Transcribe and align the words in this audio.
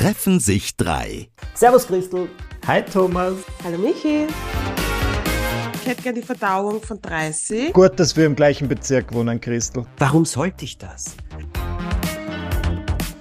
treffen 0.00 0.40
sich 0.40 0.78
drei. 0.78 1.28
Servus 1.52 1.86
Christel. 1.86 2.26
Hi 2.66 2.82
Thomas. 2.82 3.34
Hallo 3.62 3.76
Michi. 3.76 4.26
Ich 5.74 5.86
hätte 5.86 6.00
gerne 6.00 6.20
die 6.20 6.26
Verdauung 6.26 6.80
von 6.80 7.02
30. 7.02 7.74
Gut, 7.74 8.00
dass 8.00 8.16
wir 8.16 8.24
im 8.24 8.34
gleichen 8.34 8.66
Bezirk 8.66 9.12
wohnen, 9.12 9.38
Christel. 9.38 9.84
Warum 9.98 10.24
sollte 10.24 10.64
ich 10.64 10.78
das? 10.78 11.16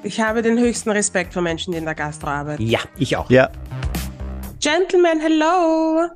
Ich 0.04 0.21
habe 0.21 0.42
den 0.42 0.57
höchsten 0.57 0.92
Respekt 0.92 1.34
vor 1.34 1.42
Menschen, 1.42 1.73
die 1.73 1.80
in 1.80 1.84
der 1.84 1.96
Gastro 1.96 2.30
arbeiten. 2.30 2.66
Ja, 2.66 2.80
ich 2.98 3.18
auch. 3.18 3.30
Ja. 3.30 3.52
Gentlemen, 4.61 5.20
hello. 5.20 6.07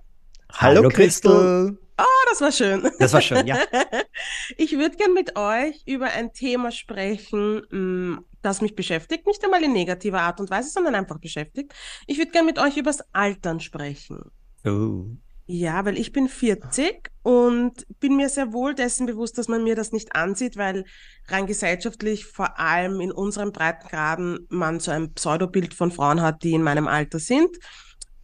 Hallo, 0.54 0.78
Hallo 0.78 0.88
Christel. 0.88 1.78
Oh, 1.98 2.30
das 2.30 2.40
war 2.40 2.54
schön. 2.54 2.90
Das 3.00 3.12
war 3.12 3.20
schön, 3.20 3.46
ja. 3.46 3.58
Ich 4.58 4.78
würde 4.78 4.96
gern 4.96 5.14
mit 5.14 5.36
euch 5.36 5.84
über 5.86 6.06
ein 6.06 6.32
Thema 6.32 6.72
sprechen, 6.72 7.64
mm, 7.70 8.20
das 8.44 8.62
mich 8.62 8.76
beschäftigt. 8.76 9.26
Nicht 9.26 9.44
einmal 9.44 9.64
in 9.64 9.74
negativer 9.74 10.22
Art 10.22 10.40
und 10.40 10.50
Weise, 10.50 10.70
sondern 10.70 10.96
einfach 10.96 11.20
beschäftigt. 11.20 11.74
Ich 12.08 12.18
würde 12.18 12.32
gern 12.32 12.46
mit 12.46 12.60
euch 12.60 12.78
übers 12.78 13.02
Altern 13.14 13.60
sprechen. 13.60 14.20
Oh. 14.66 15.06
Ja, 15.46 15.84
weil 15.84 15.98
ich 15.98 16.14
bin 16.14 16.30
40 16.30 17.12
und 17.22 17.86
bin 18.00 18.16
mir 18.16 18.30
sehr 18.30 18.54
wohl 18.54 18.76
dessen 18.76 19.06
bewusst, 19.06 19.38
dass 19.38 19.50
man 19.50 19.64
mir 19.64 19.76
das 19.76 19.92
nicht 19.92 20.16
ansieht, 20.16 20.56
weil 20.56 20.86
rein 21.28 21.48
gesellschaftlich, 21.48 22.26
vor 22.26 22.60
allem 22.60 23.02
in 23.02 23.12
unseren 23.12 23.52
Breitengraden, 23.52 24.48
man 24.50 24.80
so 24.80 24.92
ein 24.92 25.14
Pseudobild 25.14 25.74
von 25.74 25.92
Frauen 25.92 26.22
hat, 26.22 26.44
die 26.44 26.54
in 26.54 26.64
meinem 26.64 26.88
Alter 26.88 27.20
sind. 27.20 27.58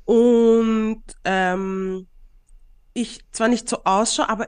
Und 0.06 1.04
ähm, 1.26 2.08
ich 2.94 3.20
zwar 3.32 3.50
nicht 3.50 3.68
so 3.68 3.84
ausschaue, 3.84 4.30
aber 4.30 4.48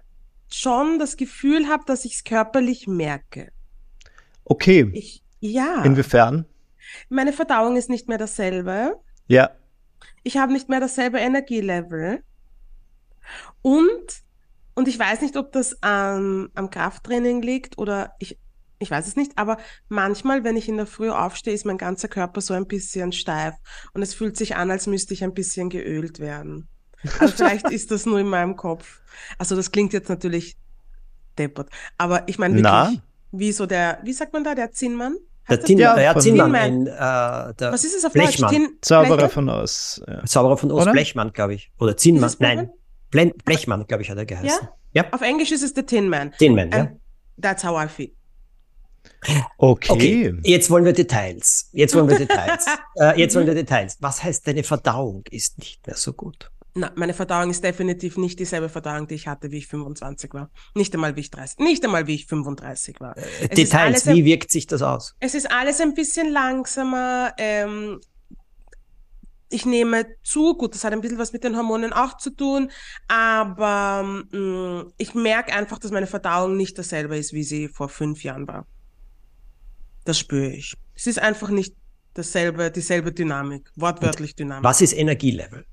schon 0.49 0.97
das 0.97 1.17
Gefühl 1.17 1.67
habe, 1.67 1.83
dass 1.85 2.05
ich 2.05 2.15
es 2.15 2.23
körperlich 2.23 2.87
merke. 2.87 3.51
Okay. 4.45 4.89
Ich, 4.93 5.23
ja. 5.41 5.83
Inwiefern? 5.83 6.45
Meine 7.09 7.33
Verdauung 7.33 7.75
ist 7.75 7.89
nicht 7.89 8.07
mehr 8.07 8.17
dasselbe. 8.17 8.97
Ja. 9.27 9.51
Ich 10.23 10.37
habe 10.37 10.53
nicht 10.53 10.69
mehr 10.69 10.79
dasselbe 10.79 11.19
Energielevel. 11.19 12.23
Und, 13.61 14.23
und 14.75 14.87
ich 14.87 14.97
weiß 14.97 15.21
nicht, 15.21 15.35
ob 15.35 15.51
das 15.51 15.81
am, 15.81 16.49
am 16.55 16.69
Krafttraining 16.69 17.41
liegt 17.41 17.77
oder 17.77 18.15
ich, 18.19 18.39
ich 18.79 18.89
weiß 18.89 19.07
es 19.07 19.15
nicht, 19.15 19.37
aber 19.37 19.57
manchmal, 19.89 20.43
wenn 20.43 20.57
ich 20.57 20.67
in 20.67 20.77
der 20.77 20.87
Früh 20.87 21.09
aufstehe, 21.09 21.53
ist 21.53 21.65
mein 21.65 21.77
ganzer 21.77 22.07
Körper 22.07 22.41
so 22.41 22.53
ein 22.53 22.67
bisschen 22.67 23.11
steif 23.11 23.55
und 23.93 24.01
es 24.01 24.13
fühlt 24.13 24.37
sich 24.37 24.55
an, 24.55 24.71
als 24.71 24.87
müsste 24.87 25.13
ich 25.13 25.23
ein 25.23 25.33
bisschen 25.33 25.69
geölt 25.69 26.19
werden. 26.19 26.67
Also 27.19 27.35
vielleicht 27.35 27.69
ist 27.71 27.91
das 27.91 28.05
nur 28.05 28.19
in 28.19 28.27
meinem 28.27 28.55
Kopf. 28.55 29.01
Also 29.37 29.55
das 29.55 29.71
klingt 29.71 29.93
jetzt 29.93 30.09
natürlich 30.09 30.57
deppert. 31.37 31.69
Aber 31.97 32.27
ich 32.27 32.37
meine 32.39 32.55
wirklich, 32.55 32.71
Na? 32.71 32.93
wie 33.31 33.51
so 33.51 33.65
der, 33.65 33.99
wie 34.03 34.13
sagt 34.13 34.33
man 34.33 34.43
da, 34.43 34.55
der 34.55 34.71
Zinnmann? 34.71 35.15
Der 35.49 35.61
Tin 35.61 35.77
ja, 35.77 35.99
ja, 35.99 36.17
Zinnmann. 36.17 36.53
In, 36.53 36.87
äh, 36.87 36.89
der 36.93 37.71
Was 37.71 37.83
ist 37.83 37.95
es 37.95 38.05
auf 38.05 38.13
Blechmann. 38.13 38.51
Deutsch? 38.51 38.63
Tin 38.63 38.77
Zauberer 38.81 39.29
von 39.29 39.49
Ost. 39.49 40.03
Ja. 40.07 40.23
Zauberer 40.25 40.57
von 40.57 40.71
Ost, 40.71 40.83
Oder? 40.83 40.91
Blechmann, 40.91 41.33
glaube 41.33 41.55
ich. 41.55 41.71
Oder 41.79 41.97
Zinnmann, 41.97 42.31
nein. 42.39 42.69
Blen 43.09 43.33
Blechmann, 43.43 43.85
glaube 43.87 44.03
ich, 44.03 44.09
hat 44.09 44.17
er 44.17 44.25
geheißen. 44.25 44.67
Ja? 44.93 45.03
ja? 45.03 45.13
Auf 45.13 45.21
Englisch 45.21 45.51
ist 45.51 45.63
es 45.63 45.73
der 45.73 45.85
Tin 45.85 46.07
Man. 46.07 46.31
Tin 46.37 46.55
Man, 46.55 46.71
ja. 46.71 46.91
That's 47.41 47.63
how 47.63 47.83
I 47.83 47.87
feel. 47.87 48.11
Okay. 49.57 49.91
okay. 49.91 50.39
Jetzt 50.43 50.69
wollen 50.69 50.85
wir 50.85 50.93
Details. 50.93 51.69
Jetzt 51.71 51.95
wollen 51.95 52.07
wir 52.07 52.17
Details. 52.17 52.65
äh, 52.95 53.19
jetzt 53.19 53.35
wollen 53.35 53.47
wir 53.47 53.53
Details. 53.53 53.97
Was 53.99 54.23
heißt, 54.23 54.47
deine 54.47 54.63
Verdauung 54.63 55.23
ist 55.29 55.57
nicht 55.59 55.85
mehr 55.85 55.95
so 55.95 56.13
gut? 56.13 56.50
Na, 56.73 56.91
meine 56.95 57.13
Verdauung 57.13 57.49
ist 57.49 57.63
definitiv 57.63 58.17
nicht 58.17 58.39
dieselbe 58.39 58.69
Verdauung, 58.69 59.07
die 59.07 59.15
ich 59.15 59.27
hatte, 59.27 59.51
wie 59.51 59.57
ich 59.57 59.67
25 59.67 60.33
war. 60.33 60.49
Nicht 60.73 60.93
einmal, 60.93 61.15
wie 61.17 61.19
ich 61.19 61.31
30, 61.31 61.59
nicht 61.59 61.83
einmal, 61.83 62.07
wie 62.07 62.15
ich 62.15 62.27
35 62.27 63.01
war. 63.01 63.17
Äh, 63.17 63.49
Details, 63.49 64.07
wie 64.07 64.23
wirkt 64.23 64.51
sich 64.51 64.67
das 64.67 64.81
aus? 64.81 65.15
Es 65.19 65.35
ist 65.35 65.51
alles 65.51 65.81
ein 65.81 65.93
bisschen 65.93 66.31
langsamer. 66.31 67.33
Ähm, 67.37 67.99
ich 69.49 69.65
nehme 69.65 70.05
zu, 70.23 70.55
gut, 70.55 70.73
das 70.73 70.85
hat 70.85 70.93
ein 70.93 71.01
bisschen 71.01 71.17
was 71.17 71.33
mit 71.33 71.43
den 71.43 71.57
Hormonen 71.57 71.91
auch 71.91 72.15
zu 72.15 72.29
tun, 72.29 72.71
aber 73.09 74.03
mh, 74.31 74.37
mm, 74.37 74.93
ich 74.97 75.13
merke 75.13 75.53
einfach, 75.53 75.77
dass 75.77 75.91
meine 75.91 76.07
Verdauung 76.07 76.55
nicht 76.55 76.77
dasselbe 76.77 77.17
ist, 77.17 77.33
wie 77.33 77.43
sie 77.43 77.67
vor 77.67 77.89
fünf 77.89 78.23
Jahren 78.23 78.47
war. 78.47 78.65
Das 80.05 80.17
spüre 80.17 80.51
ich. 80.51 80.73
Es 80.95 81.05
ist 81.05 81.19
einfach 81.19 81.49
nicht 81.49 81.75
dasselbe, 82.13 82.71
dieselbe 82.71 83.11
Dynamik, 83.11 83.69
wortwörtlich 83.75 84.35
Dynamik. 84.35 84.63
Was 84.63 84.81
ist 84.81 84.93
Energielevel? 84.93 85.65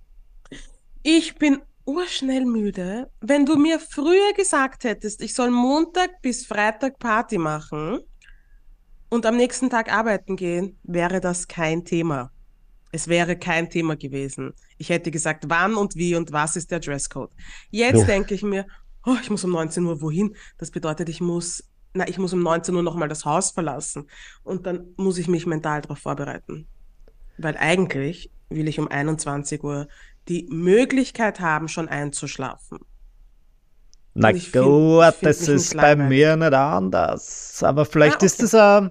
Ich 1.11 1.37
bin 1.37 1.63
urschnell 1.87 2.45
müde. 2.45 3.11
Wenn 3.23 3.47
du 3.47 3.57
mir 3.57 3.81
früher 3.81 4.35
gesagt 4.37 4.85
hättest, 4.85 5.23
ich 5.23 5.33
soll 5.33 5.51
Montag 5.51 6.21
bis 6.21 6.45
Freitag 6.45 6.99
Party 6.99 7.39
machen 7.39 8.01
und 9.09 9.25
am 9.25 9.39
nächsten 9.39 9.71
Tag 9.71 9.91
arbeiten 9.91 10.37
gehen, 10.37 10.79
wäre 10.83 11.23
das 11.23 11.49
kein 11.49 11.83
Thema. 11.87 12.31
Es 12.93 13.09
wäre 13.09 13.39
kein 13.39 13.71
Thema 13.71 13.97
gewesen. 13.97 14.53
Ich 14.77 14.91
hätte 14.91 15.11
gesagt, 15.11 15.45
wann 15.49 15.77
und 15.77 15.97
wie 15.97 16.15
und 16.15 16.31
was 16.31 16.57
ist 16.57 16.71
der 16.71 16.81
Dresscode. 16.81 17.33
Jetzt 17.71 18.07
denke 18.07 18.35
ich 18.35 18.43
mir, 18.43 18.67
oh, 19.07 19.17
ich 19.19 19.31
muss 19.31 19.45
um 19.45 19.53
19 19.53 19.87
Uhr 19.87 20.03
wohin? 20.03 20.37
Das 20.59 20.71
bedeutet, 20.71 21.09
ich 21.09 21.23
muss, 21.23 21.65
na, 21.95 22.07
ich 22.07 22.19
muss 22.19 22.35
um 22.35 22.43
19 22.43 22.75
Uhr 22.75 22.83
nochmal 22.83 23.09
das 23.09 23.25
Haus 23.25 23.53
verlassen. 23.53 24.11
Und 24.43 24.67
dann 24.67 24.93
muss 24.99 25.17
ich 25.17 25.27
mich 25.27 25.47
mental 25.47 25.81
darauf 25.81 26.01
vorbereiten. 26.01 26.69
Weil 27.39 27.57
eigentlich 27.57 28.31
will 28.48 28.69
ich 28.69 28.78
um 28.78 28.88
21 28.88 29.62
Uhr 29.62 29.88
die 30.28 30.47
Möglichkeit 30.50 31.41
haben, 31.41 31.69
schon 31.69 31.88
einzuschlafen. 31.88 32.78
Na 34.14 34.32
gut, 34.32 34.41
find, 34.41 35.16
das 35.22 35.47
ist 35.47 35.76
bei 35.76 35.94
mir 35.94 36.36
nicht 36.36 36.53
anders. 36.53 37.62
Aber 37.62 37.84
vielleicht 37.84 38.14
ah, 38.14 38.16
okay. 38.16 38.26
ist 38.26 38.42
das 38.42 38.54
auch 38.54 38.91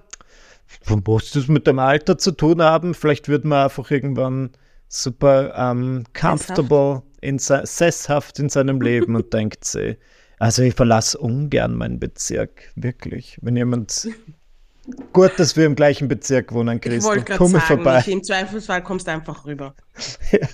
muss 1.06 1.30
das 1.32 1.48
mit 1.48 1.66
dem 1.66 1.78
Alter 1.78 2.18
zu 2.18 2.32
tun 2.32 2.62
haben? 2.62 2.94
Vielleicht 2.94 3.28
wird 3.28 3.44
man 3.44 3.64
einfach 3.64 3.90
irgendwann 3.90 4.50
super 4.88 5.54
ähm, 5.56 6.04
comfortable, 6.14 7.02
in 7.20 7.38
sesshaft 7.38 8.38
in 8.38 8.48
seinem 8.48 8.80
Leben 8.80 9.16
und 9.16 9.32
denkt 9.32 9.64
sich, 9.64 9.98
also 10.38 10.62
ich 10.62 10.74
verlasse 10.74 11.18
ungern 11.18 11.74
meinen 11.74 11.98
Bezirk, 11.98 12.72
wirklich. 12.76 13.38
Wenn 13.42 13.56
jemand 13.56 14.08
Gut, 15.12 15.32
dass 15.36 15.56
wir 15.56 15.66
im 15.66 15.74
gleichen 15.74 16.08
Bezirk 16.08 16.52
wohnen, 16.52 16.80
Christel. 16.80 16.98
Ich 16.98 17.04
wollte 17.04 17.24
gerade 17.24 17.46
sagen, 17.46 17.64
vorbei. 17.64 18.04
Im 18.06 18.22
Zweifelsfall 18.22 18.82
kommst 18.82 19.06
du 19.06 19.12
einfach 19.12 19.44
rüber. 19.44 19.74
ja. 20.32 20.48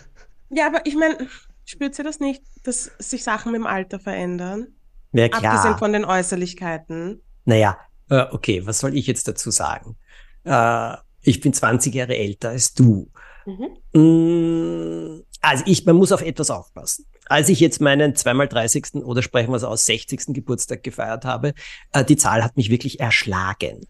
ja, 0.51 0.67
aber 0.67 0.85
ich 0.87 0.97
meine, 0.97 1.29
spürt 1.65 1.99
ihr 1.99 2.05
das 2.05 2.21
nicht, 2.21 2.43
dass 2.63 2.91
sich 2.99 3.23
Sachen 3.23 3.53
mit 3.53 3.61
dem 3.61 3.67
Alter 3.67 4.01
verändern? 4.01 4.69
Ja, 5.13 5.29
klar. 5.29 5.55
Abgesehen 5.55 5.79
von 5.79 5.93
den 5.93 6.05
Äußerlichkeiten. 6.05 7.23
Naja, 7.45 7.79
äh, 8.11 8.25
okay, 8.33 8.67
was 8.67 8.81
soll 8.81 8.97
ich 8.97 9.07
jetzt 9.07 9.29
dazu 9.29 9.51
sagen? 9.51 9.97
Äh, 10.45 10.97
ich 11.23 11.41
bin 11.41 11.53
20 11.53 11.95
Jahre 11.95 12.17
älter 12.17 12.51
als 12.51 12.75
du. 12.75 13.11
Mhm. 13.47 14.01
Mm, 14.01 15.23
also 15.41 15.65
ich, 15.67 15.85
man 15.87 15.97
muss 15.97 16.13
auf 16.13 16.23
etwas 16.23 16.51
aufpassen. 16.51 17.07
Als 17.27 17.49
ich 17.49 17.61
jetzt 17.61 17.81
meinen 17.81 18.15
zweimal 18.17 18.49
30. 18.49 18.97
oder 19.05 19.23
sprechen 19.23 19.51
wir 19.51 19.57
es 19.57 19.65
aus 19.65 19.87
60. 19.87 20.35
Geburtstag 20.35 20.83
gefeiert 20.83 21.25
habe, 21.25 21.55
äh, 21.93 22.05
die 22.05 22.17
Zahl 22.17 22.43
hat 22.43 22.57
mich 22.57 22.71
wirklich 22.71 23.01
erschlagen. 23.01 23.87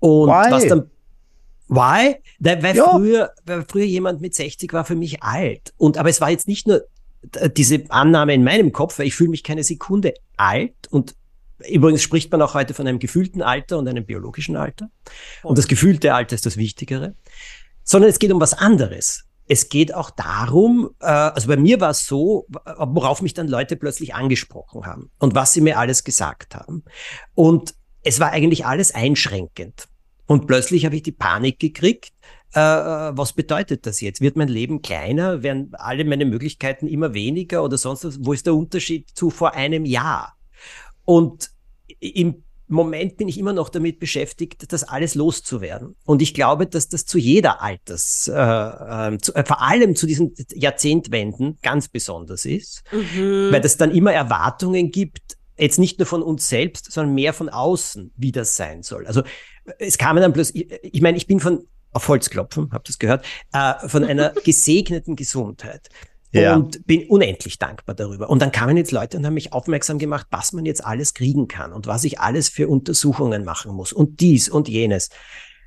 Und 0.00 0.28
Why? 0.28 0.50
was 0.50 0.66
dann 0.66 0.90
Why? 1.68 2.16
Weil, 2.38 2.76
ja. 2.76 2.90
früher, 2.90 3.30
weil 3.44 3.64
früher 3.68 3.84
jemand 3.84 4.20
mit 4.20 4.34
60 4.34 4.72
war 4.72 4.84
für 4.84 4.94
mich 4.94 5.22
alt. 5.22 5.72
Und 5.76 5.98
aber 5.98 6.08
es 6.08 6.20
war 6.20 6.30
jetzt 6.30 6.46
nicht 6.46 6.66
nur 6.68 6.82
äh, 7.34 7.50
diese 7.50 7.84
Annahme 7.88 8.34
in 8.34 8.44
meinem 8.44 8.72
Kopf, 8.72 8.98
weil 8.98 9.06
ich 9.06 9.14
fühle 9.14 9.30
mich 9.30 9.42
keine 9.42 9.64
Sekunde 9.64 10.14
alt 10.36 10.74
und 10.90 11.14
Übrigens 11.70 12.02
spricht 12.02 12.30
man 12.30 12.42
auch 12.42 12.52
heute 12.52 12.74
von 12.74 12.86
einem 12.86 12.98
gefühlten 12.98 13.40
Alter 13.40 13.78
und 13.78 13.88
einem 13.88 14.04
biologischen 14.04 14.56
Alter. 14.56 14.90
Und 15.42 15.56
das 15.56 15.68
gefühlte 15.68 16.12
Alter 16.12 16.34
ist 16.34 16.44
das 16.44 16.58
Wichtigere. 16.58 17.14
Sondern 17.82 18.10
es 18.10 18.18
geht 18.18 18.30
um 18.30 18.42
was 18.42 18.52
anderes. 18.52 19.24
Es 19.48 19.70
geht 19.70 19.94
auch 19.94 20.10
darum, 20.10 20.90
äh, 21.00 21.06
also 21.06 21.48
bei 21.48 21.56
mir 21.56 21.80
war 21.80 21.90
es 21.90 22.06
so, 22.06 22.46
worauf 22.76 23.22
mich 23.22 23.32
dann 23.32 23.48
Leute 23.48 23.76
plötzlich 23.76 24.14
angesprochen 24.14 24.84
haben 24.84 25.10
und 25.18 25.34
was 25.34 25.54
sie 25.54 25.62
mir 25.62 25.78
alles 25.78 26.04
gesagt 26.04 26.54
haben. 26.54 26.84
Und 27.34 27.74
es 28.06 28.20
war 28.20 28.30
eigentlich 28.30 28.64
alles 28.64 28.94
einschränkend. 28.94 29.88
Und 30.26 30.46
plötzlich 30.46 30.84
habe 30.84 30.96
ich 30.96 31.02
die 31.02 31.12
Panik 31.12 31.58
gekriegt, 31.58 32.12
äh, 32.52 32.60
was 32.60 33.32
bedeutet 33.32 33.86
das 33.86 34.00
jetzt? 34.00 34.20
Wird 34.20 34.36
mein 34.36 34.48
Leben 34.48 34.80
kleiner? 34.80 35.42
Werden 35.42 35.72
alle 35.74 36.04
meine 36.04 36.24
Möglichkeiten 36.24 36.86
immer 36.86 37.14
weniger 37.14 37.62
oder 37.62 37.76
sonst 37.76 38.04
was? 38.04 38.18
Wo 38.24 38.32
ist 38.32 38.46
der 38.46 38.54
Unterschied 38.54 39.10
zu 39.10 39.30
vor 39.30 39.54
einem 39.54 39.84
Jahr? 39.84 40.36
Und 41.04 41.50
im 42.00 42.42
Moment 42.68 43.16
bin 43.16 43.28
ich 43.28 43.38
immer 43.38 43.52
noch 43.52 43.68
damit 43.68 44.00
beschäftigt, 44.00 44.72
das 44.72 44.84
alles 44.84 45.14
loszuwerden. 45.14 45.94
Und 46.04 46.22
ich 46.22 46.34
glaube, 46.34 46.66
dass 46.66 46.88
das 46.88 47.06
zu 47.06 47.18
jeder 47.18 47.62
Alters, 47.62 48.28
äh, 48.28 48.34
äh, 48.34 49.18
zu, 49.18 49.34
äh, 49.34 49.44
vor 49.44 49.62
allem 49.62 49.94
zu 49.94 50.06
diesen 50.06 50.34
Jahrzehntwenden 50.54 51.58
ganz 51.62 51.88
besonders 51.88 52.44
ist, 52.44 52.82
mhm. 52.90 53.52
weil 53.52 53.64
es 53.64 53.76
dann 53.76 53.92
immer 53.92 54.12
Erwartungen 54.12 54.90
gibt, 54.90 55.36
jetzt 55.58 55.78
nicht 55.78 55.98
nur 55.98 56.06
von 56.06 56.22
uns 56.22 56.48
selbst, 56.48 56.90
sondern 56.90 57.14
mehr 57.14 57.32
von 57.32 57.48
außen, 57.48 58.12
wie 58.16 58.32
das 58.32 58.56
sein 58.56 58.82
soll. 58.82 59.06
Also 59.06 59.22
es 59.78 59.98
kam 59.98 60.16
dann 60.16 60.32
bloß, 60.32 60.54
ich, 60.54 60.70
ich 60.82 61.00
meine, 61.02 61.16
ich 61.16 61.26
bin 61.26 61.40
von 61.40 61.66
auf 61.92 62.08
Holz 62.08 62.28
klopfen, 62.28 62.68
habt 62.72 62.88
das 62.88 62.98
gehört, 62.98 63.24
äh, 63.52 63.88
von 63.88 64.04
einer 64.04 64.30
gesegneten 64.44 65.16
Gesundheit. 65.16 65.88
Ja. 66.32 66.56
Und 66.56 66.86
bin 66.86 67.08
unendlich 67.08 67.58
dankbar 67.58 67.94
darüber. 67.94 68.28
Und 68.28 68.42
dann 68.42 68.52
kamen 68.52 68.76
jetzt 68.76 68.92
Leute 68.92 69.16
und 69.16 69.24
haben 69.24 69.34
mich 69.34 69.54
aufmerksam 69.54 69.98
gemacht, 69.98 70.26
was 70.30 70.52
man 70.52 70.66
jetzt 70.66 70.84
alles 70.84 71.14
kriegen 71.14 71.48
kann 71.48 71.72
und 71.72 71.86
was 71.86 72.04
ich 72.04 72.20
alles 72.20 72.50
für 72.50 72.68
Untersuchungen 72.68 73.44
machen 73.44 73.72
muss 73.72 73.92
und 73.92 74.20
dies 74.20 74.50
und 74.50 74.68
jenes. 74.68 75.08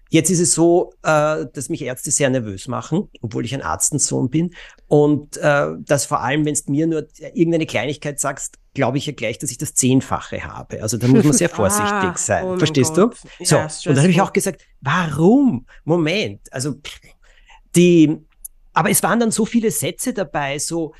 Jetzt 0.09 0.29
ist 0.29 0.39
es 0.39 0.53
so, 0.53 0.93
äh, 1.03 1.45
dass 1.53 1.69
mich 1.69 1.83
Ärzte 1.83 2.11
sehr 2.11 2.29
nervös 2.29 2.67
machen, 2.67 3.09
obwohl 3.21 3.45
ich 3.45 3.53
ein 3.53 3.61
Arztensohn 3.61 4.29
bin. 4.29 4.53
Und 4.87 5.37
äh, 5.37 5.67
dass 5.79 6.05
vor 6.05 6.21
allem, 6.21 6.45
wenn 6.45 6.55
du 6.55 6.71
mir 6.71 6.87
nur 6.87 7.07
irgendeine 7.33 7.65
Kleinigkeit 7.65 8.19
sagst, 8.19 8.57
glaube 8.79 8.97
ich 8.97 9.05
ja 9.05 9.11
gleich, 9.11 9.37
dass 9.37 9.51
ich 9.51 9.57
das 9.57 9.73
Zehnfache 9.73 10.41
habe. 10.45 10.81
Also 10.81 10.97
da 10.97 11.05
muss 11.09 11.25
man 11.25 11.33
sehr 11.43 11.49
vorsichtig 11.49 11.91
ah, 11.91 12.15
sein. 12.15 12.45
Oh 12.45 12.57
Verstehst 12.57 12.95
du? 12.95 13.11
So, 13.41 13.57
ja, 13.57 13.63
und 13.63 13.87
dann 13.87 13.99
habe 13.99 14.09
ich 14.09 14.21
auch 14.21 14.31
gesagt, 14.31 14.65
warum? 14.79 15.65
Moment. 15.83 16.41
Also 16.53 16.75
die, 17.75 18.17
aber 18.71 18.89
es 18.89 19.03
waren 19.03 19.19
dann 19.19 19.31
so 19.31 19.45
viele 19.45 19.69
Sätze 19.69 20.13
dabei, 20.13 20.59
so, 20.59 20.93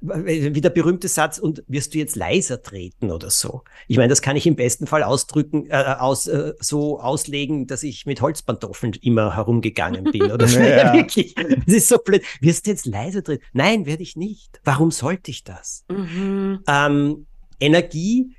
wie 0.00 0.60
der 0.60 0.70
berühmte 0.70 1.08
Satz, 1.08 1.38
und 1.38 1.62
wirst 1.68 1.94
du 1.94 1.98
jetzt 1.98 2.16
leiser 2.16 2.62
treten 2.62 3.10
oder 3.10 3.30
so? 3.30 3.62
Ich 3.88 3.96
meine, 3.96 4.08
das 4.08 4.22
kann 4.22 4.36
ich 4.36 4.46
im 4.46 4.56
besten 4.56 4.86
Fall 4.86 5.02
ausdrücken, 5.02 5.66
äh, 5.70 5.96
aus, 5.98 6.26
äh, 6.26 6.54
so 6.60 7.00
auslegen, 7.00 7.66
dass 7.66 7.82
ich 7.82 8.06
mit 8.06 8.20
Holzpantoffeln 8.20 8.94
immer 9.02 9.36
herumgegangen 9.36 10.04
bin 10.04 10.22
oder 10.32 10.48
so. 10.48 10.60
Ja. 10.60 10.92
Wirklich. 10.94 11.34
Das 11.34 11.74
ist 11.74 11.88
so 11.88 11.98
blöd. 11.98 12.22
Wirst 12.40 12.66
du 12.66 12.70
jetzt 12.70 12.86
leiser 12.86 13.22
treten? 13.22 13.44
Nein, 13.52 13.86
werde 13.86 14.02
ich 14.02 14.16
nicht. 14.16 14.60
Warum 14.64 14.90
sollte 14.90 15.30
ich 15.30 15.44
das? 15.44 15.84
Mhm. 15.88 16.60
Ähm, 16.68 17.26
Energie, 17.60 18.36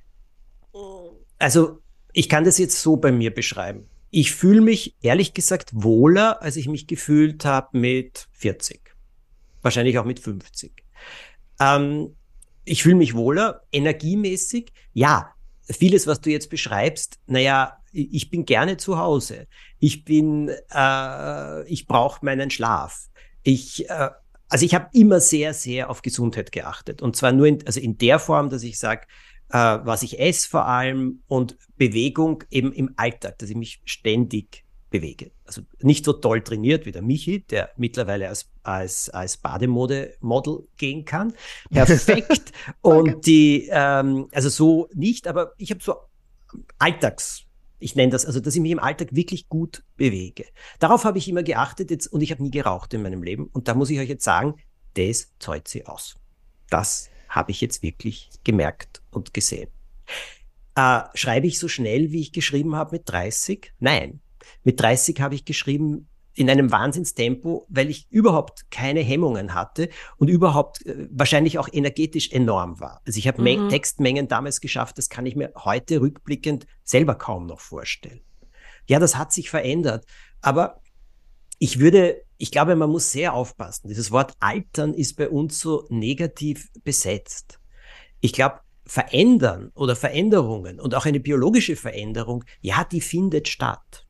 also 1.39 1.79
ich 2.13 2.29
kann 2.29 2.43
das 2.43 2.57
jetzt 2.57 2.81
so 2.81 2.97
bei 2.97 3.11
mir 3.11 3.33
beschreiben. 3.33 3.87
Ich 4.09 4.31
fühle 4.31 4.61
mich 4.61 4.95
ehrlich 5.01 5.33
gesagt 5.33 5.71
wohler, 5.73 6.41
als 6.41 6.55
ich 6.55 6.67
mich 6.67 6.87
gefühlt 6.87 7.45
habe 7.45 7.77
mit 7.77 8.27
40. 8.31 8.81
Wahrscheinlich 9.61 9.99
auch 9.99 10.05
mit 10.05 10.19
50. 10.19 10.71
Ähm, 11.59 12.15
ich 12.65 12.83
fühle 12.83 12.95
mich 12.95 13.15
wohler, 13.15 13.61
energiemäßig. 13.71 14.71
Ja, 14.93 15.33
vieles, 15.63 16.07
was 16.07 16.21
du 16.21 16.29
jetzt 16.29 16.49
beschreibst, 16.49 17.19
naja, 17.25 17.77
ich 17.91 18.29
bin 18.29 18.45
gerne 18.45 18.77
zu 18.77 18.97
Hause. 18.97 19.47
Ich 19.79 20.03
bin, 20.05 20.49
äh, 20.73 21.63
ich 21.67 21.87
brauche 21.87 22.23
meinen 22.25 22.51
Schlaf. 22.51 23.07
Ich, 23.43 23.89
äh, 23.89 24.09
also 24.49 24.65
ich 24.65 24.75
habe 24.75 24.89
immer 24.93 25.19
sehr, 25.19 25.53
sehr 25.53 25.89
auf 25.89 26.01
Gesundheit 26.01 26.51
geachtet. 26.51 27.01
Und 27.01 27.15
zwar 27.15 27.31
nur 27.31 27.47
in, 27.47 27.65
also 27.65 27.79
in 27.79 27.97
der 27.97 28.19
Form, 28.19 28.49
dass 28.49 28.63
ich 28.63 28.77
sage, 28.77 29.07
äh, 29.49 29.57
was 29.57 30.03
ich 30.03 30.19
esse 30.19 30.47
vor 30.47 30.67
allem 30.67 31.23
und 31.27 31.57
Bewegung 31.77 32.43
eben 32.51 32.71
im 32.73 32.93
Alltag, 32.97 33.39
dass 33.39 33.49
ich 33.49 33.55
mich 33.55 33.81
ständig 33.85 34.63
bewege. 34.89 35.31
Also 35.45 35.61
nicht 35.81 36.05
so 36.05 36.13
toll 36.13 36.41
trainiert 36.41 36.85
wie 36.85 36.91
der 36.91 37.01
Michi, 37.01 37.41
der 37.41 37.71
mittlerweile 37.77 38.29
als, 38.29 38.49
als, 38.63 39.09
als 39.09 39.37
Bademode-Model 39.37 40.67
gehen 40.77 41.05
kann. 41.05 41.33
Perfekt. 41.69 42.51
Und 42.81 43.25
die, 43.25 43.67
ähm, 43.71 44.27
also 44.31 44.49
so 44.49 44.89
nicht, 44.93 45.27
aber 45.27 45.53
ich 45.57 45.71
habe 45.71 45.83
so 45.83 45.95
Alltags, 46.79 47.43
ich 47.79 47.95
nenne 47.95 48.11
das, 48.11 48.25
also 48.25 48.39
dass 48.39 48.55
ich 48.55 48.61
mich 48.61 48.71
im 48.71 48.79
Alltag 48.79 49.09
wirklich 49.11 49.49
gut 49.49 49.83
bewege. 49.97 50.45
Darauf 50.79 51.03
habe 51.03 51.17
ich 51.17 51.27
immer 51.27 51.43
geachtet 51.43 51.91
jetzt 51.91 52.07
und 52.07 52.21
ich 52.21 52.31
habe 52.31 52.43
nie 52.43 52.51
geraucht 52.51 52.93
in 52.93 53.01
meinem 53.01 53.23
Leben. 53.23 53.47
Und 53.47 53.67
da 53.67 53.73
muss 53.73 53.89
ich 53.89 53.99
euch 53.99 54.09
jetzt 54.09 54.23
sagen, 54.23 54.55
das 54.95 55.31
zahlt 55.39 55.67
sie 55.67 55.85
aus. 55.85 56.15
Das 56.69 57.09
habe 57.29 57.51
ich 57.51 57.61
jetzt 57.61 57.83
wirklich 57.83 58.29
gemerkt 58.43 59.01
und 59.11 59.33
gesehen. 59.33 59.69
Äh, 60.75 61.01
schreibe 61.13 61.47
ich 61.47 61.59
so 61.59 61.67
schnell, 61.67 62.11
wie 62.11 62.21
ich 62.21 62.31
geschrieben 62.31 62.75
habe 62.75 62.95
mit 62.95 63.09
30? 63.09 63.73
Nein, 63.79 64.21
mit 64.63 64.79
30 64.79 65.19
habe 65.21 65.35
ich 65.35 65.45
geschrieben 65.45 66.07
in 66.37 66.51
einem 66.51 66.71
Wahnsinnstempo, 66.71 67.65
weil 67.67 67.89
ich 67.89 68.07
überhaupt 68.11 68.69
keine 68.69 68.99
Hemmungen 68.99 69.55
hatte 69.55 69.89
und 70.17 70.27
überhaupt 70.27 70.85
äh, 70.85 71.07
wahrscheinlich 71.09 71.57
auch 71.57 71.67
energetisch 71.71 72.31
enorm 72.31 72.79
war. 72.79 73.01
Also 73.05 73.17
ich 73.17 73.27
habe 73.27 73.41
mhm. 73.41 73.69
Textmengen 73.69 74.27
damals 74.27 74.61
geschafft, 74.61 74.99
das 74.99 75.09
kann 75.09 75.25
ich 75.25 75.35
mir 75.35 75.51
heute 75.55 75.99
rückblickend 75.99 76.67
selber 76.83 77.15
kaum 77.15 77.47
noch 77.47 77.59
vorstellen. 77.59 78.21
Ja, 78.85 78.99
das 78.99 79.17
hat 79.17 79.33
sich 79.33 79.49
verändert, 79.49 80.05
aber 80.41 80.81
ich 81.59 81.79
würde, 81.79 82.21
ich 82.37 82.51
glaube, 82.51 82.75
man 82.75 82.91
muss 82.91 83.11
sehr 83.11 83.33
aufpassen. 83.33 83.87
Dieses 83.87 84.11
Wort 84.11 84.33
Altern 84.39 84.93
ist 84.93 85.15
bei 85.15 85.29
uns 85.29 85.59
so 85.59 85.87
negativ 85.89 86.69
besetzt. 86.83 87.59
Ich 88.21 88.31
glaube, 88.31 88.59
verändern 88.85 89.71
oder 89.73 89.95
Veränderungen 89.95 90.79
und 90.79 90.95
auch 90.95 91.05
eine 91.05 91.19
biologische 91.19 91.75
Veränderung, 91.75 92.43
ja, 92.61 92.83
die 92.83 93.01
findet 93.01 93.47
statt. 93.47 94.06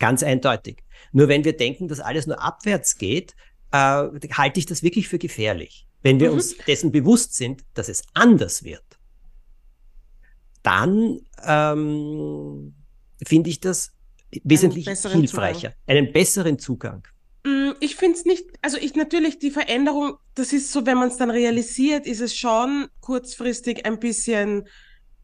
Ganz 0.00 0.24
eindeutig. 0.24 0.82
Nur 1.12 1.28
wenn 1.28 1.44
wir 1.44 1.56
denken, 1.56 1.86
dass 1.86 2.00
alles 2.00 2.26
nur 2.26 2.42
abwärts 2.42 2.98
geht, 2.98 3.36
äh, 3.70 4.08
halte 4.32 4.58
ich 4.58 4.66
das 4.66 4.82
wirklich 4.82 5.06
für 5.06 5.18
gefährlich. 5.18 5.86
Wenn 6.02 6.18
wir 6.18 6.30
mhm. 6.30 6.36
uns 6.36 6.56
dessen 6.56 6.90
bewusst 6.90 7.36
sind, 7.36 7.62
dass 7.74 7.88
es 7.88 8.02
anders 8.14 8.64
wird, 8.64 8.82
dann 10.62 11.20
ähm, 11.44 12.74
finde 13.24 13.50
ich 13.50 13.60
das 13.60 13.92
wesentlich 14.42 14.88
hilfreicher. 14.88 15.70
Zugang. 15.70 15.74
Einen 15.86 16.12
besseren 16.12 16.58
Zugang. 16.58 17.06
Mm, 17.44 17.72
ich 17.80 17.96
finde 17.96 18.18
es 18.18 18.24
nicht, 18.24 18.46
also 18.62 18.78
ich 18.78 18.94
natürlich 18.94 19.38
die 19.38 19.50
Veränderung, 19.50 20.16
das 20.34 20.52
ist 20.52 20.72
so, 20.72 20.86
wenn 20.86 20.96
man 20.96 21.08
es 21.08 21.18
dann 21.18 21.30
realisiert, 21.30 22.06
ist 22.06 22.20
es 22.20 22.36
schon 22.36 22.88
kurzfristig 23.00 23.84
ein 23.84 23.98
bisschen 23.98 24.66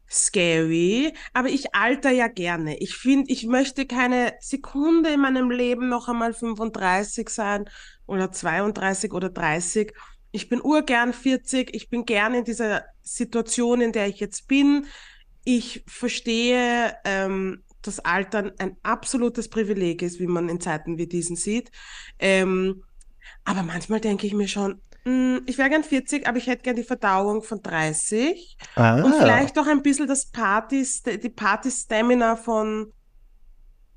scary, 0.09 1.13
aber 1.33 1.49
ich 1.49 1.75
alter 1.75 2.11
ja 2.11 2.27
gerne. 2.27 2.77
Ich 2.77 2.95
finde, 2.95 3.31
ich 3.31 3.45
möchte 3.45 3.85
keine 3.85 4.33
Sekunde 4.39 5.09
in 5.11 5.19
meinem 5.19 5.51
Leben 5.51 5.89
noch 5.89 6.07
einmal 6.07 6.33
35 6.33 7.29
sein 7.29 7.69
oder 8.05 8.31
32 8.31 9.13
oder 9.13 9.29
30. 9.29 9.93
Ich 10.31 10.49
bin 10.49 10.61
urgern 10.61 11.13
40, 11.13 11.73
ich 11.73 11.89
bin 11.89 12.05
gern 12.05 12.33
in 12.33 12.43
dieser 12.43 12.83
Situation, 13.01 13.81
in 13.81 13.91
der 13.91 14.07
ich 14.07 14.19
jetzt 14.19 14.47
bin. 14.47 14.85
Ich 15.43 15.83
verstehe, 15.87 16.95
ähm, 17.05 17.63
dass 17.81 17.99
Altern 17.99 18.51
ein 18.59 18.77
absolutes 18.83 19.49
Privileg 19.49 20.01
ist, 20.01 20.19
wie 20.19 20.27
man 20.27 20.49
in 20.49 20.59
Zeiten 20.59 20.97
wie 20.97 21.07
diesen 21.07 21.35
sieht. 21.35 21.71
Ähm, 22.19 22.83
aber 23.45 23.63
manchmal 23.63 24.01
denke 24.01 24.27
ich 24.27 24.33
mir 24.33 24.47
schon, 24.47 24.81
ich 25.45 25.57
wäre 25.57 25.69
gern 25.69 25.83
40, 25.83 26.27
aber 26.27 26.37
ich 26.37 26.47
hätte 26.47 26.63
gern 26.63 26.75
die 26.75 26.83
Verdauung 26.83 27.41
von 27.41 27.61
30. 27.61 28.57
Ah. 28.75 29.01
Und 29.01 29.15
vielleicht 29.15 29.57
auch 29.57 29.67
ein 29.67 29.81
bisschen 29.81 30.07
das 30.07 30.25
Party, 30.25 30.85
die 31.05 31.29
Party-Stamina 31.29 32.35
von 32.35 32.91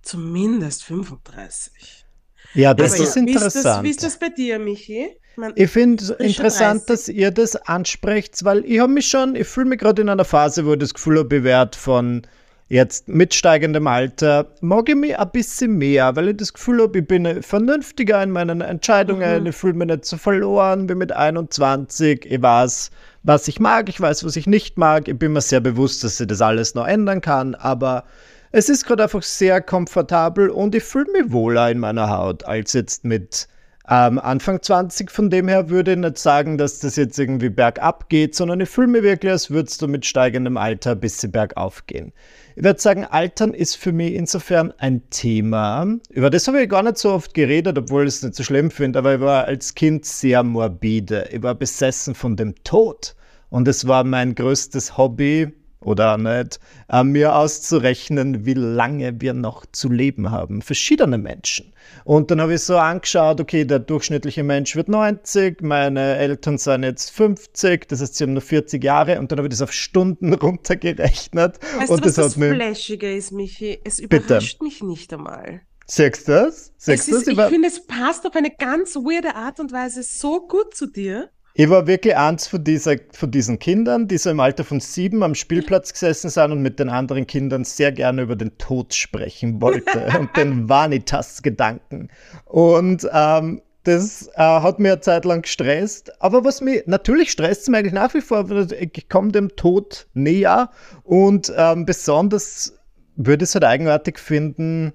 zumindest 0.03 0.85
35. 0.85 2.07
Ja, 2.55 2.75
das 2.75 2.95
aber 2.95 3.03
ist 3.03 3.17
ja. 3.17 3.23
interessant. 3.23 3.43
Wie 3.43 3.59
ist 3.59 3.65
das, 3.65 3.83
wie 3.83 3.91
ist 3.91 4.03
das 4.03 4.19
bei 4.19 4.29
dir, 4.29 4.59
Michi? 4.59 5.09
Ich 5.55 5.71
finde 5.71 6.03
es 6.03 6.11
interessant, 6.11 6.83
30. 6.83 6.87
dass 6.87 7.09
ihr 7.09 7.31
das 7.31 7.57
ansprecht, 7.57 8.45
weil 8.45 8.65
ich 8.65 8.81
habe 8.81 8.93
mich 8.93 9.09
schon, 9.09 9.37
ich 9.37 9.47
fühle 9.47 9.67
mich 9.67 9.79
gerade 9.79 10.03
in 10.03 10.09
einer 10.09 10.25
Phase, 10.25 10.67
wo 10.67 10.73
ich 10.73 10.79
das 10.79 10.93
Gefühl 10.93 11.19
habe, 11.19 11.29
bewährt 11.29 11.77
von 11.77 12.27
Jetzt 12.71 13.09
mit 13.09 13.35
steigendem 13.35 13.89
Alter 13.89 14.47
mag 14.61 14.89
ich 14.89 14.95
mich 14.95 15.19
ein 15.19 15.31
bisschen 15.33 15.77
mehr, 15.77 16.15
weil 16.15 16.29
ich 16.29 16.37
das 16.37 16.53
Gefühl 16.53 16.81
habe, 16.81 17.01
ich 17.01 17.05
bin 17.05 17.43
vernünftiger 17.43 18.23
in 18.23 18.31
meinen 18.31 18.61
Entscheidungen, 18.61 19.41
mhm. 19.41 19.47
ich 19.49 19.57
fühle 19.57 19.75
mich 19.75 19.89
nicht 19.89 20.05
so 20.05 20.17
verloren 20.17 20.89
wie 20.89 20.95
mit 20.95 21.11
21. 21.11 22.27
Ich 22.31 22.41
weiß, 22.41 22.93
was 23.25 23.49
ich 23.49 23.59
mag, 23.59 23.89
ich 23.89 24.01
weiß, 24.01 24.25
was 24.25 24.37
ich 24.37 24.47
nicht 24.47 24.79
mag. 24.79 25.09
Ich 25.09 25.19
bin 25.19 25.33
mir 25.33 25.41
sehr 25.41 25.59
bewusst, 25.59 26.05
dass 26.05 26.21
ich 26.21 26.29
das 26.29 26.41
alles 26.41 26.77
noch 26.77 26.87
ändern 26.87 27.21
kann, 27.21 27.57
aber 27.57 28.05
es 28.53 28.69
ist 28.69 28.87
gerade 28.87 29.03
einfach 29.03 29.25
sehr 29.25 29.61
komfortabel 29.61 30.49
und 30.49 30.73
ich 30.77 30.85
fühle 30.85 31.11
mich 31.11 31.33
wohler 31.33 31.73
in 31.73 31.81
meiner 31.81 32.09
Haut 32.09 32.45
als 32.45 32.73
jetzt 32.73 33.05
mit 33.05 33.49
ähm, 33.91 34.21
Anfang 34.21 34.63
20. 34.63 35.11
Von 35.11 35.31
dem 35.31 35.49
her 35.49 35.69
würde 35.69 35.93
ich 35.93 35.99
nicht 35.99 36.17
sagen, 36.17 36.57
dass 36.57 36.79
das 36.79 36.95
jetzt 36.95 37.19
irgendwie 37.19 37.49
bergab 37.49 38.09
geht, 38.09 38.37
sondern 38.37 38.61
ich 38.61 38.69
fühle 38.69 38.87
mich 38.87 39.03
wirklich, 39.03 39.33
als 39.33 39.51
würdest 39.51 39.83
du 39.83 39.89
mit 39.89 40.07
steigendem 40.07 40.57
Alter 40.57 40.93
ein 40.93 41.01
bisschen 41.01 41.33
bergauf 41.33 41.87
gehen. 41.87 42.13
Ich 42.55 42.63
würde 42.63 42.81
sagen, 42.81 43.05
Altern 43.05 43.53
ist 43.53 43.77
für 43.77 43.93
mich 43.93 44.15
insofern 44.15 44.73
ein 44.79 45.03
Thema. 45.11 45.99
Über 46.11 46.31
das 46.31 46.47
habe 46.47 46.63
ich 46.63 46.69
gar 46.69 46.85
nicht 46.85 46.99
so 46.99 47.13
oft 47.13 47.35
geredet, 47.35 47.77
obwohl 47.79 48.05
ich 48.05 48.15
es 48.15 48.23
nicht 48.23 48.37
so 48.37 48.45
schlimm 48.45 48.71
finde, 48.71 49.01
aber 49.01 49.15
ich 49.15 49.21
war 49.21 49.45
als 49.47 49.75
Kind 49.75 50.05
sehr 50.05 50.43
morbide. 50.45 51.29
Ich 51.33 51.43
war 51.43 51.55
besessen 51.57 52.15
von 52.15 52.37
dem 52.37 52.55
Tod. 52.63 53.17
Und 53.49 53.67
es 53.67 53.89
war 53.89 54.05
mein 54.05 54.37
größtes 54.37 54.97
Hobby, 54.97 55.53
oder 55.81 56.19
nicht, 56.19 56.61
äh, 56.89 57.03
mir 57.03 57.35
auszurechnen, 57.35 58.45
wie 58.45 58.55
lange 58.55 59.21
wir 59.21 59.33
noch 59.33 59.65
zu 59.73 59.89
leben 59.89 60.31
haben. 60.31 60.63
Verschiedene 60.63 61.19
Menschen. 61.19 61.73
Und 62.05 62.31
dann 62.31 62.41
habe 62.41 62.55
ich 62.55 62.61
so 62.63 62.77
angeschaut, 62.77 63.41
okay, 63.41 63.65
der 63.65 63.79
durchschnittliche 63.79 64.43
Mensch 64.43 64.77
wird 64.77 64.89
90, 64.89 65.63
meine 65.63 66.17
Eltern 66.17 66.59
sind 66.59 66.83
jetzt 66.83 67.11
50, 67.11 67.89
das 67.89 68.01
heißt, 68.01 68.17
sie 68.17 68.25
haben 68.25 68.35
nur 68.35 68.43
40 68.43 68.83
Jahre 68.83 69.19
und 69.19 69.33
dann 69.33 69.39
habe 69.39 69.49
ich 69.49 69.53
das 69.53 69.63
auf 69.63 69.73
Stunden 69.73 70.35
runtergerechnet. 70.35 71.59
Weißt 71.79 71.91
und 71.91 72.05
du, 72.05 72.09
was 72.09 72.15
das, 72.15 72.35
das 72.35 72.35
Flashige 72.35 73.15
ist, 73.15 73.33
Michi? 73.33 73.81
Es 73.85 73.99
überrascht 73.99 74.59
Bitte. 74.59 74.65
mich 74.65 74.83
nicht 74.83 75.13
einmal. 75.13 75.63
Sagst 75.87 76.29
du 76.29 76.33
das? 76.33 76.73
Sagst 76.77 77.09
ist, 77.09 77.27
das? 77.27 77.35
Ich 77.37 77.41
finde, 77.41 77.67
es 77.67 77.85
passt 77.85 78.25
auf 78.25 78.37
eine 78.37 78.51
ganz 78.51 78.95
weirde 78.95 79.35
Art 79.35 79.59
und 79.59 79.73
Weise 79.73 80.05
so 80.05 80.47
gut 80.47 80.75
zu 80.75 80.87
dir. 80.87 81.31
Ich 81.61 81.69
war 81.69 81.87
wirklich 81.87 82.17
eins 82.17 82.47
von, 82.47 82.65
dieser, 82.65 82.97
von 83.13 83.31
diesen 83.31 83.59
Kindern, 83.59 84.09
die 84.09 84.17
so 84.17 84.31
im 84.31 84.41
Alter 84.41 84.65
von 84.65 84.81
sieben 84.81 85.23
am 85.23 85.35
Spielplatz 85.35 85.93
gesessen 85.93 86.31
sind 86.31 86.53
und 86.53 86.63
mit 86.63 86.81
den 86.81 86.89
anderen 86.89 87.27
Kindern 87.27 87.65
sehr 87.65 87.93
gerne 87.93 88.23
über 88.23 88.35
den 88.35 88.57
Tod 88.57 88.95
sprechen 88.95 89.61
wollte 89.61 90.09
und 90.19 90.35
den 90.39 90.71
Vanitas-Gedanken. 90.71 92.09
Und 92.47 93.07
ähm, 93.13 93.61
das 93.83 94.31
äh, 94.37 94.39
hat 94.39 94.79
mir 94.79 94.93
eine 94.93 95.01
Zeit 95.03 95.27
lang 95.27 95.43
gestresst. 95.43 96.11
Aber 96.23 96.47
was 96.47 96.63
mich 96.63 96.85
natürlich 96.87 97.31
stresst, 97.31 97.61
ist 97.61 97.69
mir 97.69 97.77
eigentlich 97.77 97.93
nach 97.93 98.15
wie 98.15 98.23
vor, 98.23 98.49
ich 98.49 99.09
komme 99.11 99.31
dem 99.31 99.55
Tod 99.55 100.07
näher 100.15 100.71
und 101.05 101.53
ähm, 101.55 101.85
besonders 101.85 102.75
würde 103.17 103.45
ich 103.45 103.51
es 103.51 103.55
halt 103.55 103.65
eigenartig 103.65 104.19
finden, 104.19 104.95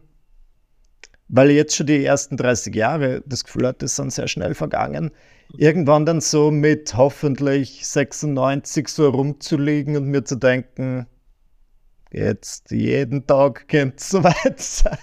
weil 1.27 1.51
jetzt 1.51 1.75
schon 1.75 1.87
die 1.87 2.03
ersten 2.03 2.37
30 2.37 2.75
Jahre 2.75 3.23
das 3.25 3.43
Gefühl 3.43 3.67
hatte, 3.67 3.87
sind 3.87 4.11
sehr 4.11 4.27
schnell 4.27 4.53
vergangen. 4.53 5.11
Irgendwann 5.57 6.05
dann 6.05 6.21
so 6.21 6.51
mit 6.51 6.95
hoffentlich 6.95 7.87
96 7.87 8.87
so 8.87 9.09
rumzuliegen 9.09 9.97
und 9.97 10.05
mir 10.05 10.23
zu 10.23 10.35
denken, 10.35 11.07
jetzt 12.11 12.71
jeden 12.71 13.25
Tag 13.27 13.67
könnte 13.67 13.97
es 13.97 14.09
soweit 14.09 14.59
sein. 14.59 14.97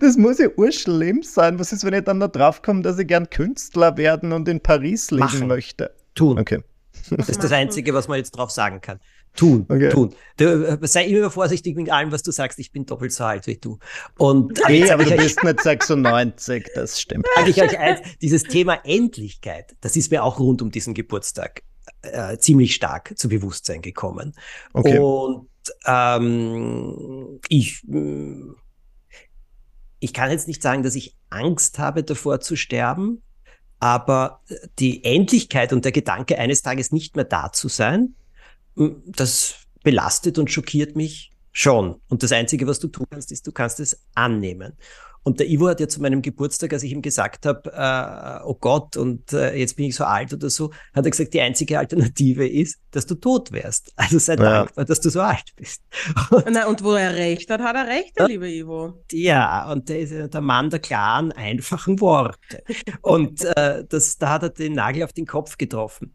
Das 0.00 0.16
muss 0.16 0.38
ja 0.38 0.48
urschlimm 0.56 1.22
sein. 1.22 1.58
Was 1.58 1.72
ist, 1.72 1.84
wenn 1.84 1.94
ich 1.94 2.04
dann 2.04 2.18
noch 2.18 2.28
draufkomme, 2.28 2.82
dass 2.82 2.98
ich 2.98 3.06
gern 3.06 3.28
Künstler 3.30 3.96
werden 3.96 4.32
und 4.32 4.48
in 4.48 4.60
Paris 4.60 5.10
leben 5.10 5.20
Machen. 5.20 5.48
möchte? 5.48 5.94
Tun. 6.14 6.38
Okay. 6.38 6.62
Das 7.10 7.28
ist 7.28 7.42
das 7.42 7.52
Einzige, 7.52 7.94
was 7.94 8.08
man 8.08 8.18
jetzt 8.18 8.32
drauf 8.32 8.50
sagen 8.50 8.80
kann. 8.80 9.00
Tun, 9.36 9.64
okay. 9.68 9.88
tun. 9.90 10.14
Du, 10.36 10.44
äh, 10.44 10.78
sei 10.82 11.06
immer 11.06 11.30
vorsichtig 11.30 11.76
mit 11.76 11.90
allem, 11.90 12.12
was 12.12 12.22
du 12.22 12.32
sagst. 12.32 12.58
Ich 12.58 12.72
bin 12.72 12.84
doppelt 12.84 13.12
so 13.12 13.24
alt 13.24 13.46
wie 13.46 13.56
du. 13.56 13.78
Und 14.18 14.60
nee, 14.68 14.90
aber 14.90 15.04
du 15.04 15.16
bist 15.16 15.42
nicht 15.42 15.60
96, 15.60 16.70
das 16.74 17.00
stimmt. 17.00 17.26
Sage 17.36 17.50
ich 17.50 17.62
euch 17.62 17.78
eins, 17.78 18.00
dieses 18.20 18.42
Thema 18.42 18.80
Endlichkeit, 18.84 19.76
das 19.80 19.96
ist 19.96 20.10
mir 20.10 20.24
auch 20.24 20.40
rund 20.40 20.62
um 20.62 20.70
diesen 20.70 20.94
Geburtstag 20.94 21.62
äh, 22.02 22.38
ziemlich 22.38 22.74
stark 22.74 23.16
zu 23.16 23.28
Bewusstsein 23.28 23.82
gekommen. 23.82 24.34
Okay. 24.72 24.98
Und 24.98 25.48
ähm, 25.86 27.40
ich, 27.48 27.86
ich 30.00 30.12
kann 30.12 30.30
jetzt 30.30 30.48
nicht 30.48 30.62
sagen, 30.62 30.82
dass 30.82 30.94
ich 30.96 31.16
Angst 31.30 31.78
habe 31.78 32.02
davor 32.02 32.40
zu 32.40 32.56
sterben, 32.56 33.22
aber 33.78 34.40
die 34.78 35.04
Endlichkeit 35.04 35.72
und 35.72 35.84
der 35.84 35.92
Gedanke, 35.92 36.38
eines 36.38 36.62
Tages 36.62 36.92
nicht 36.92 37.16
mehr 37.16 37.24
da 37.24 37.52
zu 37.52 37.68
sein, 37.68 38.14
das 38.76 39.54
belastet 39.82 40.38
und 40.38 40.50
schockiert 40.50 40.96
mich 40.96 41.32
schon. 41.52 42.00
Und 42.08 42.22
das 42.22 42.32
Einzige, 42.32 42.66
was 42.66 42.80
du 42.80 42.88
tun 42.88 43.06
kannst, 43.10 43.32
ist, 43.32 43.46
du 43.46 43.52
kannst 43.52 43.80
es 43.80 44.04
annehmen. 44.14 44.76
Und 45.22 45.38
der 45.38 45.50
Ivo 45.50 45.68
hat 45.68 45.80
ja 45.80 45.88
zu 45.88 46.00
meinem 46.00 46.22
Geburtstag, 46.22 46.72
als 46.72 46.82
ich 46.82 46.92
ihm 46.92 47.02
gesagt 47.02 47.44
habe, 47.44 47.70
äh, 47.70 48.42
oh 48.46 48.54
Gott, 48.54 48.96
und 48.96 49.34
äh, 49.34 49.54
jetzt 49.54 49.76
bin 49.76 49.86
ich 49.86 49.94
so 49.94 50.04
alt 50.04 50.32
oder 50.32 50.48
so, 50.48 50.70
hat 50.94 51.04
er 51.04 51.10
gesagt, 51.10 51.34
die 51.34 51.42
einzige 51.42 51.78
Alternative 51.78 52.48
ist, 52.48 52.80
dass 52.90 53.04
du 53.04 53.16
tot 53.16 53.52
wärst. 53.52 53.92
Also 53.96 54.18
sei 54.18 54.36
ja. 54.36 54.64
dankbar, 54.64 54.86
dass 54.86 55.00
du 55.00 55.10
so 55.10 55.20
alt 55.20 55.54
bist. 55.56 55.82
Und, 56.30 56.46
Na, 56.50 56.66
und 56.68 56.82
wo 56.82 56.92
er 56.92 57.14
recht 57.14 57.50
hat, 57.50 57.60
hat 57.60 57.76
er 57.76 57.86
recht, 57.86 58.18
der 58.18 58.28
liebe 58.28 58.50
Ivo. 58.50 59.04
Ja, 59.12 59.70
und 59.70 59.90
der 59.90 60.00
ist 60.00 60.12
ja 60.12 60.26
der 60.26 60.40
Mann 60.40 60.70
der 60.70 60.80
klaren, 60.80 61.32
einfachen 61.32 62.00
Worte. 62.00 62.62
und 63.02 63.44
äh, 63.44 63.84
das, 63.86 64.16
da 64.16 64.30
hat 64.30 64.42
er 64.42 64.50
den 64.50 64.72
Nagel 64.72 65.02
auf 65.02 65.12
den 65.12 65.26
Kopf 65.26 65.58
getroffen. 65.58 66.14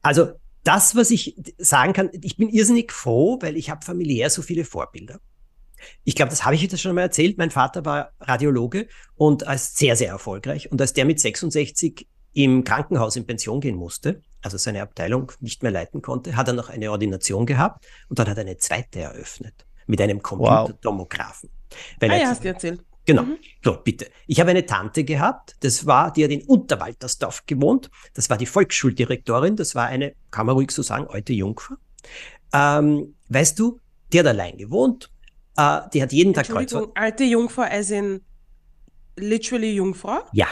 Also 0.00 0.32
das, 0.66 0.96
was 0.96 1.10
ich 1.10 1.36
sagen 1.58 1.92
kann, 1.92 2.10
ich 2.12 2.36
bin 2.36 2.48
irrsinnig 2.48 2.92
froh, 2.92 3.38
weil 3.40 3.56
ich 3.56 3.70
habe 3.70 3.84
familiär 3.84 4.30
so 4.30 4.42
viele 4.42 4.64
Vorbilder. 4.64 5.20
Ich 6.04 6.16
glaube, 6.16 6.30
das 6.30 6.44
habe 6.44 6.54
ich 6.54 6.62
jetzt 6.62 6.80
schon 6.80 6.94
mal 6.94 7.02
erzählt. 7.02 7.38
Mein 7.38 7.50
Vater 7.50 7.84
war 7.84 8.12
Radiologe 8.20 8.88
und 9.14 9.46
als 9.46 9.76
sehr, 9.76 9.94
sehr 9.94 10.08
erfolgreich. 10.08 10.72
Und 10.72 10.80
als 10.80 10.92
der 10.92 11.04
mit 11.04 11.20
66 11.20 12.08
im 12.32 12.64
Krankenhaus 12.64 13.16
in 13.16 13.26
Pension 13.26 13.60
gehen 13.60 13.76
musste, 13.76 14.22
also 14.42 14.58
seine 14.58 14.82
Abteilung 14.82 15.32
nicht 15.40 15.62
mehr 15.62 15.72
leiten 15.72 16.02
konnte, 16.02 16.36
hat 16.36 16.48
er 16.48 16.54
noch 16.54 16.68
eine 16.68 16.90
Ordination 16.90 17.46
gehabt 17.46 17.86
und 18.08 18.18
dann 18.18 18.28
hat 18.28 18.36
er 18.36 18.42
eine 18.42 18.56
zweite 18.56 19.00
eröffnet 19.00 19.66
mit 19.86 20.00
einem 20.00 20.20
Computertomographen. 20.20 21.50
Wow. 22.00 22.10
Ah 22.10 22.16
ja, 22.16 22.26
hast 22.28 22.42
du 22.42 22.48
erzählt. 22.48 22.84
Genau. 23.06 23.22
Mhm. 23.22 23.38
So, 23.64 23.78
bitte. 23.82 24.10
Ich 24.26 24.40
habe 24.40 24.50
eine 24.50 24.66
Tante 24.66 25.04
gehabt, 25.04 25.56
das 25.60 25.86
war, 25.86 26.12
die 26.12 26.24
hat 26.24 26.30
in 26.30 26.42
Unterwaltersdorf 26.42 27.46
gewohnt. 27.46 27.88
Das 28.14 28.28
war 28.28 28.36
die 28.36 28.46
Volksschuldirektorin, 28.46 29.56
das 29.56 29.74
war 29.74 29.86
eine, 29.86 30.14
kann 30.30 30.46
man 30.46 30.56
ruhig 30.56 30.72
so 30.72 30.82
sagen, 30.82 31.06
alte 31.08 31.32
Jungfer. 31.32 31.76
Ähm, 32.52 33.14
weißt 33.28 33.58
du, 33.58 33.80
die 34.12 34.20
hat 34.20 34.26
allein 34.26 34.56
gewohnt, 34.58 35.10
äh, 35.56 35.80
die 35.94 36.02
hat 36.02 36.12
jeden 36.12 36.34
Tag 36.34 36.46
Kreuzfahrt. 36.46 36.90
Alte 36.94 37.24
Jungfer, 37.24 37.70
als 37.70 37.90
in 37.90 38.20
literally 39.16 39.74
Jungfrau? 39.74 40.22
Ja. 40.32 40.48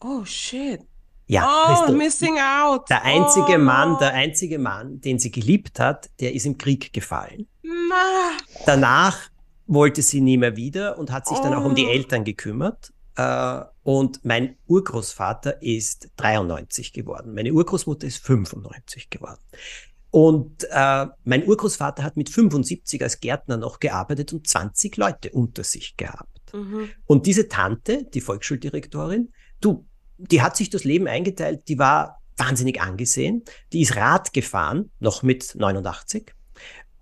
Oh, 0.00 0.24
shit. 0.24 0.80
Ja, 1.26 1.86
oh, 1.88 1.92
missing 1.92 2.38
out. 2.38 2.90
Der 2.90 3.02
einzige 3.02 3.54
oh. 3.54 3.58
Mann, 3.58 3.96
der 3.98 4.12
einzige 4.12 4.58
Mann, 4.58 5.00
den 5.00 5.18
sie 5.18 5.30
geliebt 5.30 5.80
hat, 5.80 6.10
der 6.20 6.34
ist 6.34 6.44
im 6.44 6.58
Krieg 6.58 6.92
gefallen. 6.92 7.48
Na. 7.62 8.32
Danach 8.66 9.30
wollte 9.66 10.02
sie 10.02 10.20
nie 10.20 10.36
mehr 10.36 10.56
wieder 10.56 10.98
und 10.98 11.10
hat 11.10 11.26
sich 11.26 11.38
oh. 11.38 11.42
dann 11.42 11.54
auch 11.54 11.64
um 11.64 11.74
die 11.74 11.86
oh. 11.86 11.90
Eltern 11.90 12.24
gekümmert. 12.24 12.92
Äh, 13.16 13.60
und 13.82 14.24
mein 14.24 14.56
Urgroßvater 14.66 15.62
ist 15.62 16.10
93 16.16 16.92
geworden. 16.92 17.34
Meine 17.34 17.52
Urgroßmutter 17.52 18.06
ist 18.06 18.18
95 18.18 19.10
geworden. 19.10 19.40
Und 20.10 20.66
äh, 20.70 21.06
mein 21.24 21.46
Urgroßvater 21.46 22.02
hat 22.04 22.16
mit 22.16 22.30
75 22.30 23.02
als 23.02 23.20
Gärtner 23.20 23.56
noch 23.56 23.80
gearbeitet 23.80 24.32
und 24.32 24.46
20 24.46 24.96
Leute 24.96 25.30
unter 25.30 25.64
sich 25.64 25.96
gehabt. 25.96 26.54
Mhm. 26.54 26.88
Und 27.06 27.26
diese 27.26 27.48
Tante, 27.48 28.04
die 28.04 28.20
Volksschuldirektorin, 28.20 29.32
du, 29.60 29.86
die 30.18 30.40
hat 30.40 30.56
sich 30.56 30.70
das 30.70 30.84
Leben 30.84 31.08
eingeteilt, 31.08 31.68
die 31.68 31.78
war 31.78 32.20
wahnsinnig 32.36 32.80
angesehen, 32.80 33.42
die 33.72 33.82
ist 33.82 33.96
Rad 33.96 34.32
gefahren, 34.32 34.90
noch 35.00 35.22
mit 35.22 35.54
89 35.56 36.32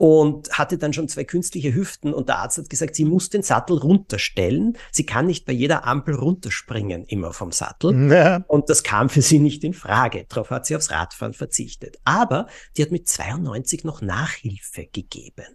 und 0.02 0.50
hatte 0.58 0.78
dann 0.78 0.92
schon 0.92 1.06
zwei 1.06 1.22
künstliche 1.22 1.72
Hüften 1.72 2.12
und 2.12 2.28
der 2.28 2.38
Arzt 2.38 2.58
hat 2.58 2.68
gesagt, 2.68 2.96
sie 2.96 3.04
muss 3.04 3.30
den 3.30 3.44
Sattel 3.44 3.78
runterstellen. 3.78 4.76
Sie 4.90 5.06
kann 5.06 5.26
nicht 5.26 5.44
bei 5.46 5.52
jeder 5.52 5.86
Ampel 5.86 6.16
runterspringen, 6.16 7.04
immer 7.04 7.32
vom 7.32 7.52
Sattel. 7.52 8.10
Ja. 8.10 8.42
Und 8.48 8.68
das 8.68 8.82
kam 8.82 9.08
für 9.08 9.22
sie 9.22 9.38
nicht 9.38 9.62
in 9.62 9.74
Frage. 9.74 10.26
Darauf 10.28 10.50
hat 10.50 10.66
sie 10.66 10.74
aufs 10.74 10.90
Radfahren 10.90 11.34
verzichtet. 11.34 11.98
Aber 12.02 12.48
die 12.76 12.82
hat 12.82 12.90
mit 12.90 13.06
92 13.06 13.84
noch 13.84 14.02
Nachhilfe 14.02 14.88
gegeben. 14.92 15.46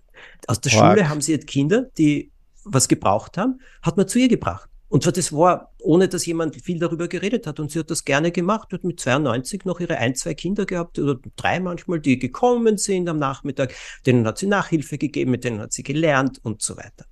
Aus 0.47 0.61
der. 0.61 0.69
Schule 0.69 1.09
haben 1.09 1.19
sie 1.19 1.33
jetzt 1.33 1.47
Kinder, 1.47 1.89
die 1.97 2.31
was 2.63 2.87
gebraucht 2.87 3.37
haben, 3.37 3.59
hat 3.81 3.97
man 3.97 4.07
zu 4.07 4.17
ihr 4.17 4.29
gebracht. 4.29 4.69
Und 4.89 5.03
zwar, 5.03 5.13
das 5.13 5.33
war, 5.33 5.73
ohne 5.81 6.07
dass 6.07 6.25
jemand 6.25 6.55
viel 6.61 6.79
darüber 6.79 7.07
geredet 7.07 7.45
hat. 7.45 7.59
Und 7.59 7.71
sie 7.71 7.79
hat 7.79 7.91
das 7.91 8.05
gerne 8.05 8.31
gemacht, 8.31 8.71
hat 8.71 8.83
mit 8.83 8.99
92 8.99 9.65
noch 9.65 9.79
ihre 9.79 9.97
ein, 9.97 10.15
zwei 10.15 10.33
Kinder 10.33 10.65
gehabt, 10.65 10.97
oder 10.97 11.19
drei 11.35 11.59
manchmal, 11.59 11.99
die 11.99 12.19
gekommen 12.19 12.77
sind 12.77 13.09
am 13.09 13.19
Nachmittag. 13.19 13.73
Denen 14.05 14.25
hat 14.25 14.37
sie 14.37 14.47
Nachhilfe 14.47 14.97
gegeben, 14.97 15.31
mit 15.31 15.43
denen 15.43 15.59
hat 15.59 15.73
sie 15.73 15.83
gelernt 15.83 16.39
und 16.43 16.61
so 16.61 16.77
weiter. 16.77 17.05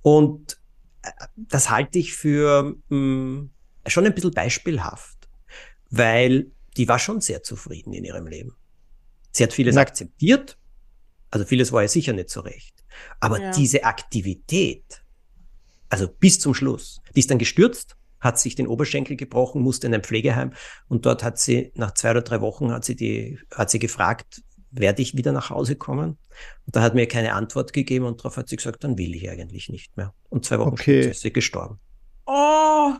Und 0.00 0.58
äh, 1.02 1.10
das 1.36 1.68
halte 1.68 1.98
ich 1.98 2.14
für 2.14 2.76
mh, 2.88 2.96
hm, 2.96 3.50
schon 3.86 4.06
ein 4.06 4.14
bisschen 4.14 4.32
beispielhaft, 4.32 5.28
weil 5.90 6.50
die 6.76 6.88
war 6.88 6.98
schon 6.98 7.20
sehr 7.20 7.42
zufrieden 7.42 7.92
in 7.92 8.04
ihrem 8.04 8.26
Leben. 8.26 8.54
Sie 9.30 9.42
hat 9.42 9.52
vieles 9.52 9.74
Na. 9.74 9.82
akzeptiert, 9.82 10.58
also 11.30 11.44
vieles 11.44 11.72
war 11.72 11.82
ja 11.82 11.88
sicher 11.88 12.12
nicht 12.12 12.30
so 12.30 12.40
recht. 12.40 12.74
Aber 13.20 13.40
ja. 13.40 13.50
diese 13.50 13.84
Aktivität, 13.84 15.02
also 15.88 16.08
bis 16.08 16.40
zum 16.40 16.54
Schluss. 16.54 17.00
Die 17.14 17.20
ist 17.20 17.30
dann 17.30 17.38
gestürzt, 17.38 17.96
hat 18.20 18.38
sich 18.38 18.54
den 18.54 18.66
Oberschenkel 18.66 19.16
gebrochen, 19.16 19.62
musste 19.62 19.86
in 19.86 19.94
ein 19.94 20.02
Pflegeheim 20.02 20.52
und 20.88 21.06
dort 21.06 21.22
hat 21.22 21.38
sie 21.38 21.72
nach 21.74 21.92
zwei 21.94 22.10
oder 22.10 22.22
drei 22.22 22.40
Wochen 22.40 22.72
hat 22.72 22.84
sie 22.84 22.96
die, 22.96 23.38
hat 23.54 23.70
sie 23.70 23.78
gefragt, 23.78 24.42
werde 24.70 25.02
ich 25.02 25.16
wieder 25.16 25.32
nach 25.32 25.50
Hause 25.50 25.76
kommen? 25.76 26.18
Und 26.66 26.76
da 26.76 26.82
hat 26.82 26.94
mir 26.94 27.06
keine 27.06 27.34
Antwort 27.34 27.72
gegeben 27.72 28.04
und 28.04 28.20
darauf 28.20 28.36
hat 28.36 28.48
sie 28.48 28.56
gesagt, 28.56 28.84
dann 28.84 28.98
will 28.98 29.14
ich 29.14 29.28
eigentlich 29.30 29.68
nicht 29.68 29.96
mehr. 29.96 30.14
Und 30.28 30.44
zwei 30.44 30.58
Wochen 30.58 30.70
okay. 30.70 31.02
später 31.02 31.10
ist 31.10 31.20
sie 31.22 31.32
gestorben. 31.32 31.78
Oh, 32.26 32.92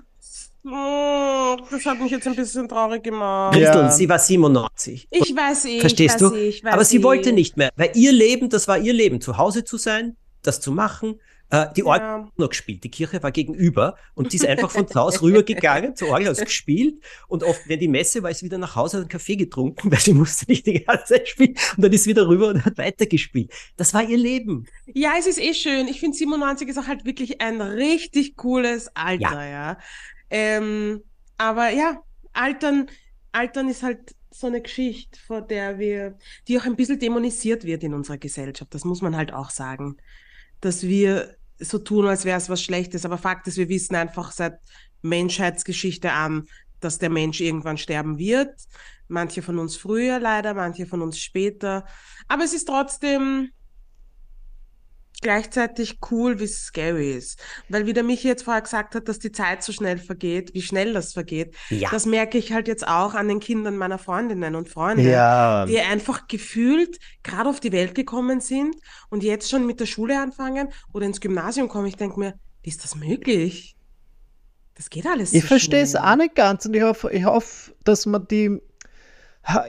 oh, 0.65 1.57
das 1.71 1.85
hat 1.85 2.01
mich 2.01 2.11
jetzt 2.11 2.27
ein 2.27 2.37
bisschen 2.37 2.69
traurig 2.69 3.03
gemacht. 3.03 3.55
Christel, 3.55 3.83
ja. 3.83 3.91
sie 3.91 4.09
war 4.09 4.19
97. 4.19 5.09
Ich 5.11 5.37
weiß 5.37 5.67
eh. 5.67 5.81
Verstehst 5.81 6.21
weiß 6.23 6.31
du? 6.31 6.37
Ich, 6.37 6.65
Aber 6.65 6.85
sie 6.85 7.03
wollte 7.03 7.33
nicht 7.33 7.57
mehr, 7.57 7.71
weil 7.77 7.91
ihr 7.95 8.13
Leben, 8.13 8.49
das 8.49 8.69
war 8.69 8.79
ihr 8.79 8.95
Leben, 8.95 9.21
zu 9.21 9.37
Hause 9.37 9.65
zu 9.65 9.77
sein, 9.77 10.17
das 10.43 10.61
zu 10.61 10.73
machen, 10.73 11.21
äh, 11.51 11.67
die 11.77 11.85
Orgel 11.85 12.07
ja. 12.07 12.29
noch 12.37 12.51
gespielt. 12.51 12.85
Die 12.85 12.91
Kirche 12.91 13.23
war 13.23 13.33
gegenüber 13.33 13.97
und 14.15 14.33
die 14.33 14.37
ist 14.37 14.47
einfach 14.47 14.71
von 14.71 14.87
zu 14.87 15.01
Hause 15.01 15.23
rübergegangen 15.23 15.97
zur 15.97 16.09
Orgel, 16.09 16.29
hat 16.29 16.45
gespielt 16.45 17.03
und 17.27 17.43
oft, 17.43 17.69
wenn 17.69 17.81
die 17.81 17.89
Messe 17.89 18.23
war, 18.23 18.31
ist 18.31 18.43
wieder 18.43 18.59
nach 18.59 18.77
Hause, 18.77 18.99
hat 18.99 19.03
einen 19.03 19.09
Kaffee 19.09 19.37
getrunken, 19.37 19.91
weil 19.93 19.99
sie 19.99 20.13
musste 20.13 20.47
nicht 20.49 20.67
die 20.67 20.85
ganze 20.85 21.15
Zeit 21.15 21.29
spielen 21.29 21.55
und 21.77 21.85
dann 21.85 21.93
ist 21.93 22.07
wieder 22.07 22.29
rüber 22.29 22.49
und 22.49 22.65
hat 22.65 22.77
weitergespielt. 22.79 23.53
Das 23.77 23.95
war 23.95 24.03
ihr 24.03 24.19
Leben. 24.19 24.67
Ja, 24.87 25.13
es 25.19 25.27
ist 25.27 25.41
eh 25.41 25.55
schön. 25.55 25.89
Ich 25.89 26.01
finde 26.01 26.17
97 26.17 26.69
ist 26.69 26.79
auch 26.79 26.87
halt 26.87 27.05
wirklich 27.05 27.41
ein 27.41 27.61
richtig 27.61 28.37
cooles 28.37 28.95
Alter, 28.95 29.45
ja. 29.45 29.49
ja. 29.49 29.79
Ähm, 30.31 31.03
aber 31.39 31.71
ja, 31.71 32.03
Altern, 32.33 32.89
Altern 33.33 33.69
ist 33.69 33.83
halt 33.83 34.15
so 34.31 34.47
eine 34.47 34.61
Geschichte, 34.61 35.19
vor 35.27 35.41
der 35.41 35.79
wir, 35.79 36.17
die 36.47 36.59
auch 36.59 36.67
ein 36.67 36.77
bisschen 36.77 36.99
dämonisiert 36.99 37.65
wird 37.65 37.83
in 37.83 37.95
unserer 37.95 38.19
Gesellschaft. 38.19 38.75
Das 38.75 38.85
muss 38.85 39.01
man 39.01 39.17
halt 39.17 39.33
auch 39.33 39.51
sagen. 39.51 39.97
Dass 40.61 40.83
wir 40.83 41.37
so 41.59 41.79
tun, 41.79 42.07
als 42.07 42.25
wäre 42.25 42.39
es 42.39 42.49
was 42.49 42.63
Schlechtes. 42.63 43.05
Aber 43.05 43.19
Fakt 43.19 43.47
ist, 43.49 43.57
wir 43.57 43.69
wissen 43.69 43.95
einfach 43.95 44.33
seit 44.33 44.59
Menschheitsgeschichte 45.03 46.13
an, 46.13 46.47
dass 46.81 46.99
der 46.99 47.11
Mensch 47.11 47.41
irgendwann 47.41 47.79
sterben 47.79 48.19
wird. 48.19 48.55
Manche 49.09 49.43
von 49.43 49.59
uns 49.59 49.77
früher 49.77 50.21
leider, 50.21 50.55
manche 50.55 50.87
von 50.87 51.03
uns 51.03 51.19
später. 51.19 51.87
Aber 52.29 52.45
es 52.45 52.53
ist 52.53 52.67
trotzdem 52.69 53.51
gleichzeitig 55.21 55.99
cool, 56.11 56.39
wie 56.41 56.47
scary 56.47 57.13
ist. 57.13 57.41
Weil 57.69 57.87
wie 57.87 57.93
der 57.93 58.03
Michi 58.03 58.29
jetzt 58.29 58.45
vorher 58.45 58.63
gesagt 58.63 58.95
hat, 58.95 59.09
dass 59.09 59.19
die 59.19 59.33
Zeit 59.33 59.63
so 59.63 59.73
schnell 59.73 59.99
vergeht, 59.99 60.55
wie 60.55 60.63
schnell 60.63 60.93
das 60.93 61.13
vergeht, 61.13 61.55
ja. 61.71 61.91
das 61.91 62.07
merke 62.07 62.39
ich 62.39 62.53
halt 62.53 62.69
jetzt 62.69 62.87
auch 62.87 63.15
an 63.15 63.29
den 63.29 63.41
Kindern 63.41 63.77
meiner 63.77 63.99
Freundinnen 63.99 64.55
und 64.55 64.69
Freunde, 64.69 65.03
ja. 65.03 65.67
die 65.67 65.81
einfach 65.81 66.29
gefühlt 66.29 66.99
gerade 67.23 67.49
auf 67.49 67.61
die 67.61 67.73
Welt 67.73 67.95
gekommen 67.95 68.41
sind 68.41 68.77
und 69.11 69.23
jetzt 69.23 69.51
schon 69.51 69.67
mit 69.67 69.81
der 69.81 69.87
Schule 69.87 70.21
anfangen 70.21 70.69
oder 70.93 71.07
ins 71.07 71.21
Gymnasium 71.21 71.69
kommen. 71.69 71.87
Ich 71.87 71.97
denke 71.97 72.19
mir, 72.19 72.35
wie 72.63 72.71
ist 72.71 72.85
das 72.85 72.95
möglich? 72.95 73.77
Das 74.75 74.91
geht 74.91 75.07
alles. 75.07 75.33
Ich 75.33 75.43
so 75.43 75.49
verstehe 75.49 75.83
es 75.83 75.97
auch 75.97 76.17
nicht 76.17 76.37
ganz 76.37 76.65
und 76.65 76.75
ich 76.75 76.83
hoffe, 76.83 77.11
ich 77.11 77.25
hoffe, 77.25 77.75
dass 77.83 78.07
man 78.07 78.29
die 78.29 78.61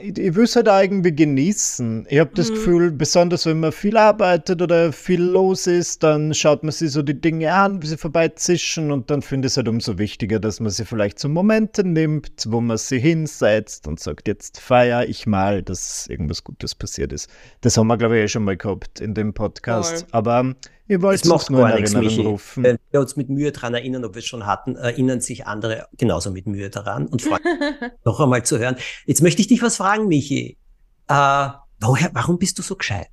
ich 0.02 0.34
will 0.34 0.44
es 0.44 0.56
halt 0.56 0.68
auch 0.68 0.80
irgendwie 0.80 1.14
genießen. 1.14 2.06
Ich 2.10 2.18
habe 2.18 2.30
das 2.34 2.50
mhm. 2.50 2.54
Gefühl, 2.54 2.90
besonders 2.90 3.46
wenn 3.46 3.60
man 3.60 3.72
viel 3.72 3.96
arbeitet 3.96 4.60
oder 4.60 4.92
viel 4.92 5.22
los 5.22 5.66
ist, 5.66 6.02
dann 6.02 6.34
schaut 6.34 6.62
man 6.62 6.72
sich 6.72 6.92
so 6.92 7.02
die 7.02 7.18
Dinge 7.18 7.52
an, 7.52 7.82
wie 7.82 7.86
sie 7.86 7.96
vorbeizischen 7.96 8.92
und 8.92 9.10
dann 9.10 9.22
finde 9.22 9.46
ich 9.46 9.52
es 9.52 9.56
halt 9.56 9.68
umso 9.68 9.98
wichtiger, 9.98 10.38
dass 10.38 10.60
man 10.60 10.70
sie 10.70 10.84
vielleicht 10.84 11.18
so 11.18 11.28
Momente 11.28 11.82
nimmt, 11.82 12.44
wo 12.48 12.60
man 12.60 12.76
sie 12.76 12.98
hinsetzt 12.98 13.86
und 13.86 14.00
sagt, 14.00 14.28
jetzt 14.28 14.60
feiere 14.60 15.08
ich 15.08 15.26
mal, 15.26 15.62
dass 15.62 16.06
irgendwas 16.08 16.44
Gutes 16.44 16.74
passiert 16.74 17.12
ist. 17.12 17.30
Das 17.62 17.78
haben 17.78 17.86
wir, 17.86 17.96
glaube 17.96 18.18
ich, 18.18 18.24
eh 18.24 18.28
schon 18.28 18.44
mal 18.44 18.56
gehabt 18.56 19.00
in 19.00 19.14
dem 19.14 19.32
Podcast. 19.32 20.02
Cool. 20.02 20.08
Aber 20.12 20.54
ich 20.90 21.00
wollte 21.00 21.32
es 21.32 21.50
nur 21.50 21.68
in 21.68 21.72
Erinnerung 21.72 22.00
nichts, 22.00 22.18
rufen. 22.18 22.64
Wenn 22.64 22.78
wir 22.90 23.00
uns 23.00 23.14
mit 23.14 23.28
Mühe 23.28 23.52
daran 23.52 23.74
erinnern, 23.74 24.04
ob 24.04 24.14
wir 24.14 24.18
es 24.18 24.26
schon 24.26 24.44
hatten, 24.44 24.74
erinnern 24.74 25.20
sich 25.20 25.46
andere 25.46 25.86
genauso 25.96 26.32
mit 26.32 26.48
Mühe 26.48 26.68
daran 26.68 27.06
und 27.06 27.22
freuen 27.22 27.42
mich 27.44 27.90
noch 28.04 28.18
einmal 28.18 28.44
zu 28.44 28.58
hören. 28.58 28.74
Jetzt 29.06 29.22
möchte 29.22 29.40
ich 29.40 29.46
dich 29.46 29.62
was 29.62 29.76
fragen, 29.76 30.08
Michi. 30.08 30.58
Äh, 31.06 31.48
woher, 31.80 32.10
warum 32.12 32.38
bist 32.38 32.58
du 32.58 32.62
so 32.62 32.74
gescheit? 32.74 33.08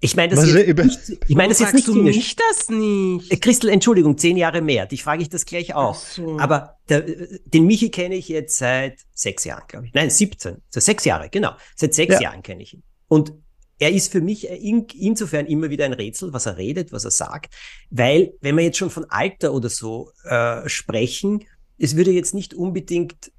Ich 0.00 0.14
meine 0.14 0.34
das, 0.34 0.46
jetzt 0.46 0.76
nicht, 0.76 1.24
ich 1.26 1.36
meine 1.36 1.48
das 1.48 1.60
jetzt 1.60 1.72
nicht 1.72 1.88
du 1.88 1.94
mich 1.94 2.36
das 2.36 2.68
nicht? 2.68 3.32
Äh, 3.32 3.36
Christel, 3.38 3.70
Entschuldigung, 3.70 4.18
zehn 4.18 4.36
Jahre 4.36 4.60
mehr. 4.60 4.84
Dich 4.84 5.02
frage 5.02 5.22
ich 5.22 5.30
das 5.30 5.46
gleich 5.46 5.74
auch. 5.74 5.94
So. 5.94 6.38
Aber 6.38 6.76
der, 6.90 7.00
den 7.46 7.64
Michi 7.64 7.90
kenne 7.90 8.14
ich 8.14 8.28
jetzt 8.28 8.58
seit 8.58 8.98
sechs 9.14 9.44
Jahren, 9.44 9.64
glaube 9.68 9.86
ich. 9.86 9.94
Nein, 9.94 10.10
17. 10.10 10.58
So 10.68 10.80
sechs 10.80 11.06
Jahre, 11.06 11.30
genau. 11.30 11.52
Seit 11.76 11.94
sechs 11.94 12.16
ja. 12.16 12.24
Jahren 12.24 12.42
kenne 12.42 12.62
ich 12.62 12.74
ihn. 12.74 12.82
Und 13.08 13.32
er 13.78 13.90
ist 13.90 14.10
für 14.10 14.20
mich 14.20 14.48
in, 14.48 14.86
insofern 14.94 15.46
immer 15.46 15.70
wieder 15.70 15.84
ein 15.84 15.92
Rätsel, 15.92 16.32
was 16.32 16.46
er 16.46 16.56
redet, 16.56 16.92
was 16.92 17.04
er 17.04 17.10
sagt, 17.10 17.54
weil 17.90 18.32
wenn 18.40 18.56
wir 18.56 18.64
jetzt 18.64 18.78
schon 18.78 18.90
von 18.90 19.04
Alter 19.10 19.52
oder 19.52 19.68
so 19.68 20.12
äh, 20.24 20.68
sprechen, 20.68 21.44
es 21.78 21.96
würde 21.96 22.10
jetzt 22.10 22.34
nicht 22.34 22.54
unbedingt 22.54 23.32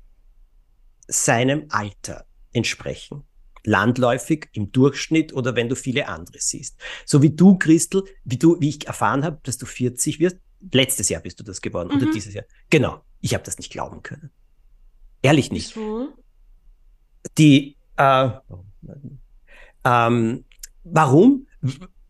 seinem 1.07 1.65
Alter 1.69 2.25
entsprechen. 2.53 3.23
Landläufig 3.63 4.47
im 4.53 4.71
Durchschnitt 4.71 5.33
oder 5.33 5.55
wenn 5.55 5.67
du 5.67 5.75
viele 5.75 6.07
andere 6.07 6.37
siehst. 6.39 6.77
So 7.05 7.21
wie 7.21 7.31
du, 7.31 7.57
Christel, 7.57 8.03
wie 8.23 8.37
du, 8.37 8.59
wie 8.61 8.69
ich 8.69 8.87
erfahren 8.87 9.25
habe, 9.25 9.39
dass 9.43 9.57
du 9.57 9.65
40 9.65 10.19
wirst. 10.19 10.37
Letztes 10.71 11.09
Jahr 11.09 11.21
bist 11.21 11.39
du 11.39 11.43
das 11.43 11.61
geworden 11.61 11.89
mhm. 11.89 12.01
oder 12.01 12.11
dieses 12.11 12.33
Jahr. 12.33 12.45
Genau. 12.69 13.01
Ich 13.19 13.33
habe 13.33 13.43
das 13.43 13.57
nicht 13.57 13.71
glauben 13.71 14.03
können. 14.03 14.31
Ehrlich 15.21 15.51
nicht. 15.51 15.75
Wieso? 15.75 16.13
Die 17.37 17.75
äh, 17.97 18.29
ähm, 19.87 20.45
warum? 20.83 21.47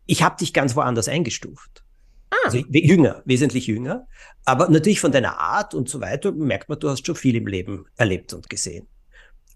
Ich 0.06 0.22
habe 0.22 0.36
dich 0.36 0.52
ganz 0.52 0.74
woanders 0.74 1.08
eingestuft. 1.08 1.84
Ah. 2.30 2.36
Also 2.44 2.58
jünger, 2.70 3.22
wesentlich 3.24 3.66
jünger. 3.66 4.06
Aber 4.44 4.68
natürlich 4.68 5.00
von 5.00 5.12
deiner 5.12 5.38
Art 5.38 5.74
und 5.74 5.88
so 5.88 6.00
weiter 6.00 6.32
merkt 6.32 6.68
man, 6.68 6.78
du 6.78 6.88
hast 6.88 7.06
schon 7.06 7.16
viel 7.16 7.36
im 7.36 7.46
Leben 7.46 7.86
erlebt 7.96 8.32
und 8.32 8.48
gesehen. 8.50 8.86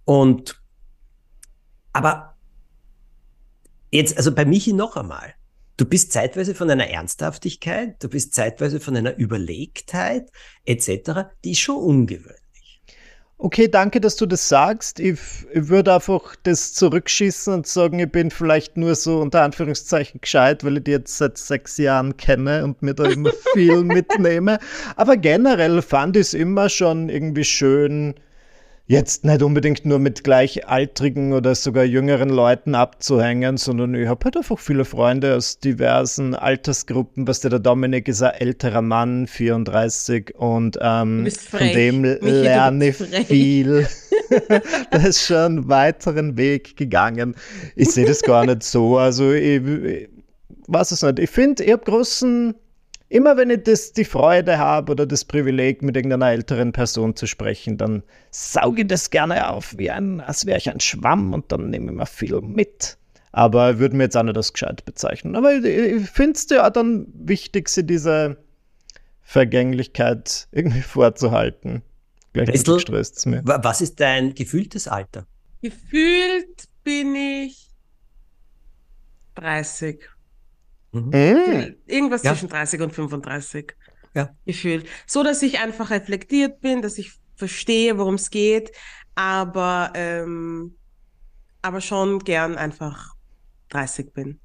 Und 0.04 0.60
aber 1.92 2.36
jetzt, 3.90 4.16
also 4.16 4.34
bei 4.34 4.44
Michi 4.44 4.72
noch 4.72 4.96
einmal. 4.96 5.34
Du 5.76 5.86
bist 5.86 6.12
zeitweise 6.12 6.54
von 6.54 6.70
einer 6.70 6.86
Ernsthaftigkeit, 6.86 8.02
du 8.02 8.08
bist 8.08 8.34
zeitweise 8.34 8.78
von 8.78 8.96
einer 8.96 9.18
Überlegtheit 9.18 10.30
etc., 10.64 11.32
die 11.44 11.52
ist 11.52 11.60
schon 11.60 11.76
ungewöhnlich. 11.76 12.41
Okay, 13.44 13.66
danke, 13.66 14.00
dass 14.00 14.14
du 14.14 14.24
das 14.24 14.48
sagst. 14.48 15.00
Ich, 15.00 15.18
ich 15.52 15.68
würde 15.68 15.92
einfach 15.92 16.36
das 16.44 16.74
zurückschießen 16.74 17.52
und 17.52 17.66
sagen, 17.66 17.98
ich 17.98 18.08
bin 18.08 18.30
vielleicht 18.30 18.76
nur 18.76 18.94
so 18.94 19.18
unter 19.18 19.42
Anführungszeichen 19.42 20.20
gescheit, 20.20 20.62
weil 20.62 20.76
ich 20.76 20.84
die 20.84 20.92
jetzt 20.92 21.18
seit 21.18 21.38
sechs 21.38 21.76
Jahren 21.76 22.16
kenne 22.16 22.62
und 22.62 22.82
mir 22.82 22.94
da 22.94 23.02
immer 23.02 23.32
viel 23.52 23.82
mitnehme. 23.82 24.60
Aber 24.94 25.16
generell 25.16 25.82
fand 25.82 26.16
ich 26.16 26.20
es 26.28 26.34
immer 26.34 26.68
schon 26.68 27.08
irgendwie 27.08 27.42
schön, 27.42 28.14
jetzt 28.92 29.24
nicht 29.24 29.42
unbedingt 29.42 29.86
nur 29.86 29.98
mit 29.98 30.22
gleichaltrigen 30.22 31.32
oder 31.32 31.54
sogar 31.54 31.84
jüngeren 31.84 32.28
Leuten 32.28 32.74
abzuhängen, 32.74 33.56
sondern 33.56 33.94
ich 33.94 34.06
habe 34.06 34.22
halt 34.26 34.36
einfach 34.36 34.58
viele 34.58 34.84
Freunde 34.84 35.34
aus 35.34 35.58
diversen 35.58 36.34
Altersgruppen. 36.34 37.26
Was 37.26 37.40
der 37.40 37.58
Dominik 37.58 38.06
ist 38.06 38.22
ein 38.22 38.34
älterer 38.34 38.82
Mann, 38.82 39.26
34, 39.26 40.34
und 40.36 40.78
ähm, 40.82 41.26
von 41.30 41.60
dem 41.60 42.02
Michi, 42.02 42.30
lerne 42.30 42.88
ich 42.88 42.96
viel. 42.96 43.88
der 44.92 45.06
ist 45.06 45.26
schon 45.26 45.36
einen 45.36 45.68
weiteren 45.68 46.36
Weg 46.36 46.76
gegangen. 46.76 47.34
Ich 47.74 47.90
sehe 47.90 48.06
das 48.06 48.22
gar 48.22 48.44
nicht 48.44 48.62
so. 48.62 48.98
Also 48.98 49.32
ich, 49.32 49.64
ich 49.64 50.08
weiß 50.66 50.92
es 50.92 51.02
nicht. 51.02 51.18
Ich 51.18 51.30
finde, 51.30 51.64
ich 51.64 51.72
habe 51.72 51.84
großen 51.84 52.54
immer 53.12 53.36
wenn 53.36 53.50
ich 53.50 53.62
das, 53.64 53.92
die 53.92 54.04
Freude 54.04 54.58
habe 54.58 54.92
oder 54.92 55.06
das 55.06 55.24
Privileg, 55.24 55.82
mit 55.82 55.96
irgendeiner 55.96 56.30
älteren 56.30 56.72
Person 56.72 57.14
zu 57.14 57.26
sprechen, 57.26 57.76
dann 57.76 58.02
sauge 58.30 58.82
ich 58.82 58.88
das 58.88 59.10
gerne 59.10 59.50
auf, 59.50 59.76
wie 59.76 59.90
ein, 59.90 60.20
als 60.20 60.46
wäre 60.46 60.58
ich 60.58 60.70
ein 60.70 60.80
Schwamm 60.80 61.34
und 61.34 61.52
dann 61.52 61.70
nehme 61.70 61.92
ich 61.92 61.98
mir 61.98 62.06
viel 62.06 62.40
mit. 62.40 62.96
Aber 63.30 63.72
ich 63.72 63.78
würde 63.78 63.96
mir 63.96 64.04
jetzt 64.04 64.16
auch 64.16 64.22
nicht 64.22 64.36
das 64.36 64.52
gescheit 64.52 64.84
bezeichnen. 64.84 65.36
Aber 65.36 65.54
ich, 65.54 65.64
ich 65.64 66.10
finde 66.10 66.32
es 66.32 66.48
ja 66.50 66.68
dann 66.70 67.06
wichtig, 67.14 67.68
sie 67.68 67.84
diese 67.84 68.38
Vergänglichkeit 69.20 70.48
irgendwie 70.50 70.82
vorzuhalten. 70.82 71.82
Gleichzeitig 72.32 72.82
stresst 72.82 73.18
es 73.18 73.26
mir. 73.26 73.42
Was 73.44 73.82
ist 73.82 74.00
dein 74.00 74.34
gefühltes 74.34 74.88
Alter? 74.88 75.26
Gefühlt 75.60 76.64
bin 76.82 77.14
ich 77.14 77.68
30. 79.34 80.00
Mhm. 80.92 81.12
Äh. 81.12 81.74
Irgendwas 81.86 82.22
ja. 82.22 82.32
zwischen 82.32 82.48
30 82.48 82.80
und 82.80 82.92
35. 82.92 83.74
Ja. 84.14 84.30
Gefühlt. 84.44 84.86
So, 85.06 85.22
dass 85.22 85.42
ich 85.42 85.58
einfach 85.58 85.90
reflektiert 85.90 86.60
bin, 86.60 86.82
dass 86.82 86.98
ich 86.98 87.12
verstehe, 87.34 87.98
worum 87.98 88.14
es 88.14 88.30
geht, 88.30 88.72
aber, 89.14 89.92
ähm, 89.94 90.76
aber 91.62 91.80
schon 91.80 92.18
gern 92.20 92.56
einfach 92.56 93.14
30 93.70 94.12
bin. 94.12 94.38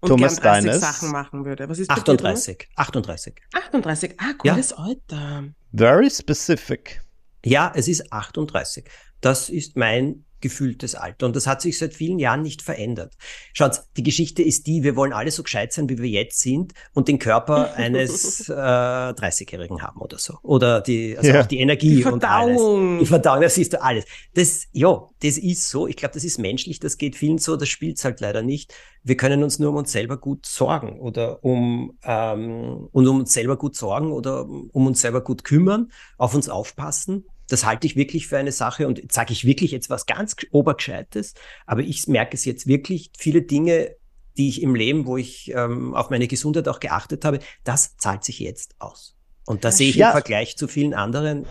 Und 0.00 0.10
Thomas 0.10 0.40
gern 0.40 0.62
30 0.64 0.70
Deines? 0.70 0.80
Sachen 0.80 1.10
machen 1.10 1.44
würde. 1.46 1.68
Was 1.68 1.78
ist 1.78 1.90
38. 1.90 2.68
38. 2.76 3.34
38. 3.54 4.14
Ah, 4.18 4.34
cooles 4.34 4.70
ja. 4.70 4.76
Alter. 4.76 5.44
Very 5.72 6.10
specific. 6.10 7.00
Ja, 7.44 7.72
es 7.74 7.88
ist 7.88 8.12
38. 8.12 8.84
Das 9.20 9.48
ist 9.48 9.76
mein 9.76 10.24
gefühltes 10.44 10.94
Alter. 10.94 11.24
Und 11.24 11.34
das 11.34 11.46
hat 11.46 11.62
sich 11.62 11.78
seit 11.78 11.94
vielen 11.94 12.18
Jahren 12.18 12.42
nicht 12.42 12.60
verändert. 12.60 13.14
Schaut, 13.54 13.80
die 13.96 14.02
Geschichte 14.02 14.42
ist 14.42 14.66
die, 14.66 14.82
wir 14.82 14.94
wollen 14.94 15.14
alle 15.14 15.30
so 15.30 15.42
gescheit 15.42 15.72
sein, 15.72 15.88
wie 15.88 15.98
wir 15.98 16.08
jetzt 16.08 16.38
sind 16.38 16.74
und 16.92 17.08
den 17.08 17.18
Körper 17.18 17.72
eines 17.76 18.48
äh, 18.50 18.52
30-Jährigen 18.52 19.82
haben 19.82 20.02
oder 20.02 20.18
so. 20.18 20.38
Oder 20.42 20.82
die, 20.82 21.16
also 21.16 21.30
ja. 21.30 21.40
auch 21.40 21.46
die 21.46 21.60
Energie 21.60 21.96
die 21.96 22.04
und 22.04 22.24
alles. 22.24 22.60
Die 23.00 23.06
Verdauung, 23.06 23.40
das 23.40 23.54
siehst 23.54 23.72
du 23.72 23.82
alles. 23.82 24.04
Das, 24.34 24.66
ja, 24.72 25.08
das 25.22 25.38
ist 25.38 25.70
so. 25.70 25.88
Ich 25.88 25.96
glaube, 25.96 26.12
das 26.12 26.24
ist 26.24 26.38
menschlich, 26.38 26.78
das 26.78 26.98
geht 26.98 27.16
vielen 27.16 27.38
so, 27.38 27.56
das 27.56 27.70
spielt 27.70 28.04
halt 28.04 28.20
leider 28.20 28.42
nicht. 28.42 28.74
Wir 29.02 29.16
können 29.16 29.42
uns 29.42 29.58
nur 29.58 29.70
um 29.70 29.76
uns 29.76 29.92
selber 29.92 30.18
gut 30.18 30.44
sorgen 30.44 31.00
oder 31.00 31.42
um, 31.42 31.98
ähm, 32.04 32.88
und 32.92 33.08
um 33.08 33.20
uns 33.20 33.32
selber 33.32 33.56
gut 33.56 33.76
sorgen 33.76 34.12
oder 34.12 34.46
um 34.46 34.86
uns 34.86 35.00
selber 35.00 35.22
gut 35.22 35.42
kümmern, 35.42 35.90
auf 36.18 36.34
uns 36.34 36.50
aufpassen 36.50 37.24
das 37.48 37.64
halte 37.64 37.86
ich 37.86 37.96
wirklich 37.96 38.26
für 38.26 38.38
eine 38.38 38.52
Sache 38.52 38.86
und 38.86 39.12
sage 39.12 39.32
ich 39.32 39.44
wirklich 39.44 39.70
jetzt 39.70 39.90
was 39.90 40.06
ganz 40.06 40.36
Obergescheites, 40.50 41.34
aber 41.66 41.82
ich 41.82 42.06
merke 42.08 42.36
es 42.36 42.44
jetzt 42.44 42.66
wirklich, 42.66 43.10
viele 43.18 43.42
Dinge, 43.42 43.96
die 44.36 44.48
ich 44.48 44.62
im 44.62 44.74
Leben, 44.74 45.06
wo 45.06 45.16
ich 45.16 45.52
ähm, 45.54 45.94
auf 45.94 46.10
meine 46.10 46.26
Gesundheit 46.26 46.68
auch 46.68 46.80
geachtet 46.80 47.24
habe, 47.24 47.38
das 47.62 47.96
zahlt 47.96 48.24
sich 48.24 48.40
jetzt 48.40 48.74
aus. 48.78 49.14
Und 49.46 49.64
da 49.64 49.70
sehe 49.70 49.90
ich 49.90 49.96
ja. 49.96 50.08
im 50.08 50.12
Vergleich 50.12 50.56
zu 50.56 50.68
vielen 50.68 50.94
anderen, 50.94 51.46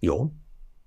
ja. 0.00 0.30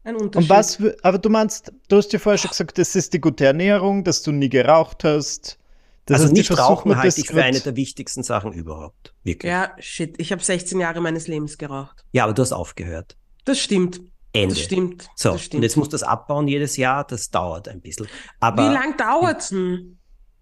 Ein 0.04 0.17
Unterschied. 0.17 0.50
Und 0.52 0.56
was, 0.56 0.80
aber 1.02 1.17
du 1.17 1.30
meinst, 1.30 1.71
du 1.88 1.98
hast 1.98 2.13
ja 2.13 2.19
vorher 2.19 2.38
schon 2.38 2.50
gesagt, 2.50 2.78
das 2.78 2.95
ist 2.95 3.13
die 3.13 3.21
gute 3.21 3.45
Ernährung, 3.45 4.04
dass 4.04 4.21
du 4.21 4.32
nie 4.32 4.50
geraucht 4.50 5.04
hast. 5.04 5.58
Das 6.06 6.21
also 6.21 6.34
nicht 6.34 6.56
rauchen 6.56 6.95
halte 6.95 7.19
ich 7.19 7.28
für 7.28 7.43
eine 7.43 7.60
der 7.60 7.76
wichtigsten 7.76 8.21
Sachen 8.21 8.54
überhaupt. 8.54 9.15
Wirklich. 9.24 9.52
Ja, 9.52 9.76
shit. 9.80 10.13
Ich 10.19 10.32
habe 10.32 10.43
16 10.43 10.80
Jahre 10.80 11.02
meines 11.02 11.28
Lebens 11.28 11.58
geraucht. 11.58 12.06
Ja, 12.12 12.26
aber 12.26 12.34
du 12.34 12.43
hast 12.43 12.52
aufgehört. 12.52 13.17
Das 13.45 13.60
stimmt. 13.60 14.01
Ende. 14.34 14.55
Das 14.55 14.63
stimmt. 14.63 15.08
So, 15.15 15.31
das 15.31 15.43
stimmt. 15.43 15.60
und 15.60 15.63
jetzt 15.63 15.77
muss 15.77 15.89
das 15.89 16.03
abbauen 16.03 16.47
jedes 16.47 16.75
Jahr, 16.77 17.05
das 17.05 17.29
dauert 17.29 17.67
ein 17.69 17.81
bisschen. 17.81 18.08
Aber 18.39 18.69
Wie 18.69 18.73
lang 18.73 18.97
dauert's 18.97 19.49
denn? 19.49 19.97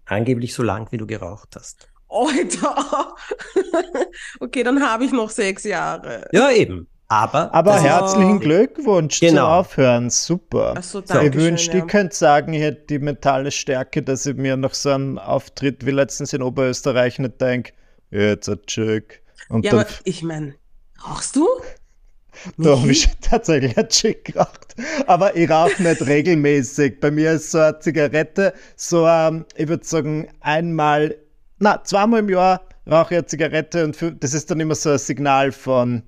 Angeblich 0.05 0.53
so 0.53 0.63
lang, 0.63 0.91
wie 0.91 0.97
du 0.97 1.05
geraucht 1.05 1.55
hast. 1.55 1.87
Alter! 2.09 3.15
okay, 4.39 4.63
dann 4.63 4.81
habe 4.81 5.05
ich 5.05 5.11
noch 5.11 5.29
sechs 5.29 5.63
Jahre. 5.63 6.27
Ja, 6.31 6.51
eben. 6.51 6.87
Aber, 7.07 7.53
Aber 7.53 7.79
herzlichen 7.79 8.39
Glückwunsch 8.39 9.19
genau. 9.19 9.41
zum 9.41 9.51
Aufhören. 9.51 10.09
Super. 10.09 10.81
So, 10.81 11.01
danke 11.01 11.27
ich 11.27 11.35
wünschte, 11.35 11.77
ja. 11.77 11.83
ich 11.83 11.91
könnte 11.91 12.15
sagen, 12.15 12.53
ich 12.53 12.61
hätte 12.61 12.85
die 12.87 12.99
mentale 12.99 13.51
Stärke, 13.51 14.01
dass 14.01 14.25
ich 14.25 14.35
mir 14.35 14.57
noch 14.57 14.73
so 14.73 14.89
einen 14.89 15.19
Auftritt 15.19 15.85
wie 15.85 15.91
letztens 15.91 16.33
in 16.33 16.41
Oberösterreich 16.41 17.19
nicht 17.19 17.39
denke, 17.39 17.73
jetzt 18.09 18.49
ein 18.49 18.65
Check. 18.65 19.21
Und 19.49 19.65
ja, 19.65 19.73
aber 19.73 19.85
ich 20.05 20.23
meine, 20.23 20.55
rauchst 21.07 21.35
du? 21.35 21.47
Da 22.57 22.79
habe 22.79 22.91
ich 22.91 23.09
tatsächlich 23.21 23.77
ein 23.77 23.87
Chick 23.89 24.25
geraucht. 24.25 24.75
Aber 25.07 25.35
ich 25.35 25.49
rauche 25.49 25.81
nicht 25.81 26.01
regelmäßig. 26.05 26.99
Bei 26.99 27.11
mir 27.11 27.33
ist 27.33 27.51
so 27.51 27.59
eine 27.59 27.79
Zigarette, 27.79 28.53
so, 28.75 29.07
ähm, 29.07 29.45
ich 29.55 29.67
würde 29.67 29.85
sagen, 29.85 30.29
einmal, 30.39 31.15
na, 31.59 31.83
zweimal 31.83 32.19
im 32.19 32.29
Jahr 32.29 32.61
rauche 32.89 33.13
ich 33.13 33.17
eine 33.19 33.27
Zigarette 33.27 33.83
und 33.85 33.95
für, 33.95 34.11
das 34.11 34.33
ist 34.33 34.51
dann 34.51 34.59
immer 34.59 34.75
so 34.75 34.91
ein 34.91 34.97
Signal 34.97 35.51
von, 35.51 36.03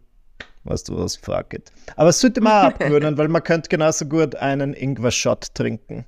Weißt 0.65 0.89
du, 0.89 0.97
was 0.97 1.15
vorgeht. 1.15 1.71
Aber 1.95 2.09
es 2.09 2.19
sollte 2.19 2.41
man 2.41 2.65
abgewöhnen, 2.73 3.17
weil 3.19 3.27
man 3.27 3.43
könnte 3.43 3.69
genauso 3.69 4.05
gut 4.05 4.35
einen 4.35 4.73
Ingwer-Shot 4.73 5.53
trinken. 5.53 6.05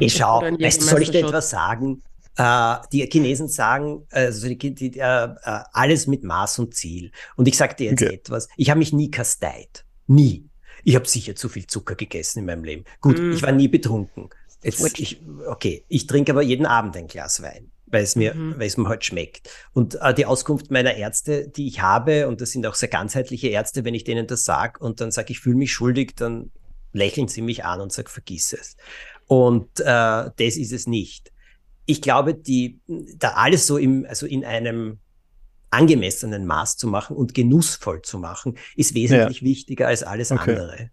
Ich 0.00 0.16
schau, 0.16 0.42
weißt, 0.42 0.82
soll 0.82 1.02
ich 1.02 1.12
dir 1.12 1.24
etwas 1.24 1.50
sagen? 1.50 2.02
Uh, 2.36 2.82
die 2.92 3.06
Chinesen 3.06 3.46
sagen, 3.46 4.08
also 4.10 4.48
die, 4.48 4.74
die, 4.74 4.98
uh, 4.98 5.02
uh, 5.02 5.60
alles 5.72 6.08
mit 6.08 6.24
Maß 6.24 6.58
und 6.58 6.74
Ziel. 6.74 7.12
Und 7.36 7.46
ich 7.46 7.56
sage 7.56 7.76
dir 7.76 7.90
jetzt 7.90 8.02
okay. 8.02 8.14
etwas. 8.14 8.48
Ich 8.56 8.70
habe 8.70 8.78
mich 8.78 8.92
nie 8.92 9.08
kasteit. 9.08 9.84
Nie. 10.08 10.48
Ich 10.82 10.96
habe 10.96 11.06
sicher 11.06 11.36
zu 11.36 11.48
viel 11.48 11.68
Zucker 11.68 11.94
gegessen 11.94 12.40
in 12.40 12.46
meinem 12.46 12.64
Leben. 12.64 12.84
Gut, 13.00 13.18
mm. 13.18 13.32
ich 13.32 13.42
war 13.42 13.52
nie 13.52 13.68
betrunken. 13.68 14.30
Jetzt, 14.62 14.98
ich, 14.98 15.20
okay, 15.46 15.84
ich 15.88 16.08
trinke 16.08 16.32
aber 16.32 16.42
jeden 16.42 16.66
Abend 16.66 16.96
ein 16.96 17.06
Glas 17.06 17.40
Wein 17.40 17.70
weil 17.94 18.02
es 18.02 18.16
mir, 18.16 18.34
mhm. 18.34 18.58
weil 18.58 18.66
es 18.66 18.76
mir 18.76 18.88
halt 18.88 19.04
schmeckt. 19.04 19.48
Und 19.72 19.94
äh, 20.00 20.12
die 20.12 20.26
Auskunft 20.26 20.70
meiner 20.70 20.94
Ärzte, 20.94 21.48
die 21.48 21.68
ich 21.68 21.80
habe, 21.80 22.26
und 22.26 22.40
das 22.40 22.50
sind 22.50 22.66
auch 22.66 22.74
sehr 22.74 22.88
ganzheitliche 22.88 23.48
Ärzte, 23.48 23.84
wenn 23.84 23.94
ich 23.94 24.02
denen 24.02 24.26
das 24.26 24.44
sage 24.44 24.80
und 24.80 25.00
dann 25.00 25.12
sage, 25.12 25.30
ich 25.30 25.38
fühle 25.38 25.56
mich 25.56 25.72
schuldig, 25.72 26.16
dann 26.16 26.50
lächeln 26.92 27.28
sie 27.28 27.40
mich 27.40 27.64
an 27.64 27.80
und 27.80 27.92
sagen, 27.92 28.08
vergiss 28.08 28.52
es. 28.52 28.76
Und 29.26 29.80
äh, 29.80 29.84
das 29.84 30.56
ist 30.56 30.72
es 30.72 30.88
nicht. 30.88 31.32
Ich 31.86 32.02
glaube, 32.02 32.34
die, 32.34 32.80
da 33.16 33.30
alles 33.30 33.66
so 33.66 33.76
im, 33.76 34.06
also 34.08 34.26
in 34.26 34.44
einem 34.44 34.98
angemessenen 35.70 36.46
Maß 36.46 36.76
zu 36.76 36.86
machen 36.86 37.16
und 37.16 37.34
genussvoll 37.34 38.02
zu 38.02 38.18
machen, 38.18 38.56
ist 38.76 38.94
wesentlich 38.94 39.40
ja. 39.40 39.46
wichtiger 39.46 39.88
als 39.88 40.02
alles 40.02 40.30
okay. 40.30 40.50
andere. 40.50 40.90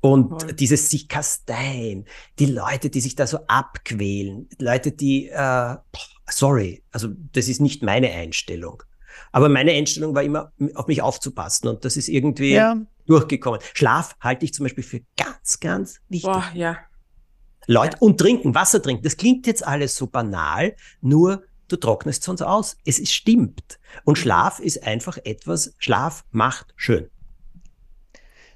Und 0.00 0.42
Voll. 0.42 0.52
dieses 0.54 0.90
sich 0.90 1.08
kasteien, 1.08 2.06
die 2.38 2.46
Leute, 2.46 2.90
die 2.90 3.00
sich 3.00 3.14
da 3.14 3.26
so 3.26 3.38
abquälen, 3.46 4.48
Leute, 4.58 4.92
die, 4.92 5.28
äh, 5.28 5.76
sorry, 6.28 6.82
also 6.90 7.08
das 7.32 7.48
ist 7.48 7.60
nicht 7.60 7.82
meine 7.82 8.10
Einstellung. 8.10 8.82
Aber 9.30 9.48
meine 9.48 9.72
Einstellung 9.72 10.14
war 10.14 10.22
immer, 10.22 10.52
auf 10.74 10.86
mich 10.86 11.02
aufzupassen 11.02 11.68
und 11.68 11.84
das 11.84 11.96
ist 11.96 12.08
irgendwie 12.08 12.54
ja. 12.54 12.76
durchgekommen. 13.06 13.60
Schlaf 13.74 14.16
halte 14.20 14.44
ich 14.44 14.54
zum 14.54 14.64
Beispiel 14.64 14.84
für 14.84 15.00
ganz, 15.16 15.60
ganz 15.60 16.00
wichtig. 16.08 16.30
Boah, 16.30 16.50
ja. 16.54 16.78
Leute, 17.66 17.96
ja. 17.96 18.00
und 18.00 18.18
trinken, 18.18 18.54
Wasser 18.54 18.82
trinken, 18.82 19.02
das 19.02 19.16
klingt 19.16 19.46
jetzt 19.46 19.66
alles 19.66 19.96
so 19.96 20.06
banal, 20.06 20.74
nur 21.00 21.42
du 21.68 21.76
trocknest 21.76 22.22
sonst 22.22 22.42
aus. 22.42 22.76
Es 22.84 22.98
ist, 22.98 23.12
stimmt. 23.12 23.78
Und 24.04 24.18
Schlaf 24.18 24.60
ist 24.60 24.82
einfach 24.84 25.18
etwas, 25.24 25.74
Schlaf 25.78 26.24
macht 26.30 26.72
schön. 26.76 27.08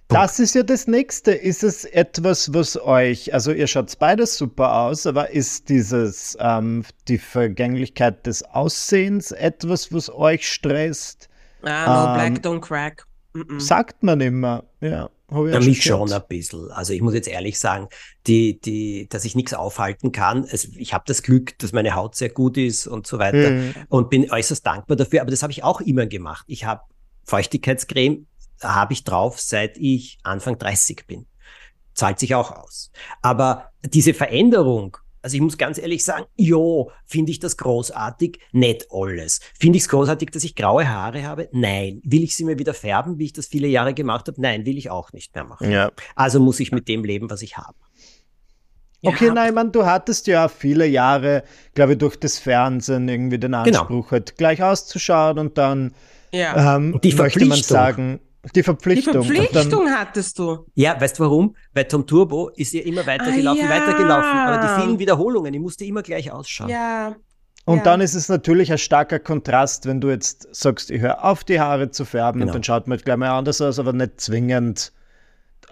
Das 0.08 0.38
ist 0.38 0.54
ja 0.54 0.62
das 0.62 0.86
Nächste. 0.86 1.32
Ist 1.32 1.64
es 1.64 1.84
etwas, 1.84 2.54
was 2.54 2.80
euch, 2.80 3.34
also 3.34 3.50
ihr 3.50 3.66
schaut 3.66 3.98
beides 3.98 4.38
super 4.38 4.72
aus, 4.72 5.04
aber 5.04 5.30
ist 5.30 5.68
dieses, 5.68 6.36
ähm, 6.40 6.84
die 7.08 7.18
Vergänglichkeit 7.18 8.24
des 8.24 8.44
Aussehens 8.44 9.32
etwas, 9.32 9.92
was 9.92 10.08
euch 10.08 10.48
stresst? 10.48 11.28
Ah, 11.62 11.86
no, 11.86 12.24
ähm, 12.24 12.34
black 12.34 12.44
don't 12.44 12.60
crack. 12.60 13.06
Mm 13.32 13.40
-mm. 13.40 13.60
Sagt 13.60 14.04
man 14.04 14.20
immer, 14.20 14.64
ja. 14.80 15.10
Ja, 15.30 15.60
mich 15.60 15.82
schon 15.82 16.12
ein 16.12 16.22
bisschen. 16.28 16.70
Also 16.70 16.92
ich 16.92 17.02
muss 17.02 17.14
jetzt 17.14 17.26
ehrlich 17.26 17.58
sagen, 17.58 17.88
die, 18.28 18.60
die, 18.60 19.08
dass 19.08 19.24
ich 19.24 19.34
nichts 19.34 19.54
aufhalten 19.54 20.12
kann. 20.12 20.46
Also 20.50 20.68
ich 20.76 20.94
habe 20.94 21.04
das 21.06 21.22
Glück, 21.22 21.58
dass 21.58 21.72
meine 21.72 21.96
Haut 21.96 22.14
sehr 22.14 22.28
gut 22.28 22.56
ist 22.56 22.86
und 22.86 23.08
so 23.08 23.18
weiter 23.18 23.50
mhm. 23.50 23.74
und 23.88 24.08
bin 24.08 24.30
äußerst 24.30 24.64
dankbar 24.64 24.96
dafür. 24.96 25.22
Aber 25.22 25.30
das 25.32 25.42
habe 25.42 25.52
ich 25.52 25.64
auch 25.64 25.80
immer 25.80 26.06
gemacht. 26.06 26.44
Ich 26.46 26.64
habe 26.64 26.82
Feuchtigkeitscreme 27.24 28.26
habe 28.62 28.92
ich 28.92 29.04
drauf, 29.04 29.40
seit 29.40 29.76
ich 29.76 30.18
Anfang 30.22 30.58
30 30.58 31.06
bin. 31.06 31.26
Zahlt 31.94 32.18
sich 32.18 32.34
auch 32.34 32.52
aus. 32.52 32.90
Aber 33.22 33.70
diese 33.82 34.14
Veränderung, 34.14 34.96
also 35.26 35.34
ich 35.34 35.42
muss 35.42 35.58
ganz 35.58 35.76
ehrlich 35.76 36.04
sagen, 36.04 36.26
jo, 36.36 36.92
finde 37.04 37.32
ich 37.32 37.40
das 37.40 37.56
großartig? 37.56 38.38
Nicht 38.52 38.86
alles. 38.92 39.40
Finde 39.58 39.76
ich 39.76 39.82
es 39.82 39.88
großartig, 39.88 40.30
dass 40.30 40.44
ich 40.44 40.54
graue 40.54 40.88
Haare 40.88 41.24
habe? 41.24 41.48
Nein. 41.50 42.00
Will 42.04 42.22
ich 42.22 42.36
sie 42.36 42.44
mir 42.44 42.60
wieder 42.60 42.74
färben, 42.74 43.18
wie 43.18 43.24
ich 43.24 43.32
das 43.32 43.48
viele 43.48 43.66
Jahre 43.66 43.92
gemacht 43.92 44.28
habe? 44.28 44.40
Nein, 44.40 44.64
will 44.66 44.78
ich 44.78 44.88
auch 44.88 45.12
nicht 45.12 45.34
mehr 45.34 45.42
machen. 45.42 45.72
Ja. 45.72 45.90
Also 46.14 46.38
muss 46.38 46.60
ich 46.60 46.70
mit 46.70 46.86
dem 46.86 47.02
leben, 47.02 47.28
was 47.28 47.42
ich 47.42 47.56
habe. 47.56 47.74
Okay, 49.02 49.26
ja. 49.26 49.34
nein, 49.34 49.52
man, 49.52 49.72
du 49.72 49.84
hattest 49.84 50.28
ja 50.28 50.46
viele 50.46 50.86
Jahre, 50.86 51.42
glaube 51.74 51.94
ich, 51.94 51.98
durch 51.98 52.14
das 52.14 52.38
Fernsehen 52.38 53.08
irgendwie 53.08 53.38
den 53.38 53.50
genau. 53.50 53.64
Anspruch, 53.64 53.88
genau. 53.88 54.10
halt 54.12 54.36
gleich 54.36 54.62
auszuschauen 54.62 55.40
und 55.40 55.58
dann 55.58 55.92
ja. 56.30 56.76
ähm, 56.76 57.00
die 57.02 57.14
möchte 57.14 57.44
man 57.46 57.60
sagen, 57.60 58.20
die 58.54 58.62
Verpflichtung. 58.62 59.20
Die 59.20 59.28
Verpflichtung 59.28 59.84
dann, 59.86 59.94
hattest 59.94 60.38
du. 60.38 60.66
Ja, 60.74 61.00
weißt 61.00 61.18
du 61.18 61.24
warum? 61.24 61.56
Weil 61.72 61.84
Tom 61.84 62.06
Turbo 62.06 62.50
ist 62.50 62.72
ja 62.72 62.82
immer 62.82 63.06
weitergelaufen, 63.06 63.64
ah, 63.64 63.74
ja. 63.74 63.80
weitergelaufen. 63.80 64.38
Aber 64.38 64.66
die 64.66 64.82
vielen 64.82 64.98
Wiederholungen, 64.98 65.52
die 65.52 65.58
musste 65.58 65.84
immer 65.84 66.02
gleich 66.02 66.30
ausschauen. 66.30 66.68
Ja. 66.68 67.16
Und 67.64 67.78
ja. 67.78 67.82
dann 67.82 68.00
ist 68.00 68.14
es 68.14 68.28
natürlich 68.28 68.70
ein 68.70 68.78
starker 68.78 69.18
Kontrast, 69.18 69.86
wenn 69.86 70.00
du 70.00 70.08
jetzt 70.08 70.54
sagst, 70.54 70.90
ich 70.90 71.00
höre 71.00 71.24
auf, 71.24 71.42
die 71.42 71.58
Haare 71.58 71.90
zu 71.90 72.04
färben 72.04 72.40
genau. 72.40 72.52
und 72.52 72.54
dann 72.54 72.62
schaut 72.62 72.86
man 72.86 72.96
halt 72.96 73.04
gleich 73.04 73.16
mal 73.16 73.36
anders 73.36 73.60
aus, 73.60 73.80
aber 73.80 73.92
nicht 73.92 74.20
zwingend 74.20 74.92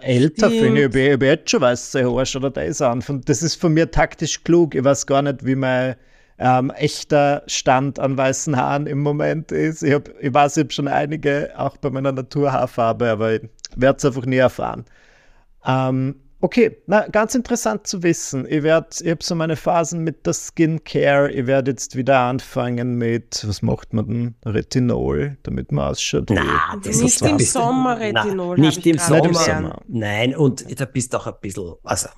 älter, 0.00 0.50
finde 0.50 0.86
ich. 0.86 0.94
Ich 0.94 1.12
habe 1.12 1.26
jetzt 1.26 1.50
schon 1.50 1.60
weiß, 1.60 1.92
der 1.92 2.08
Arsch 2.08 2.34
oder 2.34 2.50
der 2.50 2.66
ist 2.66 2.82
an. 2.82 3.02
Das 3.26 3.42
ist 3.42 3.60
von 3.60 3.72
mir 3.72 3.90
taktisch 3.92 4.42
klug. 4.42 4.74
Ich 4.74 4.82
weiß 4.82 5.06
gar 5.06 5.22
nicht, 5.22 5.46
wie 5.46 5.54
mein 5.54 5.94
ähm, 6.38 6.70
echter 6.70 7.42
Stand 7.46 7.98
an 7.98 8.16
weißen 8.16 8.56
Haaren 8.56 8.86
im 8.86 9.00
Moment 9.00 9.52
ist. 9.52 9.82
Ich, 9.82 9.92
hab, 9.92 10.08
ich 10.20 10.32
weiß, 10.32 10.56
ich 10.56 10.64
habe 10.64 10.72
schon 10.72 10.88
einige, 10.88 11.52
auch 11.56 11.76
bei 11.76 11.90
meiner 11.90 12.12
Naturhaarfarbe, 12.12 13.10
aber 13.10 13.34
ich 13.34 13.42
werde 13.76 13.98
es 13.98 14.04
einfach 14.04 14.26
nie 14.26 14.36
erfahren. 14.36 14.84
Ähm, 15.64 16.16
okay, 16.40 16.76
na, 16.86 17.06
ganz 17.06 17.34
interessant 17.34 17.86
zu 17.86 18.02
wissen. 18.02 18.46
Ich, 18.48 18.64
ich 18.64 18.70
habe 18.70 19.18
so 19.20 19.34
meine 19.34 19.56
Phasen 19.56 20.00
mit 20.00 20.26
der 20.26 20.34
Skincare. 20.34 21.30
Ich 21.30 21.46
werde 21.46 21.70
jetzt 21.70 21.96
wieder 21.96 22.18
anfangen 22.18 22.96
mit, 22.96 23.44
was 23.46 23.62
macht 23.62 23.92
man 23.92 24.06
denn? 24.06 24.34
Retinol, 24.44 25.38
damit 25.44 25.70
man 25.70 25.90
ausschaut. 25.92 26.30
Na, 26.30 26.76
das 26.82 27.00
nicht 27.00 27.22
im 27.22 27.38
Sommer 27.38 28.00
Retinol. 28.00 28.56
Na, 28.58 28.66
nicht 28.66 28.84
im 28.84 28.98
Sommer. 28.98 29.24
im 29.24 29.34
Sommer. 29.34 29.80
Nein, 29.86 30.34
und 30.34 30.80
da 30.80 30.84
bist 30.84 31.12
du 31.12 31.18
auch 31.18 31.28
ein 31.28 31.34
bisschen, 31.40 31.74
also 31.84 32.08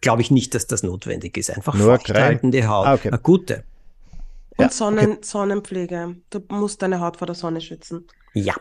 glaube 0.00 0.22
ich 0.22 0.30
nicht, 0.30 0.54
dass 0.54 0.66
das 0.66 0.82
notwendig 0.82 1.36
ist. 1.36 1.50
Einfach 1.50 1.74
Nur 1.74 1.96
feuchthaltende 1.96 2.68
Haut. 2.68 2.86
Ah, 2.86 2.94
okay. 2.94 3.08
Eine 3.08 3.18
gute. 3.18 3.64
Und 4.56 4.64
ja, 4.64 4.70
Sonnen, 4.70 5.12
okay. 5.12 5.18
Sonnenpflege. 5.22 6.16
Du 6.30 6.40
musst 6.48 6.82
deine 6.82 7.00
Haut 7.00 7.18
vor 7.18 7.26
der 7.26 7.34
Sonne 7.34 7.60
schützen. 7.60 8.06
Ja. 8.34 8.54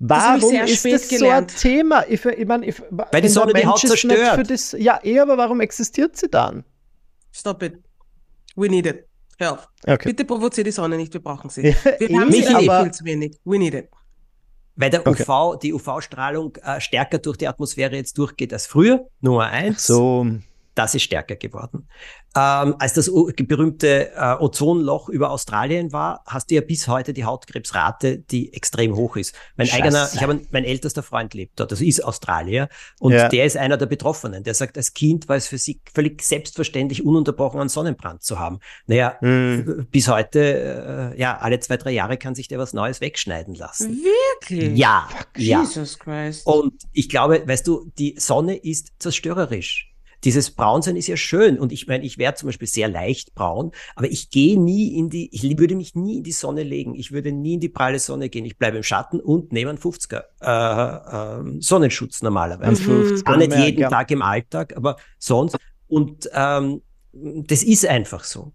Warum 0.00 0.54
ist 0.54 0.84
das 0.84 1.08
gelernt. 1.08 1.50
so 1.50 1.56
ein 1.56 1.60
Thema? 1.60 2.04
Ich, 2.08 2.24
ich 2.24 2.46
mein, 2.46 2.62
ich, 2.62 2.80
Weil 2.90 3.20
die 3.20 3.28
Sonne 3.28 3.52
die 3.52 3.66
Haut 3.66 3.80
zerstört. 3.80 4.48
Das, 4.48 4.72
ja, 4.78 5.00
eh, 5.02 5.18
aber 5.18 5.36
warum 5.36 5.60
existiert 5.60 6.16
sie 6.16 6.28
dann? 6.28 6.64
Stop 7.32 7.62
it. 7.62 7.82
We 8.54 8.68
need 8.68 8.86
it. 8.86 9.04
Hör 9.38 9.52
auf. 9.52 9.68
Okay. 9.86 10.08
Bitte 10.08 10.24
provoziere 10.24 10.64
die 10.64 10.70
Sonne 10.72 10.96
nicht, 10.96 11.12
wir 11.12 11.22
brauchen 11.22 11.50
sie. 11.50 11.62
wir 11.62 12.20
haben 12.20 12.32
sie 12.32 12.42
eh 12.42 12.82
viel 12.82 12.90
zu 12.92 13.04
wenig. 13.04 13.36
We 13.44 13.58
need 13.58 13.74
it. 13.74 13.88
Weil 14.76 14.90
der 14.90 15.04
okay. 15.04 15.24
UV, 15.24 15.58
die 15.58 15.72
UV-Strahlung 15.72 16.54
äh, 16.62 16.80
stärker 16.80 17.18
durch 17.18 17.36
die 17.36 17.48
Atmosphäre 17.48 17.96
jetzt 17.96 18.16
durchgeht 18.16 18.52
als 18.52 18.66
früher. 18.66 19.08
Nummer 19.20 19.46
eins. 19.46 19.84
So. 19.84 20.26
Das 20.78 20.94
ist 20.94 21.02
stärker 21.02 21.34
geworden. 21.34 21.88
Ähm, 22.36 22.76
als 22.78 22.92
das 22.92 23.10
berühmte 23.48 24.12
äh, 24.14 24.36
Ozonloch 24.38 25.08
über 25.08 25.32
Australien 25.32 25.92
war, 25.92 26.22
hast 26.24 26.52
du 26.52 26.54
ja 26.54 26.60
bis 26.60 26.86
heute 26.86 27.12
die 27.12 27.24
Hautkrebsrate, 27.24 28.18
die 28.18 28.52
extrem 28.52 28.94
hoch 28.94 29.16
ist. 29.16 29.34
Mein 29.56 29.66
Scheiße. 29.66 29.82
eigener, 29.82 30.08
ich 30.14 30.22
habe 30.22 30.40
mein 30.52 30.62
ältester 30.62 31.02
Freund 31.02 31.34
lebt 31.34 31.58
dort, 31.58 31.72
das 31.72 31.80
ist 31.80 32.04
Australier, 32.04 32.68
und 33.00 33.12
ja. 33.12 33.28
der 33.28 33.44
ist 33.44 33.56
einer 33.56 33.76
der 33.76 33.86
Betroffenen. 33.86 34.44
Der 34.44 34.54
sagt, 34.54 34.76
als 34.76 34.94
Kind 34.94 35.28
war 35.28 35.34
es 35.34 35.48
für 35.48 35.58
sie 35.58 35.80
völlig 35.92 36.22
selbstverständlich, 36.22 37.04
ununterbrochen 37.04 37.58
einen 37.58 37.70
Sonnenbrand 37.70 38.22
zu 38.22 38.38
haben. 38.38 38.60
Naja, 38.86 39.16
mhm. 39.20 39.88
bis 39.90 40.06
heute, 40.06 41.12
äh, 41.16 41.20
ja, 41.20 41.38
alle 41.38 41.58
zwei, 41.58 41.76
drei 41.76 41.90
Jahre 41.90 42.18
kann 42.18 42.36
sich 42.36 42.46
der 42.46 42.60
was 42.60 42.72
Neues 42.72 43.00
wegschneiden 43.00 43.56
lassen. 43.56 43.98
Wirklich? 44.40 44.78
Ja. 44.78 45.08
Fuck, 45.10 45.26
ja. 45.38 45.60
Jesus 45.62 45.98
Christ. 45.98 46.46
Und 46.46 46.74
ich 46.92 47.08
glaube, 47.08 47.42
weißt 47.44 47.66
du, 47.66 47.90
die 47.98 48.14
Sonne 48.16 48.54
ist 48.54 48.92
zerstörerisch 49.00 49.87
dieses 50.24 50.50
Braunsein 50.50 50.96
ist 50.96 51.06
ja 51.06 51.16
schön. 51.16 51.58
Und 51.58 51.72
ich 51.72 51.86
meine, 51.86 52.04
ich 52.04 52.18
wäre 52.18 52.34
zum 52.34 52.48
Beispiel 52.48 52.68
sehr 52.68 52.88
leicht 52.88 53.34
braun, 53.34 53.72
aber 53.94 54.10
ich 54.10 54.30
gehe 54.30 54.60
nie 54.60 54.96
in 54.96 55.10
die, 55.10 55.28
ich 55.32 55.58
würde 55.58 55.76
mich 55.76 55.94
nie 55.94 56.18
in 56.18 56.22
die 56.22 56.32
Sonne 56.32 56.62
legen. 56.62 56.94
Ich 56.94 57.12
würde 57.12 57.32
nie 57.32 57.54
in 57.54 57.60
die 57.60 57.68
pralle 57.68 57.98
Sonne 57.98 58.28
gehen. 58.28 58.44
Ich 58.44 58.58
bleibe 58.58 58.76
im 58.76 58.82
Schatten 58.82 59.20
und 59.20 59.52
nehme 59.52 59.70
einen 59.70 59.78
50er 59.78 60.24
äh, 60.40 61.56
äh, 61.56 61.60
Sonnenschutz 61.60 62.22
normalerweise. 62.22 62.82
Mhm. 62.82 63.22
Auch 63.24 63.36
nicht 63.36 63.54
jeden 63.54 63.80
ja. 63.80 63.88
Tag 63.88 64.10
im 64.10 64.22
Alltag, 64.22 64.76
aber 64.76 64.96
sonst. 65.18 65.56
Und 65.86 66.28
ähm, 66.32 66.82
das 67.12 67.62
ist 67.62 67.86
einfach 67.86 68.24
so 68.24 68.52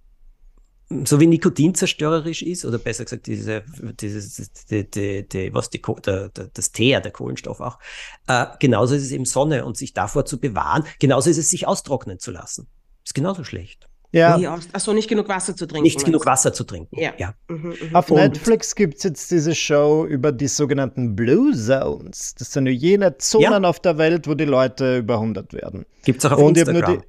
so 1.05 1.19
wie 1.19 1.27
Nikotin 1.27 1.75
zerstörerisch 1.75 2.41
ist, 2.41 2.65
oder 2.65 2.77
besser 2.77 3.03
gesagt, 3.03 3.27
diese, 3.27 3.63
dieses, 3.99 4.51
die, 4.65 4.89
die, 4.89 5.27
die, 5.27 5.53
was 5.53 5.69
die, 5.69 5.81
der, 6.05 6.29
der, 6.29 6.49
das 6.53 6.71
Teer, 6.71 7.01
der 7.01 7.11
Kohlenstoff 7.11 7.59
auch, 7.59 7.79
äh, 8.27 8.45
genauso 8.59 8.95
ist 8.95 9.03
es 9.03 9.11
eben 9.11 9.25
Sonne 9.25 9.65
und 9.65 9.77
sich 9.77 9.93
davor 9.93 10.25
zu 10.25 10.39
bewahren, 10.39 10.83
genauso 10.99 11.29
ist 11.29 11.37
es 11.37 11.49
sich 11.49 11.67
austrocknen 11.67 12.19
zu 12.19 12.31
lassen. 12.31 12.67
Ist 13.03 13.15
genauso 13.15 13.43
schlecht. 13.43 13.87
Ja. 14.13 14.59
Achso, 14.73 14.93
nicht 14.93 15.09
genug 15.09 15.27
Wasser 15.27 15.55
zu 15.55 15.65
trinken. 15.65 15.83
Nicht 15.83 16.05
genug 16.05 16.25
Wasser 16.27 16.53
zu 16.53 16.63
trinken. 16.63 16.99
Ja. 16.99 17.13
ja. 17.17 17.33
Mhm, 17.47 17.69
mh. 17.69 17.97
Auf 17.97 18.11
und 18.11 18.17
Netflix 18.17 18.75
gibt 18.75 18.97
es 18.97 19.03
jetzt 19.03 19.31
diese 19.31 19.55
Show 19.55 20.05
über 20.05 20.31
die 20.31 20.47
sogenannten 20.47 21.15
Blue 21.15 21.51
Zones. 21.51 22.35
Das 22.35 22.51
sind 22.51 22.67
jene 22.67 23.17
Zonen 23.17 23.63
ja. 23.63 23.69
auf 23.69 23.79
der 23.79 23.97
Welt, 23.97 24.27
wo 24.27 24.35
die 24.35 24.45
Leute 24.45 24.99
über 24.99 25.15
100 25.15 25.53
werden. 25.53 25.85
Gibt 26.05 26.23
es 26.23 26.31
auch 26.31 26.37
auf 26.37 26.43
und 26.43 26.57
Instagram. 26.57 27.01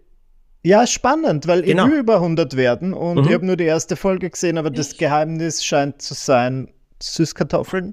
Ja, 0.64 0.86
spannend, 0.86 1.46
weil 1.46 1.60
genau. 1.60 1.84
ich 1.84 1.92
will 1.92 1.98
über 1.98 2.14
100 2.16 2.56
werden 2.56 2.94
und 2.94 3.18
mhm. 3.18 3.24
ich 3.26 3.34
habe 3.34 3.44
nur 3.44 3.56
die 3.56 3.64
erste 3.64 3.96
Folge 3.96 4.30
gesehen, 4.30 4.56
aber 4.56 4.70
das 4.70 4.96
Geheimnis 4.96 5.62
scheint 5.62 6.00
zu 6.00 6.14
sein 6.14 6.70
Süßkartoffeln. 7.02 7.92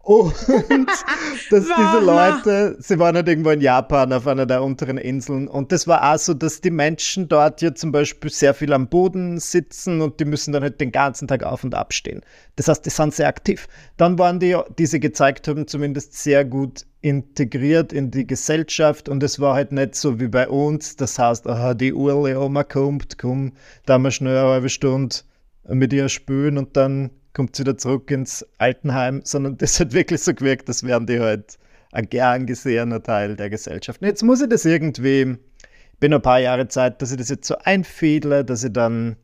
Und 0.00 0.34
dass 1.50 1.64
diese 1.64 2.00
Leute, 2.04 2.76
sie 2.80 2.98
waren 2.98 3.16
halt 3.16 3.28
irgendwo 3.28 3.50
in 3.50 3.62
Japan 3.62 4.12
auf 4.12 4.26
einer 4.26 4.44
der 4.44 4.62
unteren 4.62 4.98
Inseln 4.98 5.48
und 5.48 5.72
das 5.72 5.86
war 5.86 6.12
auch 6.12 6.18
so, 6.18 6.34
dass 6.34 6.60
die 6.60 6.72
Menschen 6.72 7.28
dort 7.28 7.62
ja 7.62 7.72
zum 7.74 7.92
Beispiel 7.92 8.30
sehr 8.30 8.52
viel 8.52 8.74
am 8.74 8.88
Boden 8.88 9.38
sitzen 9.38 10.02
und 10.02 10.20
die 10.20 10.26
müssen 10.26 10.52
dann 10.52 10.64
halt 10.64 10.80
den 10.80 10.92
ganzen 10.92 11.28
Tag 11.28 11.44
auf 11.44 11.64
und 11.64 11.74
ab 11.74 11.94
stehen. 11.94 12.20
Das 12.56 12.68
heißt, 12.68 12.84
die 12.84 12.90
sind 12.90 13.14
sehr 13.14 13.28
aktiv. 13.28 13.68
Dann 13.96 14.18
waren 14.18 14.38
die, 14.38 14.54
die 14.76 14.86
sie 14.86 15.00
gezeigt 15.00 15.48
haben, 15.48 15.66
zumindest 15.66 16.14
sehr 16.14 16.44
gut 16.44 16.84
integriert 17.02 17.92
in 17.92 18.10
die 18.10 18.26
Gesellschaft 18.26 19.08
und 19.08 19.22
es 19.22 19.40
war 19.40 19.54
halt 19.54 19.72
nicht 19.72 19.96
so 19.96 20.20
wie 20.20 20.28
bei 20.28 20.48
uns. 20.48 20.96
Das 20.96 21.18
heißt, 21.18 21.46
aha, 21.46 21.74
die 21.74 21.92
Urle 21.92 22.40
Oma 22.40 22.64
kommt, 22.64 23.18
komm, 23.18 23.52
da 23.84 23.98
mal 23.98 24.12
schnell 24.12 24.36
eine 24.36 24.48
halbe 24.48 24.68
Stunde 24.68 25.16
mit 25.68 25.92
ihr 25.92 26.08
spülen 26.08 26.56
und 26.58 26.76
dann 26.76 27.10
kommt 27.34 27.56
sie 27.56 27.62
wieder 27.62 27.76
zurück 27.76 28.10
ins 28.10 28.46
Altenheim, 28.58 29.20
sondern 29.24 29.56
das 29.58 29.78
hat 29.80 29.92
wirklich 29.92 30.22
so 30.22 30.32
gewirkt, 30.32 30.68
das 30.68 30.84
wären 30.84 31.06
die 31.06 31.20
halt 31.20 31.58
ein 31.90 32.08
gern 32.08 32.46
gesehener 32.46 33.02
Teil 33.02 33.36
der 33.36 33.50
Gesellschaft. 33.50 34.00
Und 34.00 34.08
jetzt 34.08 34.22
muss 34.22 34.40
ich 34.40 34.48
das 34.48 34.64
irgendwie, 34.64 35.36
bin 36.00 36.14
ein 36.14 36.22
paar 36.22 36.40
Jahre 36.40 36.68
Zeit, 36.68 37.02
dass 37.02 37.10
ich 37.10 37.18
das 37.18 37.28
jetzt 37.28 37.46
so 37.46 37.56
einfädle, 37.58 38.44
dass 38.44 38.64
ich 38.64 38.72
dann, 38.72 39.16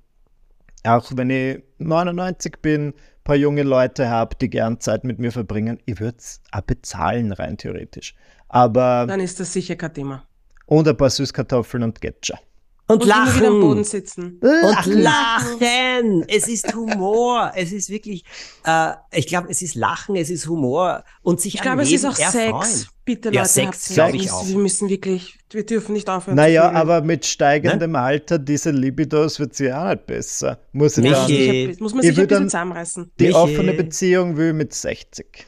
auch 0.85 1.11
wenn 1.15 1.31
ich 1.31 1.63
99 1.79 2.57
bin, 2.61 2.93
paar 3.29 3.37
junge 3.37 3.63
Leute 3.63 4.09
habe, 4.09 4.35
die 4.41 4.49
gern 4.49 4.81
Zeit 4.81 5.05
mit 5.05 5.19
mir 5.19 5.31
verbringen, 5.31 5.79
ich 5.85 6.01
würde 6.01 6.17
es 6.19 6.41
auch 6.51 6.63
bezahlen, 6.63 7.31
rein 7.31 7.59
theoretisch. 7.59 8.15
Aber. 8.49 9.05
Dann 9.07 9.21
ist 9.21 9.39
das 9.39 9.53
sicher 9.53 9.77
kein 9.77 9.95
Thema. 9.95 10.25
Und 10.67 10.89
ein 10.89 10.97
paar 10.97 11.11
Süßkartoffeln 11.11 11.83
und 11.85 12.01
Getscher. 12.01 12.41
Und, 12.89 13.03
und 13.03 13.07
lachen. 13.07 13.41
Wieder 13.41 13.49
am 13.49 13.61
Boden 13.61 13.85
sitzen. 13.85 14.41
Und 14.41 14.87
lachen. 14.87 16.25
Es 16.29 16.49
ist 16.49 16.75
Humor. 16.75 17.53
Es 17.55 17.73
ist 17.73 17.91
wirklich, 17.91 18.25
äh, 18.65 18.93
ich 19.13 19.27
glaube, 19.27 19.49
es 19.51 19.61
ist 19.61 19.75
Lachen, 19.75 20.17
es 20.17 20.31
ist 20.31 20.49
Humor 20.49 21.05
und 21.23 21.41
sich 21.41 21.57
Ich 21.57 21.61
glaube, 21.61 21.83
es 21.83 21.93
ist 21.93 22.07
auch 22.07 22.19
erfreuen. 22.19 22.63
Sex. 22.63 22.89
Bitte, 23.05 23.29
Leute, 23.29 23.37
ja, 23.37 23.45
Sex, 23.45 23.95
glaube 23.95 24.17
ich 24.17 24.31
auch. 24.31 24.47
Wir 24.47 24.57
müssen 24.57 24.89
wirklich, 24.89 25.39
wir 25.51 25.65
dürfen 25.65 25.95
nicht 25.95 26.09
aufhören. 26.09 26.37
Naja, 26.37 26.71
aber 26.71 27.01
mit 27.03 27.25
steigendem 27.25 27.93
ne? 27.93 27.99
Alter, 28.01 28.39
diese 28.39 28.71
Libidos 28.71 29.39
wird 29.39 29.55
sie 29.55 29.73
auch 29.73 29.89
nicht 29.89 30.07
besser. 30.07 30.59
Muss, 30.73 30.99
ich 30.99 31.11
dann, 31.11 31.77
muss 31.81 31.95
man 31.95 32.03
sich 32.03 32.19
ein 32.19 32.27
bisschen 32.27 32.45
zusammenreißen. 32.45 33.13
Die 33.19 33.25
Michi. 33.25 33.35
offene 33.35 33.73
Beziehung 33.73 34.37
will 34.37 34.53
mit 34.53 34.75
60. 34.75 35.47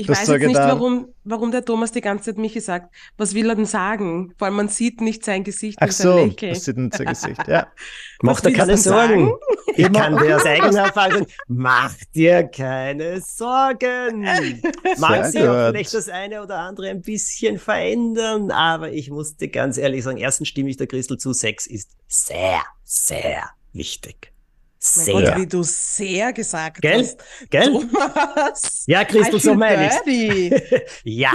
Ich 0.00 0.06
das 0.06 0.20
weiß 0.20 0.28
jetzt 0.28 0.46
nicht, 0.46 0.56
warum, 0.56 1.08
warum 1.24 1.50
der 1.50 1.62
Thomas 1.62 1.92
die 1.92 2.00
ganze 2.00 2.30
Zeit 2.30 2.38
Michi 2.38 2.60
sagt. 2.60 2.94
Was 3.18 3.34
will 3.34 3.50
er 3.50 3.54
denn 3.54 3.66
sagen? 3.66 4.32
Vor 4.38 4.46
allem 4.46 4.56
man 4.56 4.68
sieht 4.68 5.02
nicht 5.02 5.26
sein 5.26 5.44
Gesicht 5.44 5.76
Ach 5.78 5.92
so, 5.92 6.16
man 6.16 6.30
sieht 6.30 6.78
nicht 6.78 6.96
sein 6.96 7.06
Gesicht, 7.06 7.46
ja. 7.46 7.66
Mach 8.22 8.40
dir 8.40 8.52
keine 8.52 8.78
Sorgen. 8.78 9.30
Ich 9.76 9.92
kann 9.92 10.16
dir 10.16 10.36
aus 10.36 10.44
eigener 10.46 10.84
Erfahrung 10.86 11.26
mach 11.48 11.94
dir 12.14 12.44
keine 12.44 13.20
Sorgen. 13.20 14.22
Mag 14.98 15.26
sich 15.26 15.42
auch 15.42 15.68
vielleicht 15.68 15.92
das 15.92 16.08
eine 16.08 16.42
oder 16.42 16.58
andere 16.58 16.88
ein 16.88 17.02
bisschen 17.02 17.58
verändern, 17.58 18.50
aber 18.50 18.92
ich 18.92 19.10
musste 19.10 19.48
ganz 19.48 19.76
ehrlich 19.76 20.04
sagen, 20.04 20.16
erstens 20.16 20.48
stimme 20.48 20.70
ich 20.70 20.78
der 20.78 20.86
Christel 20.86 21.18
zu, 21.18 21.34
Sex 21.34 21.66
ist 21.66 21.90
sehr, 22.08 22.62
sehr 22.84 23.50
wichtig. 23.72 24.32
Sehr. 24.82 25.12
Gott, 25.12 25.36
wie 25.36 25.46
du 25.46 25.62
sehr 25.62 26.32
gesagt 26.32 26.80
Gell? 26.80 27.00
hast. 27.00 27.22
Gell? 27.50 27.66
Thomas, 27.66 28.84
ja, 28.86 29.04
Christel, 29.04 29.38
so 29.38 29.54
meine 29.54 29.90
ich. 30.06 30.80
ja. 31.04 31.32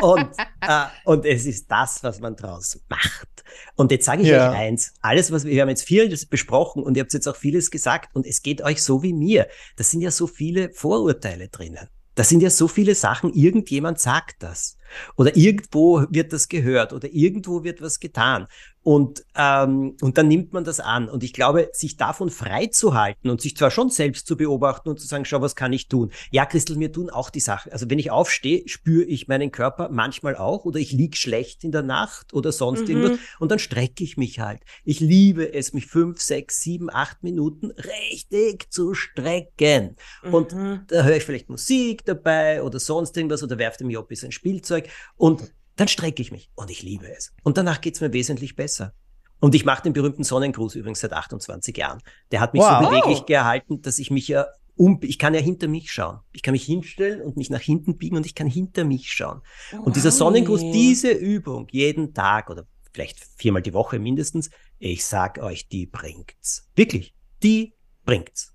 Und, 0.00 0.30
äh, 0.62 0.84
und 1.04 1.26
es 1.26 1.44
ist 1.44 1.70
das, 1.70 2.02
was 2.02 2.18
man 2.20 2.34
draus 2.34 2.80
macht. 2.88 3.44
Und 3.76 3.90
jetzt 3.90 4.06
sage 4.06 4.22
ich 4.22 4.28
ja. 4.28 4.50
euch 4.50 4.56
eins. 4.56 4.94
Alles, 5.02 5.30
was 5.30 5.44
wir, 5.44 5.52
wir 5.52 5.62
haben 5.62 5.68
jetzt 5.68 5.84
vieles 5.84 6.24
besprochen 6.24 6.82
und 6.82 6.96
ihr 6.96 7.02
habt 7.02 7.12
jetzt 7.12 7.28
auch 7.28 7.36
vieles 7.36 7.70
gesagt 7.70 8.16
und 8.16 8.26
es 8.26 8.40
geht 8.40 8.62
euch 8.62 8.82
so 8.82 9.02
wie 9.02 9.12
mir. 9.12 9.48
Da 9.76 9.84
sind 9.84 10.00
ja 10.00 10.10
so 10.10 10.26
viele 10.26 10.72
Vorurteile 10.72 11.48
drinnen. 11.48 11.88
Da 12.14 12.24
sind 12.24 12.42
ja 12.42 12.50
so 12.50 12.68
viele 12.68 12.94
Sachen, 12.94 13.32
irgendjemand 13.32 13.98
sagt 13.98 14.42
das. 14.42 14.76
Oder 15.16 15.36
irgendwo 15.36 16.04
wird 16.10 16.32
das 16.32 16.48
gehört 16.48 16.92
oder 16.92 17.08
irgendwo 17.10 17.64
wird 17.64 17.80
was 17.80 18.00
getan. 18.00 18.46
Und, 18.82 19.24
ähm, 19.36 19.96
und 20.00 20.18
dann 20.18 20.26
nimmt 20.28 20.52
man 20.52 20.64
das 20.64 20.80
an. 20.80 21.08
Und 21.08 21.22
ich 21.22 21.32
glaube, 21.32 21.70
sich 21.72 21.96
davon 21.96 22.30
freizuhalten 22.30 23.30
und 23.30 23.40
sich 23.40 23.56
zwar 23.56 23.70
schon 23.70 23.90
selbst 23.90 24.26
zu 24.26 24.36
beobachten 24.36 24.88
und 24.88 24.98
zu 24.98 25.06
sagen, 25.06 25.24
schau, 25.24 25.40
was 25.40 25.54
kann 25.54 25.72
ich 25.72 25.88
tun? 25.88 26.10
Ja, 26.30 26.46
Christel, 26.46 26.76
mir 26.76 26.90
tun 26.90 27.08
auch 27.08 27.30
die 27.30 27.40
Sachen. 27.40 27.72
Also 27.72 27.88
wenn 27.88 28.00
ich 28.00 28.10
aufstehe, 28.10 28.64
spüre 28.66 29.04
ich 29.04 29.28
meinen 29.28 29.52
Körper 29.52 29.88
manchmal 29.90 30.36
auch 30.36 30.64
oder 30.64 30.80
ich 30.80 30.92
lieg 30.92 31.16
schlecht 31.16 31.62
in 31.62 31.70
der 31.70 31.82
Nacht 31.82 32.34
oder 32.34 32.50
sonst 32.50 32.82
mhm. 32.82 32.88
irgendwas 32.88 33.18
und 33.38 33.50
dann 33.52 33.60
strecke 33.60 34.02
ich 34.02 34.16
mich 34.16 34.40
halt. 34.40 34.62
Ich 34.84 34.98
liebe 34.98 35.54
es, 35.54 35.72
mich 35.72 35.86
fünf, 35.86 36.20
sechs, 36.20 36.60
sieben, 36.60 36.90
acht 36.92 37.22
Minuten 37.22 37.70
richtig 37.70 38.70
zu 38.72 38.94
strecken. 38.94 39.96
Mhm. 40.24 40.34
Und 40.34 40.52
da 40.88 41.04
höre 41.04 41.16
ich 41.16 41.24
vielleicht 41.24 41.50
Musik 41.50 42.04
dabei 42.04 42.62
oder 42.62 42.80
sonst 42.80 43.16
irgendwas 43.16 43.42
oder 43.44 43.58
werfe 43.58 43.78
dem 43.78 43.90
Job 43.90 44.10
ein 44.10 44.32
Spielzeug 44.32 44.88
und 45.16 45.52
dann 45.76 45.88
strecke 45.88 46.22
ich 46.22 46.32
mich 46.32 46.50
und 46.54 46.70
ich 46.70 46.82
liebe 46.82 47.10
es. 47.10 47.32
Und 47.42 47.56
danach 47.56 47.80
geht 47.80 47.94
es 47.94 48.00
mir 48.00 48.12
wesentlich 48.12 48.56
besser. 48.56 48.94
Und 49.40 49.54
ich 49.54 49.64
mache 49.64 49.82
den 49.82 49.92
berühmten 49.92 50.22
Sonnengruß 50.22 50.76
übrigens 50.76 51.00
seit 51.00 51.12
28 51.12 51.76
Jahren. 51.76 52.00
Der 52.30 52.40
hat 52.40 52.52
mich 52.54 52.62
wow. 52.62 52.82
so 52.82 52.88
beweglich 52.88 53.26
gehalten, 53.26 53.82
dass 53.82 53.98
ich 53.98 54.10
mich 54.10 54.28
ja 54.28 54.46
um, 54.76 55.00
ich 55.02 55.18
kann 55.18 55.34
ja 55.34 55.40
hinter 55.40 55.68
mich 55.68 55.92
schauen. 55.92 56.20
Ich 56.32 56.42
kann 56.42 56.52
mich 56.52 56.64
hinstellen 56.64 57.20
und 57.20 57.36
mich 57.36 57.50
nach 57.50 57.60
hinten 57.60 57.98
biegen 57.98 58.16
und 58.16 58.24
ich 58.24 58.34
kann 58.34 58.46
hinter 58.46 58.84
mich 58.84 59.12
schauen. 59.12 59.42
Wow. 59.72 59.86
Und 59.86 59.96
dieser 59.96 60.10
Sonnengruß, 60.10 60.60
diese 60.72 61.10
Übung 61.10 61.66
jeden 61.70 62.14
Tag 62.14 62.50
oder 62.50 62.66
vielleicht 62.92 63.18
viermal 63.36 63.62
die 63.62 63.74
Woche 63.74 63.98
mindestens, 63.98 64.50
ich 64.78 65.04
sag 65.04 65.38
euch, 65.38 65.68
die 65.68 65.86
bringt's. 65.86 66.70
Wirklich, 66.74 67.14
die 67.42 67.74
bringt's. 68.04 68.54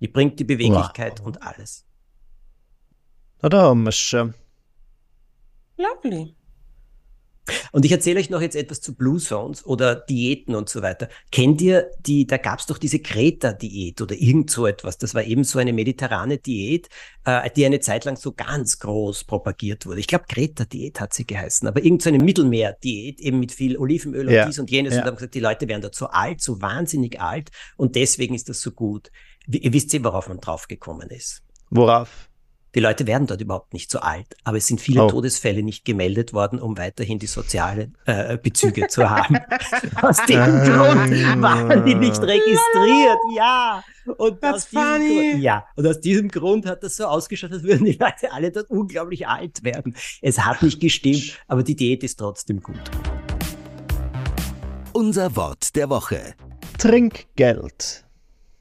Die 0.00 0.08
bringt 0.08 0.38
die 0.38 0.44
Beweglichkeit 0.44 1.20
wow. 1.20 1.26
und 1.26 1.42
alles. 1.42 1.86
Na, 3.40 3.48
da 3.48 3.62
haben 3.62 3.90
schon. 3.92 4.34
Lovely. 5.76 6.34
Und 7.72 7.84
ich 7.84 7.92
erzähle 7.92 8.20
euch 8.20 8.30
noch 8.30 8.40
jetzt 8.40 8.56
etwas 8.56 8.80
zu 8.80 8.94
Blue 8.94 9.18
Zones 9.18 9.64
oder 9.66 9.94
Diäten 9.94 10.54
und 10.54 10.68
so 10.68 10.82
weiter. 10.82 11.08
Kennt 11.30 11.60
ihr 11.60 11.90
die, 12.00 12.26
da 12.26 12.36
gab 12.36 12.58
es 12.58 12.66
doch 12.66 12.78
diese 12.78 12.98
Kreta-Diät 13.00 14.00
oder 14.00 14.14
irgend 14.14 14.50
so 14.50 14.66
etwas. 14.66 14.98
Das 14.98 15.14
war 15.14 15.24
eben 15.24 15.44
so 15.44 15.58
eine 15.58 15.72
mediterrane 15.72 16.38
Diät, 16.38 16.88
äh, 17.24 17.50
die 17.50 17.66
eine 17.66 17.80
Zeit 17.80 18.04
lang 18.04 18.16
so 18.16 18.32
ganz 18.32 18.78
groß 18.78 19.24
propagiert 19.24 19.86
wurde. 19.86 20.00
Ich 20.00 20.06
glaube, 20.06 20.24
Kreta-Diät 20.28 21.00
hat 21.00 21.12
sie 21.12 21.26
geheißen, 21.26 21.68
aber 21.68 21.84
irgend 21.84 22.02
so 22.02 22.08
eine 22.08 22.18
Mittelmeer-Diät, 22.18 23.20
eben 23.20 23.40
mit 23.40 23.52
viel 23.52 23.76
Olivenöl 23.76 24.28
und 24.28 24.48
dies 24.48 24.58
und 24.58 24.70
jenes. 24.70 24.94
Ja. 24.94 25.00
Und 25.00 25.06
haben 25.08 25.16
gesagt, 25.16 25.34
die 25.34 25.40
Leute 25.40 25.68
werden 25.68 25.82
da 25.82 25.92
zu 25.92 26.08
alt, 26.08 26.40
so 26.40 26.60
wahnsinnig 26.62 27.20
alt 27.20 27.50
und 27.76 27.96
deswegen 27.96 28.34
ist 28.34 28.48
das 28.48 28.60
so 28.60 28.72
gut. 28.72 29.10
Ihr 29.46 29.72
wisst 29.72 29.92
eh, 29.92 30.02
worauf 30.02 30.28
man 30.28 30.40
draufgekommen 30.40 31.10
ist. 31.10 31.42
Worauf? 31.70 32.28
Die 32.74 32.80
Leute 32.80 33.06
werden 33.06 33.28
dort 33.28 33.40
überhaupt 33.40 33.72
nicht 33.72 33.88
so 33.88 34.00
alt, 34.00 34.26
aber 34.42 34.56
es 34.56 34.66
sind 34.66 34.80
viele 34.80 35.04
oh. 35.04 35.08
Todesfälle 35.08 35.62
nicht 35.62 35.84
gemeldet 35.84 36.32
worden, 36.32 36.60
um 36.60 36.76
weiterhin 36.76 37.20
die 37.20 37.28
sozialen 37.28 37.96
äh, 38.04 38.36
Bezüge 38.36 38.88
zu 38.88 39.08
haben. 39.08 39.36
Aus 40.02 40.16
dem 40.26 40.40
Grund 40.40 41.42
waren 41.42 41.84
die 41.84 41.94
nicht 41.94 42.20
registriert, 42.20 43.18
ja. 43.36 43.84
Und 44.16 44.42
aus, 44.44 44.68
Grund, 44.68 45.40
ja. 45.40 45.64
und 45.76 45.86
aus 45.86 45.98
diesem 45.98 46.28
Grund 46.28 46.66
hat 46.66 46.82
das 46.82 46.96
so 46.96 47.06
ausgeschaut, 47.06 47.52
als 47.52 47.62
würden 47.62 47.86
die 47.86 47.92
Leute 47.92 48.30
alle 48.32 48.50
dort 48.50 48.68
unglaublich 48.68 49.26
alt 49.26 49.64
werden. 49.64 49.96
Es 50.20 50.44
hat 50.44 50.62
nicht 50.62 50.78
gestimmt, 50.78 51.38
aber 51.48 51.62
die 51.62 51.74
Diät 51.74 52.02
ist 52.02 52.18
trotzdem 52.18 52.60
gut. 52.60 52.82
Unser 54.92 55.34
Wort 55.36 55.74
der 55.74 55.88
Woche. 55.88 56.34
Trinkgeld. 56.76 58.04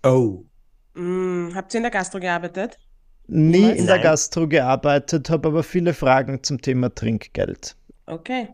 Oh. 0.03 0.45
Mm, 0.93 1.49
habt 1.53 1.73
ihr 1.73 1.79
in 1.79 1.83
der 1.83 1.91
Gastro 1.91 2.21
gearbeitet? 2.21 2.79
Nie 3.27 3.69
in 3.71 3.87
der 3.87 3.99
Gastro 3.99 4.47
gearbeitet, 4.47 5.29
habe 5.29 5.49
aber 5.49 5.63
viele 5.63 5.93
Fragen 5.93 6.43
zum 6.43 6.61
Thema 6.61 6.93
Trinkgeld. 6.93 7.75
Okay. 8.05 8.49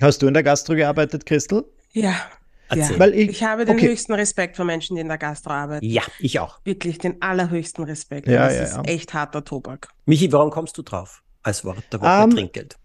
Hast 0.00 0.22
du 0.22 0.26
in 0.26 0.34
der 0.34 0.42
Gastro 0.42 0.74
gearbeitet, 0.74 1.24
Christel? 1.26 1.64
Ja. 1.92 2.14
Ja. 2.74 2.98
Weil 2.98 3.14
ich, 3.14 3.28
ich 3.30 3.44
habe 3.44 3.64
den 3.64 3.76
okay. 3.76 3.88
höchsten 3.88 4.12
Respekt 4.12 4.56
vor 4.56 4.64
Menschen, 4.64 4.96
die 4.96 5.00
in 5.00 5.08
der 5.08 5.18
Gastro 5.18 5.50
arbeiten. 5.52 5.86
Ja, 5.86 6.02
ich 6.18 6.40
auch. 6.40 6.58
Wirklich 6.64 6.98
den 6.98 7.22
allerhöchsten 7.22 7.84
Respekt. 7.84 8.26
Ja, 8.26 8.46
das 8.46 8.56
ja, 8.56 8.62
ist 8.62 8.76
ja. 8.76 8.82
echt 8.82 9.14
harter 9.14 9.44
Tobak. 9.44 9.88
Michi, 10.04 10.32
warum 10.32 10.50
kommst 10.50 10.76
du 10.76 10.82
drauf 10.82 11.22
als 11.42 11.64
Wort 11.64 11.84
der 11.92 12.00
Woche 12.00 12.24
um, 12.24 12.30
Trinkgeld? 12.30 12.76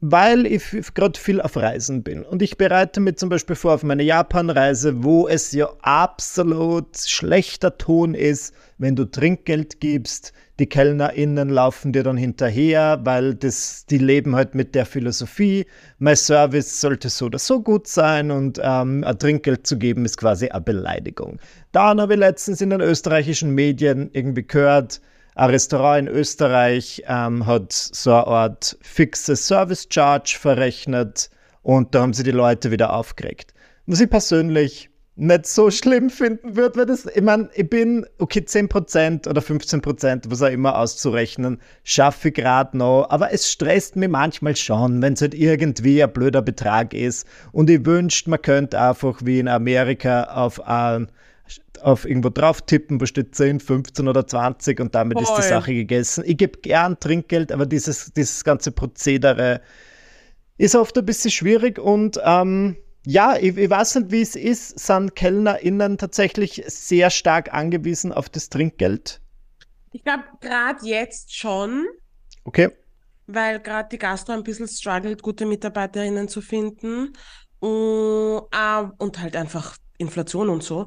Weil 0.00 0.46
ich 0.46 0.62
gerade 0.94 1.18
viel 1.18 1.40
auf 1.40 1.56
Reisen 1.56 2.02
bin. 2.02 2.22
Und 2.22 2.42
ich 2.42 2.58
bereite 2.58 3.00
mich 3.00 3.16
zum 3.16 3.30
Beispiel 3.30 3.56
vor 3.56 3.74
auf 3.74 3.82
meine 3.82 4.02
Japan-Reise, 4.02 5.02
wo 5.02 5.26
es 5.26 5.52
ja 5.52 5.70
absolut 5.80 6.96
schlechter 6.98 7.78
Ton 7.78 8.14
ist, 8.14 8.54
wenn 8.78 8.94
du 8.94 9.04
Trinkgeld 9.06 9.80
gibst, 9.80 10.34
die 10.58 10.66
KellnerInnen 10.66 11.50
laufen 11.50 11.92
dir 11.92 12.02
dann 12.02 12.16
hinterher, 12.16 13.00
weil 13.04 13.34
das, 13.34 13.84
die 13.86 13.98
leben 13.98 14.34
halt 14.34 14.54
mit 14.54 14.74
der 14.74 14.86
Philosophie, 14.86 15.66
mein 15.98 16.16
Service 16.16 16.80
sollte 16.80 17.10
so 17.10 17.26
oder 17.26 17.38
so 17.38 17.62
gut 17.62 17.86
sein 17.86 18.30
und 18.30 18.58
ähm, 18.62 19.04
ein 19.04 19.18
Trinkgeld 19.18 19.66
zu 19.66 19.78
geben 19.78 20.04
ist 20.04 20.16
quasi 20.16 20.48
eine 20.48 20.62
Beleidigung. 20.62 21.38
Dann 21.72 22.00
habe 22.00 22.14
ich 22.14 22.20
letztens 22.20 22.60
in 22.62 22.70
den 22.70 22.80
österreichischen 22.80 23.50
Medien 23.50 24.08
irgendwie 24.12 24.46
gehört, 24.46 25.00
ein 25.36 25.50
Restaurant 25.50 26.08
in 26.08 26.14
Österreich 26.14 27.02
ähm, 27.06 27.46
hat 27.46 27.70
so 27.72 28.10
eine 28.10 28.26
Art 28.26 28.76
fixe 28.80 29.36
Service 29.36 29.86
Charge 29.90 30.36
verrechnet 30.40 31.30
und 31.62 31.94
da 31.94 32.00
haben 32.00 32.14
sie 32.14 32.22
die 32.22 32.30
Leute 32.30 32.70
wieder 32.70 32.94
aufgeregt. 32.94 33.52
Was 33.86 34.00
ich 34.00 34.08
persönlich 34.08 34.90
nicht 35.14 35.46
so 35.46 35.70
schlimm 35.70 36.08
finden 36.08 36.56
würde, 36.56 36.78
weil 36.78 36.86
das, 36.86 37.06
ich 37.06 37.22
meine, 37.22 37.50
ich 37.54 37.68
bin, 37.68 38.06
okay, 38.18 38.40
10% 38.40 39.28
oder 39.28 39.40
15%, 39.40 40.24
was 40.28 40.42
auch 40.42 40.48
immer 40.50 40.78
auszurechnen, 40.78 41.60
schaffe 41.84 42.28
ich 42.28 42.34
gerade 42.34 42.76
noch, 42.76 43.06
aber 43.10 43.32
es 43.32 43.50
stresst 43.50 43.96
mich 43.96 44.08
manchmal 44.08 44.56
schon, 44.56 45.02
wenn 45.02 45.14
es 45.14 45.20
halt 45.20 45.34
irgendwie 45.34 46.02
ein 46.02 46.12
blöder 46.12 46.42
Betrag 46.42 46.94
ist 46.94 47.26
und 47.52 47.68
ich 47.68 47.84
wünschte, 47.84 48.30
man 48.30 48.40
könnte 48.40 48.80
einfach 48.80 49.20
wie 49.24 49.38
in 49.38 49.48
Amerika 49.48 50.24
auf 50.24 50.66
ein 50.66 51.08
auf 51.82 52.04
irgendwo 52.04 52.30
drauf 52.30 52.62
tippen, 52.62 53.00
wo 53.00 53.06
steht 53.06 53.34
10, 53.34 53.60
15 53.60 54.08
oder 54.08 54.26
20 54.26 54.80
und 54.80 54.94
damit 54.94 55.18
Voll. 55.18 55.24
ist 55.24 55.44
die 55.44 55.48
Sache 55.48 55.74
gegessen. 55.74 56.24
Ich 56.26 56.36
gebe 56.36 56.58
gern 56.60 56.98
Trinkgeld, 56.98 57.52
aber 57.52 57.66
dieses, 57.66 58.12
dieses 58.12 58.44
ganze 58.44 58.72
Prozedere 58.72 59.60
ist 60.58 60.74
oft 60.74 60.96
ein 60.96 61.04
bisschen 61.04 61.30
schwierig 61.30 61.78
und 61.78 62.18
ähm, 62.24 62.76
ja, 63.06 63.36
ich, 63.36 63.56
ich, 63.56 63.70
weiß 63.70 63.96
nicht, 63.96 64.10
wie 64.10 64.22
es 64.22 64.34
ist. 64.34 64.80
Sind 64.80 65.14
KellnerInnen 65.14 65.96
tatsächlich 65.96 66.64
sehr 66.66 67.10
stark 67.10 67.54
angewiesen 67.54 68.12
auf 68.12 68.28
das 68.28 68.48
Trinkgeld? 68.48 69.20
Ich 69.92 70.02
glaube, 70.02 70.24
gerade 70.40 70.84
jetzt 70.84 71.34
schon. 71.34 71.86
Okay. 72.44 72.70
Weil 73.28 73.60
gerade 73.60 73.88
die 73.90 73.98
Gastro 73.98 74.32
ein 74.32 74.42
bisschen 74.42 74.66
struggelt, 74.66 75.22
gute 75.22 75.46
MitarbeiterInnen 75.46 76.26
zu 76.26 76.40
finden. 76.40 77.12
Und, 77.60 78.42
uh, 78.52 78.90
und 78.98 79.20
halt 79.20 79.36
einfach 79.36 79.76
Inflation 79.98 80.48
und 80.48 80.64
so. 80.64 80.86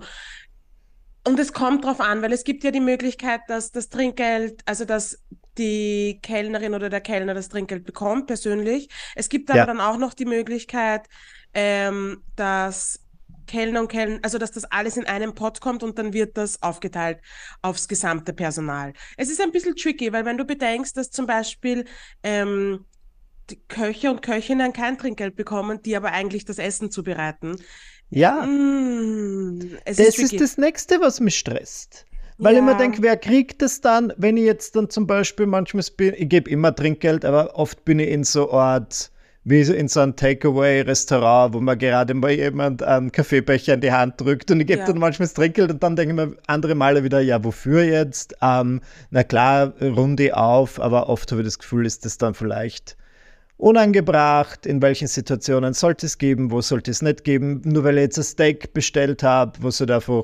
Und 1.30 1.38
es 1.38 1.54
kommt 1.54 1.86
drauf 1.86 2.02
an, 2.02 2.24
weil 2.24 2.34
es 2.34 2.44
gibt 2.44 2.64
ja 2.64 2.72
die 2.72 2.80
Möglichkeit, 2.80 3.42
dass 3.50 3.72
das 3.72 3.90
Trinkgeld, 3.90 4.64
also 4.66 4.84
dass 4.84 5.20
die 5.60 6.18
Kellnerin 6.24 6.74
oder 6.74 6.90
der 6.90 7.02
Kellner 7.02 7.36
das 7.36 7.50
Trinkgeld 7.50 7.86
bekommt 7.86 8.26
persönlich. 8.26 8.90
Es 9.14 9.30
gibt 9.30 9.52
aber 9.52 9.60
ja. 9.60 9.66
dann 9.68 9.80
auch 9.80 9.98
noch 9.98 10.16
die 10.16 10.26
Möglichkeit, 10.26 11.08
ähm, 11.54 12.24
dass 12.36 13.02
Kellner 13.46 13.82
und 13.82 13.90
Kellner, 13.90 14.18
also 14.24 14.40
dass 14.40 14.54
das 14.54 14.66
alles 14.66 14.98
in 14.98 15.06
einem 15.06 15.36
Pot 15.36 15.62
kommt 15.62 15.84
und 15.84 16.00
dann 16.00 16.14
wird 16.14 16.36
das 16.36 16.64
aufgeteilt 16.64 17.20
aufs 17.62 17.88
gesamte 17.88 18.34
Personal. 18.34 18.94
Es 19.16 19.30
ist 19.30 19.40
ein 19.40 19.52
bisschen 19.52 19.76
tricky, 19.76 20.12
weil 20.12 20.26
wenn 20.26 20.38
du 20.38 20.46
bedenkst, 20.46 20.98
dass 20.98 21.12
zum 21.12 21.28
Beispiel 21.28 21.86
ähm, 22.24 22.86
die 23.52 23.62
Köche 23.68 24.10
und 24.10 24.24
Köchinnen 24.24 24.74
kein 24.74 24.98
Trinkgeld 24.98 25.36
bekommen, 25.36 25.84
die 25.84 25.96
aber 25.96 26.12
eigentlich 26.12 26.46
das 26.46 26.58
Essen 26.58 26.90
zubereiten. 26.90 27.56
Ja. 28.10 28.46
Mm, 28.46 29.60
das 29.86 30.00
ist, 30.00 30.20
ist, 30.20 30.42
das 30.42 30.58
Nächste, 30.58 31.00
was 31.02 31.20
mich 31.20 31.38
stresst. 31.38 32.06
Weil 32.38 32.56
ja. 32.56 32.60
ich 32.60 32.66
mir 32.66 32.78
denke, 32.78 33.02
wer 33.02 33.18
kriegt 33.18 33.62
das 33.62 33.82
dann, 33.82 34.14
wenn 34.18 34.38
ich 34.38 34.46
jetzt 34.46 34.76
dann 34.76 34.90
zum 34.90 35.06
Beispiel 35.06 35.46
manchmal 35.46 35.84
bin, 35.98 36.14
ich 36.18 36.30
gebe 36.30 36.50
immer 36.50 36.74
Trinkgeld, 36.74 37.26
aber 37.26 37.56
oft 37.58 37.84
bin 37.84 38.00
ich 38.00 38.10
in 38.10 38.24
so 38.24 38.52
Art 38.52 39.12
wie 39.46 39.62
in 39.62 39.88
so 39.88 40.00
einem 40.00 40.16
Takeaway-Restaurant, 40.16 41.54
wo 41.54 41.60
man 41.60 41.78
gerade 41.78 42.14
mal 42.14 42.32
jemand 42.32 42.84
einen 42.84 43.12
Kaffeebecher 43.12 43.74
in 43.74 43.82
die 43.82 43.92
Hand 43.92 44.22
drückt 44.22 44.52
und 44.52 44.60
ich 44.60 44.68
gebe 44.68 44.82
ja. 44.82 44.86
dann 44.86 45.00
manchmal 45.00 45.28
das 45.28 45.34
Trinkgeld 45.34 45.72
und 45.72 45.82
dann 45.82 45.96
denke 45.96 46.14
ich 46.14 46.16
mir 46.16 46.38
andere 46.46 46.76
Male 46.76 47.04
wieder, 47.04 47.20
ja, 47.20 47.44
wofür 47.44 47.84
jetzt? 47.84 48.36
Ähm, 48.42 48.82
na 49.12 49.24
klar, 49.24 49.74
runde 49.82 50.36
auf, 50.38 50.80
aber 50.80 51.10
oft 51.10 51.32
habe 51.32 51.42
ich 51.42 51.48
das 51.48 51.58
Gefühl, 51.58 51.86
ist 51.86 52.06
das 52.06 52.18
dann 52.18 52.34
vielleicht 52.34 52.96
unangebracht, 53.60 54.66
in 54.66 54.82
welchen 54.82 55.08
Situationen 55.08 55.74
sollte 55.74 56.06
es 56.06 56.18
geben, 56.18 56.50
wo 56.50 56.62
sollte 56.62 56.92
es 56.92 57.02
nicht 57.02 57.24
geben, 57.24 57.62
nur 57.66 57.84
weil 57.84 57.98
ich 57.98 58.04
jetzt 58.04 58.18
ein 58.18 58.24
Steak 58.24 58.74
bestellt 58.74 59.22
habe, 59.22 59.62
wo 59.62 59.68
es 59.68 59.80
halt 59.80 59.92
einfach 59.92 60.24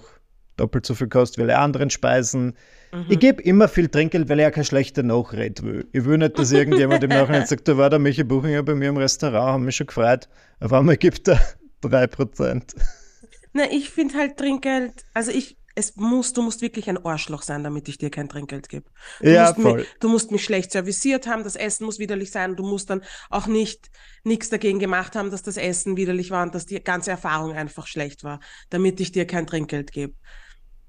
doppelt 0.56 0.86
so 0.86 0.96
viel 0.96 1.10
kostet 1.10 1.38
wie 1.38 1.42
alle 1.44 1.58
anderen 1.58 1.90
Speisen. 1.90 2.56
Mhm. 2.94 3.06
Ich 3.10 3.20
gebe 3.20 3.42
immer 3.44 3.68
viel 3.68 3.90
Trinkgeld, 3.90 4.30
weil 4.30 4.40
ich 4.40 4.44
ja 4.44 4.52
keine 4.52 4.64
schlechte 4.64 5.04
Nachrede 5.04 5.64
will. 5.64 5.88
Ich 5.92 6.06
will 6.06 6.18
nicht, 6.18 6.40
dass 6.40 6.54
irgendjemand 6.54 7.04
im 7.04 7.10
Nachhinein 7.10 7.46
sagt, 7.48 7.68
da 7.68 7.78
war 7.78 7.90
der 7.90 8.00
Michi 8.00 8.24
Buchinger 8.24 8.64
bei 8.64 8.74
mir 8.74 8.88
im 8.88 8.98
Restaurant, 8.98 9.52
haben 9.52 9.66
mich 9.66 9.76
schon 9.76 9.88
gefreut. 9.88 10.30
Auf 10.62 10.72
einmal 10.72 10.96
gibt 10.96 11.28
er 11.28 11.42
3%. 11.84 12.74
Na, 13.52 13.64
ich 13.70 13.90
finde 13.90 14.16
halt 14.16 14.38
Trinkgeld, 14.38 15.04
also 15.14 15.32
ich, 15.32 15.58
es 15.76 15.96
muss, 15.98 16.34
du 16.34 16.42
musst 16.42 16.62
wirklich 16.62 16.90
ein 16.90 17.04
Arschloch 17.06 17.42
sein, 17.42 17.64
damit 17.64 17.88
ich 17.90 17.98
dir 17.98 18.10
kein 18.10 18.30
Trinkgeld 18.30 18.70
gebe. 18.70 18.90
Du 19.20 19.30
ja, 19.30 19.50
musst 19.50 19.62
voll. 19.62 19.80
Mich, 19.80 19.88
du 20.00 20.10
musst 20.10 20.32
mich 20.32 20.44
schlecht 20.44 20.72
serviciert 20.72 21.28
haben, 21.28 21.44
das 21.44 21.56
Essen 21.56 21.86
muss 21.86 22.00
widerlich 22.00 22.32
sein, 22.32 22.56
du 22.56 22.64
musst 22.64 22.90
dann 22.90 23.04
auch 23.30 23.48
nicht 23.48 23.90
nichts 24.24 24.50
dagegen 24.50 24.80
gemacht 24.80 25.16
haben, 25.16 25.32
dass 25.32 25.44
das 25.44 25.58
Essen 25.58 25.98
widerlich 25.98 26.32
war 26.32 26.44
und 26.44 26.56
dass 26.56 26.66
die 26.66 26.84
ganze 26.84 27.12
Erfahrung 27.12 27.54
einfach 27.54 27.88
schlecht 27.88 28.24
war, 28.24 28.40
damit 28.70 29.00
ich 29.00 29.12
dir 29.12 29.28
kein 29.28 29.46
Trinkgeld 29.46 29.92
gebe 29.92 30.16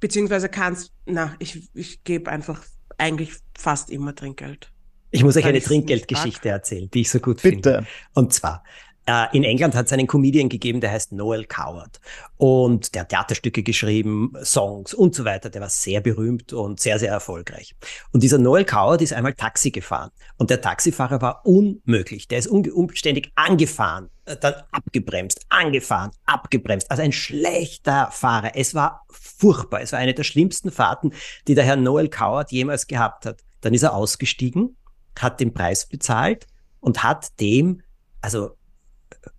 beziehungsweise 0.01 0.49
kannst, 0.49 0.93
na, 1.05 1.35
ich, 1.39 1.69
ich 1.75 2.05
gebe 2.05 2.31
einfach 2.31 2.63
eigentlich 2.99 3.33
fast 3.57 3.91
immer 3.91 4.15
Trinkgeld. 4.15 4.73
Ich 5.11 5.23
muss 5.23 5.37
euch 5.37 5.45
eine 5.45 5.61
Trinkgeldgeschichte 5.61 6.49
erzählen, 6.49 6.91
die 6.91 7.03
ich 7.03 7.11
so 7.11 7.21
gut 7.21 7.41
Bitte. 7.41 7.49
finde. 7.49 7.87
Und 8.15 8.35
zwar, 8.35 8.65
äh, 9.07 9.27
in 9.33 9.45
England 9.45 9.75
hat 9.75 9.87
es 9.87 9.93
einen 9.93 10.07
Comedian 10.07 10.49
gegeben, 10.49 10.81
der 10.81 10.91
heißt 10.91 11.13
Noel 11.13 11.45
Coward. 11.45 12.01
Und 12.37 12.95
der 12.95 13.03
hat 13.03 13.11
Theaterstücke 13.11 13.63
geschrieben, 13.63 14.33
Songs 14.43 14.93
und 14.95 15.15
so 15.15 15.25
weiter. 15.25 15.49
Der 15.49 15.63
war 15.63 15.71
sehr 15.71 16.01
berühmt 16.01 16.53
und 16.53 16.81
sehr, 16.81 16.99
sehr 16.99 17.11
erfolgreich. 17.11 17.75
Und 18.13 18.23
dieser 18.23 18.39
Noel 18.39 18.65
Coward 18.65 19.03
ist 19.03 19.13
einmal 19.13 19.35
Taxi 19.35 19.71
gefahren. 19.71 20.11
Und 20.37 20.51
der 20.51 20.61
Taxifahrer 20.61 21.21
war 21.23 21.47
unmöglich. 21.47 22.27
Der 22.27 22.39
ist 22.39 22.49
umständlich 22.49 23.31
angefahren, 23.37 24.11
äh, 24.25 24.37
dann 24.37 24.55
abgebremst, 24.73 25.47
angefahren, 25.49 26.11
abgebremst. 26.25 26.91
Also 26.91 27.03
ein 27.03 27.13
schlechter 27.13 28.11
Fahrer. 28.11 28.57
Es 28.57 28.75
war 28.75 29.05
furchtbar. 29.11 29.83
Es 29.83 29.93
war 29.93 30.01
eine 30.01 30.15
der 30.15 30.25
schlimmsten 30.25 30.73
Fahrten, 30.73 31.13
die 31.47 31.55
der 31.55 31.65
Herr 31.65 31.77
Noel 31.77 32.09
Coward 32.09 32.51
jemals 32.51 32.89
gehabt 32.89 33.25
hat. 33.25 33.41
Dann 33.61 33.73
ist 33.73 33.85
er 33.85 33.95
ausgestiegen, 33.95 34.77
hat 35.19 35.39
den 35.39 35.55
Preis 35.55 35.87
bezahlt 35.87 36.47
und 36.81 37.05
hat 37.05 37.41
dem, 37.41 37.83
also 38.21 38.57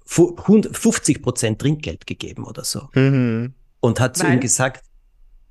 50 0.08 1.22
Prozent 1.22 1.60
Trinkgeld 1.60 2.08
gegeben 2.08 2.46
oder 2.46 2.64
so. 2.64 2.90
Mhm. 2.94 3.54
Und 3.80 4.00
hat 4.00 4.20
Weil? 4.20 4.26
zu 4.26 4.34
ihm 4.34 4.40
gesagt, 4.40 4.84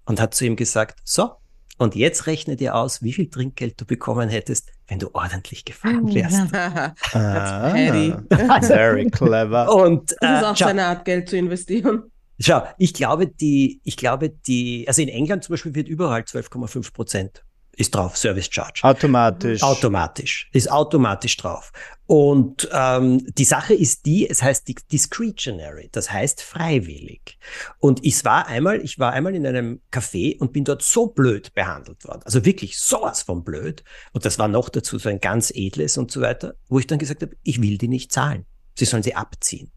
und 0.07 0.21
hat 0.21 0.35
zu 0.35 0.45
ihm 0.45 0.57
gesagt, 0.57 0.99
so, 1.05 1.33
und 1.79 1.95
jetzt 1.95 2.27
rechne 2.27 2.57
dir 2.57 2.75
aus, 2.75 3.03
wie 3.03 3.13
viel 3.13 3.29
Trinkgeld 3.29 3.79
du 3.79 3.85
bekommen 3.85 4.31
hättest, 4.31 4.73
wenn 4.89 4.99
du 4.99 5.11
ordentlich 5.13 5.65
gefahren 5.65 6.13
wärst. 6.15 6.51
That's 6.53 7.73
petty. 7.73 8.15
Very 8.67 9.11
clever. 9.11 9.75
Und, 9.75 10.13
äh, 10.13 10.17
das 10.21 10.41
ist 10.41 10.47
auch 10.47 10.57
schau, 10.57 10.67
seine 10.67 10.87
Art, 10.87 11.05
Geld 11.05 11.29
zu 11.29 11.37
investieren. 11.37 12.05
Schau, 12.39 12.63
ich 12.79 12.95
glaube, 12.95 13.27
die, 13.27 13.81
ich 13.85 13.97
glaube, 13.97 14.31
die, 14.31 14.87
also 14.89 15.03
in 15.03 15.09
England 15.09 15.45
zum 15.45 15.53
Beispiel 15.53 15.75
wird 15.75 15.89
überall 15.89 16.23
12,5 16.23 16.93
Prozent 16.93 17.46
ist 17.77 17.95
drauf, 17.95 18.17
Service 18.17 18.49
Charge. 18.51 18.81
Automatisch. 18.83 19.63
Automatisch. 19.63 20.49
Ist 20.53 20.71
automatisch 20.71 21.37
drauf. 21.37 21.73
Und 22.07 22.69
ähm, 22.73 23.27
die 23.35 23.45
Sache 23.45 23.75
ist 23.75 24.07
die, 24.07 24.29
es 24.29 24.43
heißt 24.43 24.67
discretionary, 24.91 25.89
das 25.93 26.11
heißt 26.11 26.41
freiwillig. 26.41 27.39
Und 27.79 28.05
ich 28.05 28.25
war 28.25 28.47
einmal, 28.47 28.81
ich 28.81 28.99
war 28.99 29.13
einmal 29.13 29.35
in 29.35 29.47
einem 29.47 29.81
Café 29.93 30.39
und 30.39 30.53
bin 30.53 30.65
dort 30.65 30.83
so 30.83 31.09
blöd 31.09 31.53
behandelt 31.55 32.05
worden. 32.05 32.23
Also 32.25 32.45
wirklich 32.45 32.79
sowas 32.79 33.23
von 33.23 33.45
blöd. 33.45 33.85
Und 34.13 34.25
das 34.25 34.39
war 34.39 34.49
noch 34.49 34.69
dazu 34.69 34.99
so 34.99 35.09
ein 35.09 35.21
ganz 35.21 35.53
edles 35.55 35.99
und 35.99 36.11
so 36.11 36.21
weiter, 36.21 36.55
wo 36.69 36.79
ich 36.79 36.87
dann 36.87 36.99
gesagt 36.99 37.23
habe, 37.23 37.37
ich 37.43 37.61
will 37.61 37.77
die 37.77 37.89
nicht 37.89 38.11
zahlen. 38.11 38.47
Sie 38.75 38.85
sollen 38.85 39.03
sie 39.03 39.15
abziehen. 39.15 39.71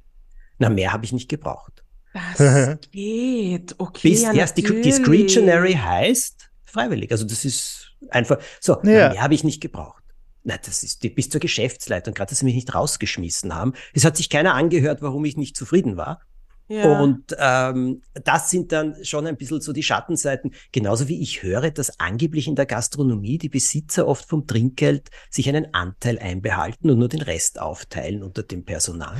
Na, 0.57 0.69
mehr 0.69 0.93
habe 0.93 1.05
ich 1.05 1.11
nicht 1.11 1.29
gebraucht. 1.29 1.83
Das 2.13 2.79
geht. 2.91 3.75
Okay. 3.77 4.09
Bis 4.09 4.21
ja, 4.21 4.33
erst 4.33 4.57
discretionary 4.57 5.73
heißt 5.73 6.48
freiwillig. 6.69 7.11
Also 7.11 7.25
das 7.25 7.45
ist 7.45 7.89
Einfach 8.09 8.39
so, 8.59 8.73
ja. 8.73 8.79
mehr 8.83 9.21
habe 9.21 9.33
ich 9.33 9.43
nicht 9.43 9.61
gebraucht. 9.61 10.03
Na, 10.43 10.57
das 10.57 10.83
ist 10.83 11.03
die, 11.03 11.09
bis 11.09 11.29
zur 11.29 11.41
Geschäftsleitung, 11.41 12.13
gerade 12.13 12.29
dass 12.29 12.39
sie 12.39 12.45
mich 12.45 12.55
nicht 12.55 12.73
rausgeschmissen 12.73 13.53
haben. 13.53 13.73
Es 13.93 14.05
hat 14.05 14.15
sich 14.15 14.29
keiner 14.29 14.55
angehört, 14.55 15.01
warum 15.01 15.25
ich 15.25 15.35
nicht 15.35 15.57
zufrieden 15.57 15.97
war. 15.97 16.21
Ja. 16.69 17.01
Und 17.01 17.35
ähm, 17.37 18.03
das 18.13 18.49
sind 18.49 18.71
dann 18.71 19.03
schon 19.03 19.25
ein 19.25 19.37
bisschen 19.37 19.59
so 19.59 19.73
die 19.73 19.83
Schattenseiten. 19.83 20.53
Genauso 20.71 21.07
wie 21.07 21.19
ich 21.21 21.41
höre, 21.41 21.71
dass 21.71 21.99
angeblich 21.99 22.47
in 22.47 22.55
der 22.55 22.67
Gastronomie 22.67 23.39
die 23.39 23.49
Besitzer 23.49 24.07
oft 24.07 24.29
vom 24.29 24.45
Trinkgeld 24.45 25.09
sich 25.31 25.49
einen 25.49 25.73
Anteil 25.73 26.19
einbehalten 26.19 26.91
und 26.91 26.99
nur 26.99 27.09
den 27.09 27.21
Rest 27.21 27.59
aufteilen 27.59 28.23
unter 28.23 28.43
dem 28.43 28.63
Personal. 28.65 29.17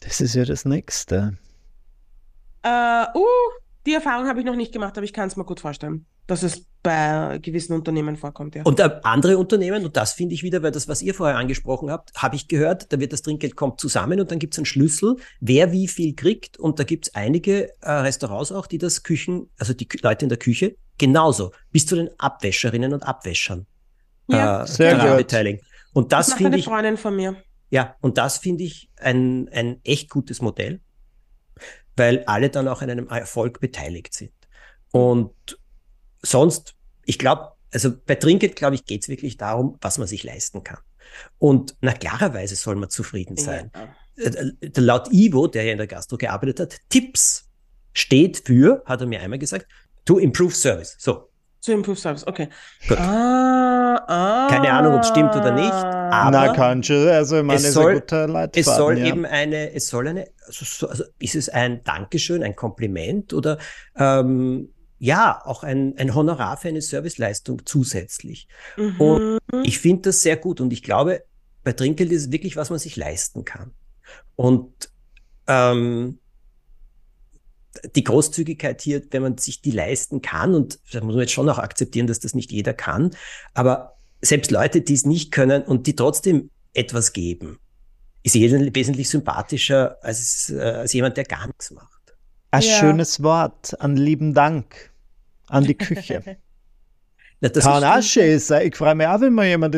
Das 0.00 0.20
ist 0.20 0.34
ja 0.36 0.44
das 0.44 0.64
Nächste. 0.64 1.36
Uh, 2.64 3.18
uh, 3.18 3.24
die 3.84 3.94
Erfahrung 3.94 4.28
habe 4.28 4.38
ich 4.38 4.46
noch 4.46 4.56
nicht 4.56 4.72
gemacht, 4.72 4.96
aber 4.96 5.04
ich 5.04 5.12
kann 5.12 5.26
es 5.26 5.36
mir 5.36 5.44
gut 5.44 5.60
vorstellen 5.60 6.06
dass 6.26 6.42
es 6.42 6.66
bei 6.82 7.38
gewissen 7.42 7.72
Unternehmen 7.72 8.16
vorkommt, 8.16 8.54
ja. 8.54 8.62
Und 8.62 8.78
äh, 8.78 9.00
andere 9.02 9.38
Unternehmen, 9.38 9.84
und 9.84 9.96
das 9.96 10.12
finde 10.12 10.34
ich 10.34 10.44
wieder, 10.44 10.62
weil 10.62 10.70
das, 10.70 10.86
was 10.86 11.02
ihr 11.02 11.14
vorher 11.14 11.36
angesprochen 11.36 11.90
habt, 11.90 12.12
habe 12.14 12.36
ich 12.36 12.46
gehört, 12.46 12.92
da 12.92 13.00
wird 13.00 13.12
das 13.12 13.22
Trinkgeld 13.22 13.56
kommt 13.56 13.80
zusammen 13.80 14.20
und 14.20 14.30
dann 14.30 14.38
gibt 14.38 14.54
es 14.54 14.58
einen 14.58 14.66
Schlüssel, 14.66 15.16
wer 15.40 15.72
wie 15.72 15.88
viel 15.88 16.14
kriegt. 16.14 16.58
Und 16.58 16.78
da 16.78 16.84
gibt 16.84 17.08
es 17.08 17.14
einige 17.16 17.72
äh, 17.80 17.90
Restaurants 17.90 18.52
auch, 18.52 18.68
die 18.68 18.78
das 18.78 19.02
Küchen, 19.02 19.50
also 19.58 19.74
die 19.74 19.88
Leute 20.00 20.26
in 20.26 20.28
der 20.28 20.38
Küche, 20.38 20.76
genauso, 20.96 21.50
bis 21.72 21.86
zu 21.86 21.96
den 21.96 22.08
Abwäscherinnen 22.18 22.92
und 22.92 23.02
Abwäschern 23.02 23.66
ja, 24.28 24.62
äh, 24.62 24.66
sehr 24.66 24.96
gut. 24.96 25.16
beteiligen. 25.16 25.60
Und 25.92 26.12
das, 26.12 26.28
das 26.28 26.36
finde 26.36 26.58
ich. 26.58 26.66
Freundin 26.66 26.96
von 26.96 27.16
mir. 27.16 27.36
Ja, 27.70 27.96
und 28.00 28.16
das 28.16 28.38
finde 28.38 28.62
ich 28.62 28.90
ein, 28.96 29.48
ein 29.48 29.80
echt 29.82 30.08
gutes 30.08 30.40
Modell, 30.40 30.80
weil 31.96 32.22
alle 32.26 32.48
dann 32.48 32.68
auch 32.68 32.80
an 32.80 32.90
einem 32.90 33.08
Erfolg 33.08 33.60
beteiligt 33.60 34.14
sind. 34.14 34.32
Und 34.92 35.58
sonst, 36.26 36.74
ich 37.04 37.18
glaube, 37.18 37.52
also 37.72 37.90
bei 38.06 38.14
Trinkgeld, 38.14 38.56
glaube 38.56 38.74
ich, 38.74 38.84
geht 38.84 39.02
es 39.02 39.08
wirklich 39.08 39.36
darum, 39.36 39.76
was 39.80 39.98
man 39.98 40.06
sich 40.06 40.24
leisten 40.24 40.62
kann. 40.64 40.78
Und 41.38 41.74
na 41.80 41.92
klarerweise 41.92 42.56
soll 42.56 42.76
man 42.76 42.90
zufrieden 42.90 43.36
sein. 43.36 43.70
Ja. 44.16 44.24
Äh, 44.24 44.52
laut 44.80 45.08
Ivo, 45.12 45.46
der 45.46 45.64
ja 45.64 45.72
in 45.72 45.78
der 45.78 45.86
Gastro 45.86 46.16
gearbeitet 46.16 46.60
hat, 46.60 46.76
Tipps 46.88 47.48
steht 47.92 48.42
für, 48.44 48.82
hat 48.86 49.00
er 49.00 49.06
mir 49.06 49.20
einmal 49.20 49.38
gesagt, 49.38 49.66
to 50.04 50.18
improve 50.18 50.52
service. 50.54 50.96
So. 50.98 51.28
To 51.64 51.72
improve 51.72 51.96
service, 51.98 52.26
okay. 52.26 52.48
Gut. 52.88 52.98
Ah, 52.98 54.04
ah. 54.06 54.46
Keine 54.48 54.70
Ahnung, 54.72 54.94
ob 54.94 55.00
es 55.02 55.08
stimmt 55.08 55.34
oder 55.34 55.52
nicht, 55.52 55.72
aber 55.72 56.30
Na, 56.30 56.52
kann 56.54 56.82
schon. 56.82 57.08
Also, 57.08 57.38
ich 57.38 57.42
meine, 57.42 57.58
es 57.58 57.64
ist 57.66 57.74
soll- 57.74 57.92
ein 57.92 58.00
guter 58.00 58.28
Leitfaden. 58.28 58.60
es 58.60 58.76
soll 58.76 58.98
ja. 58.98 59.06
eben 59.06 59.26
eine, 59.26 59.72
es 59.72 59.88
soll 59.88 60.06
eine, 60.08 60.28
also, 60.46 60.64
so- 60.64 60.88
also 60.88 61.04
ist 61.18 61.34
es 61.34 61.48
ein 61.48 61.82
Dankeschön, 61.82 62.42
ein 62.44 62.54
Kompliment 62.54 63.32
oder 63.32 63.58
ähm, 63.96 64.68
ja, 64.98 65.42
auch 65.44 65.62
ein, 65.62 65.96
ein 65.98 66.14
Honorar 66.14 66.56
für 66.56 66.68
eine 66.68 66.80
Serviceleistung 66.80 67.62
zusätzlich. 67.64 68.48
Mhm. 68.76 69.00
Und 69.00 69.40
ich 69.62 69.78
finde 69.78 70.02
das 70.02 70.22
sehr 70.22 70.36
gut 70.36 70.60
und 70.60 70.72
ich 70.72 70.82
glaube, 70.82 71.22
bei 71.64 71.72
Trinkgeld 71.72 72.12
ist 72.12 72.26
es 72.26 72.32
wirklich, 72.32 72.56
was 72.56 72.70
man 72.70 72.78
sich 72.78 72.96
leisten 72.96 73.44
kann. 73.44 73.72
Und 74.36 74.90
ähm, 75.46 76.18
die 77.94 78.04
Großzügigkeit 78.04 78.80
hier, 78.80 79.02
wenn 79.10 79.22
man 79.22 79.38
sich 79.38 79.60
die 79.60 79.70
leisten 79.70 80.22
kann, 80.22 80.54
und 80.54 80.78
da 80.92 81.00
muss 81.00 81.14
man 81.14 81.22
jetzt 81.22 81.32
schon 81.32 81.48
auch 81.48 81.58
akzeptieren, 81.58 82.06
dass 82.06 82.20
das 82.20 82.34
nicht 82.34 82.52
jeder 82.52 82.72
kann, 82.72 83.10
aber 83.52 83.96
selbst 84.22 84.50
Leute, 84.50 84.80
die 84.80 84.94
es 84.94 85.04
nicht 85.04 85.30
können 85.30 85.62
und 85.62 85.86
die 85.86 85.94
trotzdem 85.94 86.50
etwas 86.72 87.12
geben, 87.12 87.58
ist 88.22 88.34
jeden 88.34 88.74
wesentlich 88.74 89.08
sympathischer 89.08 89.98
als, 90.02 90.50
äh, 90.50 90.60
als 90.60 90.92
jemand, 90.92 91.16
der 91.16 91.24
gar 91.24 91.46
nichts 91.46 91.70
macht. 91.70 91.95
Ein 92.50 92.62
Ja. 92.62 92.68
schönes 92.78 93.22
Wort 93.22 93.80
an 93.80 93.96
lieben 93.96 94.34
Dank 94.34 94.90
an 95.48 95.64
die 95.64 95.74
Küche. 95.76 96.22
Ja, 97.42 97.50
das 97.50 97.64
Kann 97.64 97.82
ist- 97.82 97.88
auch 97.88 98.02
schön 98.02 98.38
sein. 98.38 98.66
Ich 98.66 98.76
freue 98.76 98.94
mich 98.94 99.06
auch, 99.06 99.20
wenn 99.20 99.34
mir 99.34 99.46
jemand. 99.46 99.74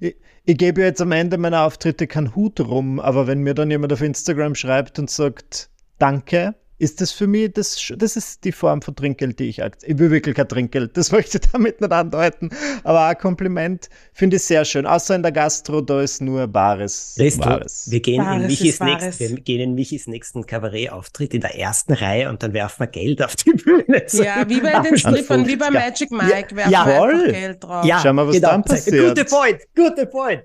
Ich, 0.00 0.16
ich 0.44 0.58
gebe 0.58 0.80
ja 0.80 0.88
jetzt 0.88 1.00
am 1.00 1.12
Ende 1.12 1.38
meiner 1.38 1.62
Auftritte 1.62 2.08
keinen 2.08 2.34
Hut 2.34 2.58
rum, 2.58 2.98
aber 2.98 3.28
wenn 3.28 3.42
mir 3.42 3.54
dann 3.54 3.70
jemand 3.70 3.92
auf 3.92 4.00
Instagram 4.00 4.56
schreibt 4.56 4.98
und 4.98 5.08
sagt, 5.08 5.70
danke, 6.00 6.56
ist 6.78 7.00
das 7.00 7.10
für 7.12 7.26
mich, 7.26 7.52
das, 7.52 7.92
das 7.96 8.16
ist 8.16 8.44
die 8.44 8.52
Form 8.52 8.82
von 8.82 8.94
Trinkgeld, 8.94 9.38
die 9.38 9.48
ich 9.48 9.62
akzeptiere. 9.62 9.92
Ich 9.92 9.98
will 9.98 10.10
wirklich 10.10 10.36
kein 10.36 10.48
Trinkgeld, 10.48 10.96
das 10.96 11.10
möchte 11.12 11.38
ich 11.42 11.50
damit 11.50 11.80
nicht 11.80 11.92
andeuten, 11.92 12.50
aber 12.84 13.06
ein 13.06 13.18
Kompliment 13.18 13.88
finde 14.12 14.36
ich 14.36 14.44
sehr 14.44 14.64
schön. 14.64 14.86
Außer 14.86 15.14
in 15.16 15.22
der 15.22 15.32
Gastro, 15.32 15.80
da 15.80 16.00
ist 16.00 16.22
nur 16.22 16.46
Bares. 16.46 17.14
Du, 17.16 17.24
Wahres. 17.38 17.90
wir 17.90 18.00
gehen 18.00 18.20
in 18.20 18.26
Wahres 18.26 18.46
Michis 18.46 18.74
ist 18.74 18.80
Wahres. 18.80 19.18
nächsten, 19.20 19.36
wir 19.36 19.42
gehen 19.42 19.60
in 19.60 19.74
Michis 19.74 20.06
nächsten 20.06 20.46
Kabarettauftritt 20.46 21.34
in 21.34 21.40
der 21.40 21.58
ersten 21.58 21.92
Reihe 21.94 22.28
und 22.28 22.42
dann 22.42 22.52
werfen 22.52 22.80
wir 22.80 22.86
Geld 22.86 23.22
auf 23.22 23.36
die 23.36 23.52
Bühne. 23.52 24.04
Ja, 24.12 24.48
wie 24.48 24.60
bei 24.60 24.78
den 24.80 24.96
Strippern, 24.98 25.46
wie 25.46 25.56
bei 25.56 25.66
50er. 25.68 25.72
Magic 25.72 26.10
Mike, 26.10 26.56
werfen 26.56 26.72
ja, 26.72 26.86
wir 26.86 26.94
voll. 26.96 27.14
einfach 27.14 27.32
Geld 27.32 27.64
drauf. 27.64 27.84
Ja, 27.84 28.00
Schau 28.02 28.12
mal, 28.12 28.26
was 28.28 28.40
dann 28.40 28.62
passiert. 28.62 29.08
Gute 29.16 29.24
Point, 29.24 29.58
gute 29.74 30.06
Point. 30.06 30.42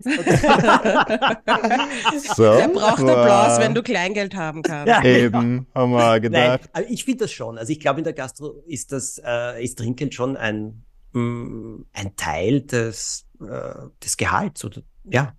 So, 2.36 2.54
Der 2.58 2.68
braucht. 2.70 3.04
Applaus, 3.04 3.60
wenn 3.60 3.74
du 3.74 3.82
Kleingeld 3.84 4.36
haben 4.36 4.62
kannst. 4.62 4.88
Ja. 4.88 5.04
Eben, 5.04 5.68
haben 5.76 5.92
wir 5.92 6.20
Nein, 6.30 6.60
gedacht. 6.60 6.70
aber 6.74 6.90
ich 6.90 7.04
finde 7.06 7.26
das 7.26 7.32
schon. 7.32 7.58
Also 7.58 7.72
ich 7.72 7.80
glaube, 7.80 8.00
in 8.00 8.04
der 8.04 8.14
Gastro 8.14 8.64
ist 8.68 8.92
das, 8.92 9.22
äh, 9.24 9.64
ist 9.64 9.78
Trinkgeld 9.80 10.14
schon 10.14 10.38
ein, 10.38 10.84
mm, 11.14 11.82
ein 11.94 12.16
Teil 12.16 12.62
des, 12.62 13.28
äh, 13.42 13.74
des 14.04 14.18
Gehalts 14.18 14.64
oder, 14.66 14.82
ja. 15.04 15.36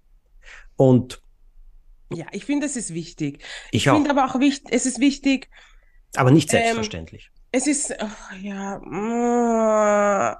Und 0.77 1.21
Ja, 2.13 2.27
ich 2.33 2.45
finde, 2.45 2.67
es 2.67 2.77
ist 2.77 2.95
wichtig. 2.95 3.43
ich 3.71 3.87
Ich 3.87 3.93
finde 3.93 4.11
aber 4.11 4.27
auch 4.27 4.39
wichtig, 4.41 4.69
es 4.73 4.87
ist 4.87 5.01
wichtig, 5.01 5.51
aber 6.17 6.31
nicht 6.31 6.53
ähm, 6.53 6.61
selbstverständlich. 6.61 7.31
es 7.51 7.67
ist, 7.67 7.95
ach, 8.01 8.33
ja, 8.41 8.79
mm, 8.79 10.37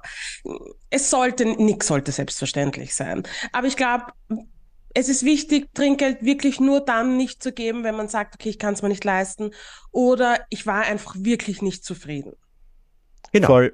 es 0.89 1.09
sollte, 1.09 1.45
nichts 1.45 1.87
sollte 1.87 2.11
selbstverständlich 2.11 2.93
sein. 2.95 3.23
Aber 3.51 3.67
ich 3.67 3.75
glaube, 3.77 4.05
es 4.95 5.09
ist 5.09 5.23
wichtig, 5.23 5.67
Trinkgeld 5.73 6.23
wirklich 6.23 6.59
nur 6.59 6.79
dann 6.79 7.17
nicht 7.17 7.43
zu 7.43 7.51
geben, 7.51 7.83
wenn 7.83 7.95
man 7.95 8.07
sagt, 8.07 8.35
okay, 8.35 8.49
ich 8.49 8.57
kann 8.57 8.73
es 8.73 8.81
mir 8.81 8.89
nicht 8.89 9.03
leisten 9.03 9.51
oder 9.91 10.39
ich 10.49 10.65
war 10.65 10.83
einfach 10.83 11.15
wirklich 11.19 11.61
nicht 11.61 11.83
zufrieden. 11.83 12.33
genau. 13.31 13.47
Voll. 13.47 13.73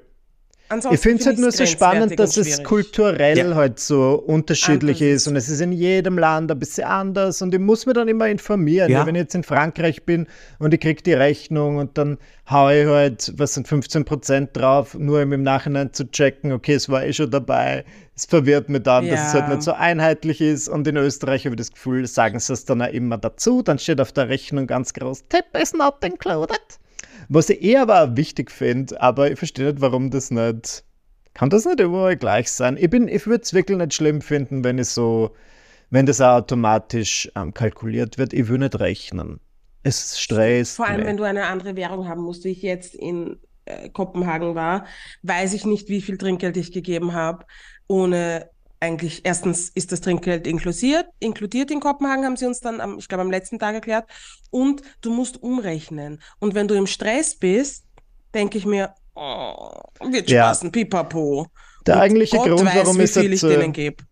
Ansonsten 0.72 0.94
Ich 0.94 1.00
finde 1.00 1.20
es 1.20 1.26
halt 1.26 1.36
find 1.36 1.42
nur 1.42 1.52
so 1.52 1.66
spannend, 1.66 2.18
dass 2.18 2.36
es 2.38 2.64
kulturell 2.64 3.36
Ja. 3.36 3.54
halt 3.54 3.78
so 3.78 4.14
unterschiedlich 4.26 5.02
Anders 5.02 5.22
ist 5.22 5.28
und 5.28 5.36
es 5.36 5.48
ist 5.50 5.60
in 5.60 5.72
jedem 5.72 6.16
Land 6.16 6.50
ein 6.50 6.58
bisschen 6.58 6.84
anders 6.84 7.42
und 7.42 7.52
ich 7.52 7.60
muss 7.60 7.84
mich 7.84 7.94
dann 7.94 8.08
immer 8.08 8.26
informieren. 8.28 8.90
Ja. 8.90 9.00
Ja. 9.00 9.06
Wenn 9.06 9.14
ich 9.14 9.20
jetzt 9.22 9.34
in 9.34 9.42
Frankreich 9.42 10.04
bin 10.04 10.26
und 10.58 10.72
ich 10.72 10.80
kriege 10.80 11.02
die 11.02 11.12
Rechnung 11.12 11.76
und 11.76 11.98
dann 11.98 12.16
haue 12.50 12.80
ich 12.80 12.86
halt, 12.86 13.32
was 13.36 13.52
sind 13.52 13.68
15 13.68 14.06
Prozent 14.06 14.50
drauf, 14.54 14.94
nur 14.94 15.20
um 15.22 15.32
im 15.32 15.42
Nachhinein 15.42 15.92
zu 15.92 16.10
checken, 16.10 16.52
okay, 16.52 16.74
es 16.74 16.88
war 16.88 17.04
eh 17.04 17.12
schon 17.12 17.30
dabei. 17.30 17.84
Es 18.16 18.24
verwirrt 18.24 18.70
mich 18.70 18.82
dann, 18.82 19.08
dass 19.08 19.28
es 19.28 19.34
halt 19.34 19.48
nicht 19.48 19.62
so 19.62 19.72
einheitlich 19.72 20.40
ist 20.40 20.68
und 20.68 20.86
in 20.86 20.96
Österreich 20.96 21.44
habe 21.44 21.54
ich 21.54 21.58
das 21.58 21.72
Gefühl, 21.72 22.06
sagen 22.06 22.38
sie 22.40 22.52
es 22.54 22.64
dann 22.64 22.80
auch 22.80 22.92
immer 22.92 23.18
dazu, 23.18 23.62
dann 23.62 23.78
steht 23.78 24.00
auf 24.00 24.12
der 24.12 24.30
Rechnung 24.30 24.66
ganz 24.66 24.94
groß, 24.94 25.24
Tip 25.28 25.44
is 25.60 25.74
not 25.74 25.96
included. 26.02 26.60
Was 27.34 27.48
ich 27.50 27.62
eher 27.62 27.82
aber 27.82 28.02
auch 28.04 28.16
wichtig 28.16 28.50
finde, 28.50 29.00
aber 29.00 29.30
ich 29.30 29.38
verstehe 29.38 29.66
nicht, 29.66 29.80
warum 29.80 30.10
das 30.10 30.30
nicht 30.30 30.84
kann 31.34 31.48
das 31.48 31.64
nicht 31.64 31.80
überall 31.80 32.16
gleich 32.16 32.50
sein? 32.50 32.76
Ich, 32.78 32.90
bin- 32.90 33.08
ich 33.08 33.26
würde 33.26 33.42
es 33.42 33.54
wirklich 33.54 33.78
nicht 33.78 33.94
schlimm 33.94 34.20
finden, 34.20 34.64
wenn 34.64 34.78
ich 34.78 34.88
so, 34.88 35.34
wenn 35.90 36.06
das 36.06 36.20
auch 36.20 36.36
automatisch 36.38 37.30
ähm, 37.36 37.54
kalkuliert 37.54 38.18
wird. 38.18 38.32
Ich 38.34 38.48
will 38.48 38.58
nicht 38.58 38.78
rechnen. 38.80 39.40
Es 39.82 40.20
stresst 40.20 40.76
Vor 40.76 40.86
allem, 40.86 40.98
mich. 40.98 41.06
wenn 41.06 41.16
du 41.18 41.24
eine 41.24 41.46
andere 41.46 41.76
Währung 41.76 42.08
haben 42.08 42.22
musst, 42.22 42.44
wie 42.44 42.50
ich 42.50 42.62
jetzt 42.62 42.94
in 42.94 43.38
äh, 43.64 43.88
Kopenhagen 43.90 44.54
war, 44.54 44.86
weiß 45.22 45.54
ich 45.54 45.64
nicht, 45.66 45.88
wie 45.88 46.02
viel 46.02 46.18
Trinkgeld 46.18 46.56
ich 46.58 46.72
gegeben 46.72 47.14
habe, 47.14 47.46
ohne 47.88 48.50
eigentlich, 48.82 49.20
erstens 49.24 49.70
ist 49.70 49.92
das 49.92 50.00
Trinkgeld 50.00 50.46
inklusiert, 50.46 51.06
inkludiert 51.20 51.70
in 51.70 51.80
Kopenhagen, 51.80 52.24
haben 52.24 52.36
sie 52.36 52.46
uns 52.46 52.60
dann, 52.60 52.80
am, 52.80 52.98
ich 52.98 53.08
glaube, 53.08 53.22
am 53.22 53.30
letzten 53.30 53.58
Tag 53.58 53.74
erklärt. 53.74 54.10
Und 54.50 54.82
du 55.00 55.12
musst 55.12 55.42
umrechnen. 55.42 56.20
Und 56.40 56.54
wenn 56.54 56.66
du 56.68 56.74
im 56.74 56.86
Stress 56.88 57.36
bist, 57.36 57.84
denke 58.34 58.58
ich 58.58 58.66
mir, 58.66 58.92
oh, 59.14 59.68
wird 60.10 60.28
Ja. 60.28 60.46
spaßen, 60.46 60.72
pipapo. 60.72 61.46
Der 61.86 61.94
Und 61.94 62.00
eigentliche 62.00 62.36
Gott 62.38 62.48
Grund, 62.48 62.66
weiß, 62.66 62.74
warum 62.74 62.98
wie 62.98 63.04
ich 63.04 63.12
viel 63.12 63.32
jetzt, 63.32 63.44
ich 63.44 63.50
äh, 63.50 63.56
denen 63.56 63.72
gebe. 63.72 64.04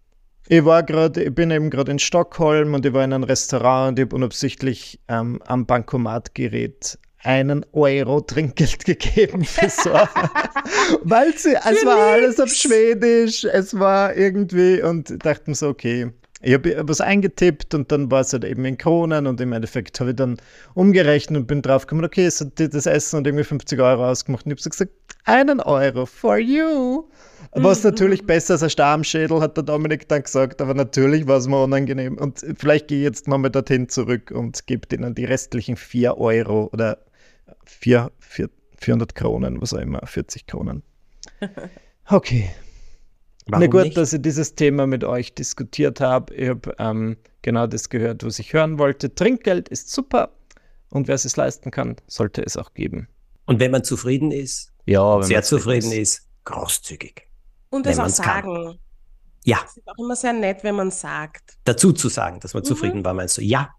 Ich 0.48 0.64
war 0.64 0.82
gerade, 0.82 1.24
ich 1.24 1.34
bin 1.34 1.50
eben 1.50 1.70
gerade 1.70 1.92
in 1.92 1.98
Stockholm 1.98 2.74
und 2.74 2.86
ich 2.86 2.92
war 2.92 3.04
in 3.04 3.12
einem 3.12 3.24
Restaurant 3.24 3.90
und 3.90 3.98
ich 3.98 4.04
habe 4.06 4.16
unabsichtlich 4.16 5.00
ähm, 5.08 5.40
am 5.46 5.66
Bankomatgerät 5.66 6.98
einen 7.22 7.64
Euro 7.72 8.20
Trinkgeld 8.20 8.84
gegeben 8.84 9.44
für 9.44 9.68
so. 9.68 9.90
Weil 11.02 11.36
sie, 11.36 11.54
es 11.54 11.84
war 11.84 11.98
alles 12.12 12.40
auf. 12.40 12.50
Schwedisch, 12.50 13.44
es 13.44 13.78
war 13.78 14.16
irgendwie 14.16 14.82
und 14.82 15.10
ich 15.10 15.18
dachte 15.18 15.50
mir 15.50 15.56
so, 15.56 15.68
okay. 15.68 16.10
Ich 16.42 16.54
habe 16.54 16.88
was 16.88 17.02
eingetippt 17.02 17.74
und 17.74 17.92
dann 17.92 18.10
war 18.10 18.22
es 18.22 18.32
halt 18.32 18.46
eben 18.46 18.64
in 18.64 18.78
Kronen 18.78 19.26
und 19.26 19.42
im 19.42 19.52
Endeffekt 19.52 20.00
habe 20.00 20.10
ich 20.10 20.16
dann 20.16 20.38
umgerechnet 20.72 21.38
und 21.38 21.46
bin 21.46 21.60
drauf 21.60 21.86
gekommen, 21.86 22.02
okay, 22.02 22.24
es 22.24 22.40
hat 22.40 22.52
das 22.56 22.86
Essen 22.86 23.18
und 23.18 23.26
irgendwie 23.26 23.44
50 23.44 23.78
Euro 23.78 24.06
ausgemacht 24.08 24.46
und 24.46 24.52
ich 24.52 24.54
habe 24.54 24.62
so 24.62 24.70
gesagt, 24.70 24.92
einen 25.24 25.60
Euro 25.60 26.06
for 26.06 26.38
you. 26.38 27.04
Was 27.52 27.84
natürlich 27.84 28.24
besser 28.26 28.54
als 28.54 28.62
ein 28.62 28.70
Stammschädel, 28.70 29.40
hat 29.40 29.56
der 29.56 29.64
Dominik 29.64 30.08
dann 30.08 30.22
gesagt, 30.22 30.62
aber 30.62 30.72
natürlich 30.72 31.26
war 31.26 31.38
es 31.38 31.48
mir 31.48 31.62
unangenehm. 31.62 32.16
Und 32.16 32.44
vielleicht 32.56 32.88
gehe 32.88 32.98
ich 32.98 33.04
jetzt 33.04 33.28
nochmal 33.28 33.50
dorthin 33.50 33.88
zurück 33.88 34.30
und 34.30 34.66
gebe 34.66 34.86
denen 34.86 35.14
die 35.14 35.24
restlichen 35.24 35.76
4 35.76 36.16
Euro 36.16 36.70
oder 36.72 36.98
4, 37.78 38.10
4, 38.18 38.50
400 38.78 39.14
Kronen, 39.14 39.60
was 39.60 39.72
auch 39.74 39.78
immer, 39.78 40.04
40 40.06 40.46
Kronen. 40.46 40.82
Okay. 42.12 42.50
Warum 43.46 43.60
Na 43.60 43.66
gut, 43.70 43.84
nicht? 43.84 43.96
dass 43.96 44.12
ich 44.12 44.20
dieses 44.20 44.56
Thema 44.56 44.86
mit 44.88 45.04
euch 45.04 45.32
diskutiert 45.34 46.00
habe. 46.00 46.34
Ich 46.34 46.48
habe 46.48 46.74
ähm, 46.78 47.16
genau 47.42 47.68
das 47.68 47.88
gehört, 47.88 48.24
was 48.24 48.38
ich 48.40 48.52
hören 48.52 48.78
wollte. 48.78 49.14
Trinkgeld 49.14 49.68
ist 49.68 49.90
super 49.92 50.32
und 50.90 51.06
wer 51.06 51.14
es 51.14 51.22
sich 51.22 51.36
leisten 51.36 51.70
kann, 51.70 51.96
sollte 52.08 52.42
es 52.44 52.56
auch 52.56 52.74
geben. 52.74 53.06
Und 53.46 53.60
wenn 53.60 53.70
man 53.70 53.84
zufrieden 53.84 54.32
ist, 54.32 54.72
Ja, 54.86 55.16
wenn 55.18 55.22
sehr 55.22 55.36
man 55.38 55.44
zufrieden 55.44 55.92
ist, 55.92 56.26
großzügig. 56.44 57.28
Und 57.70 57.84
wenn 57.86 57.92
es 57.92 57.98
auch 58.20 58.24
kann. 58.24 58.44
sagen. 58.44 58.78
Ja, 59.44 59.58
Es 59.64 59.76
ist 59.76 59.88
auch 59.88 59.98
immer 60.04 60.16
sehr 60.16 60.32
nett, 60.32 60.64
wenn 60.64 60.74
man 60.74 60.90
sagt. 60.90 61.58
dazu 61.64 61.92
zu 61.92 62.08
sagen, 62.08 62.40
dass 62.40 62.54
man 62.54 62.62
Mhm. 62.62 62.66
zufrieden 62.66 63.04
war, 63.04 63.14
meinst 63.14 63.38
du? 63.38 63.42
Ja. 63.42 63.70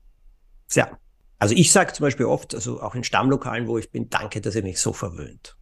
Ja. 0.72 0.98
Also 1.42 1.56
ich 1.56 1.72
sage 1.72 1.92
zum 1.92 2.04
Beispiel 2.04 2.28
oft, 2.28 2.54
also 2.54 2.82
auch 2.82 2.94
in 2.94 3.04
Stammlokalen, 3.04 3.66
wo 3.66 3.80
ich 3.80 3.90
bin, 3.90 4.12
danke, 4.12 4.42
dass 4.42 4.54
ihr 4.54 4.62
mich 4.62 4.80
so 4.80 4.94
verwöhnt. 4.94 5.58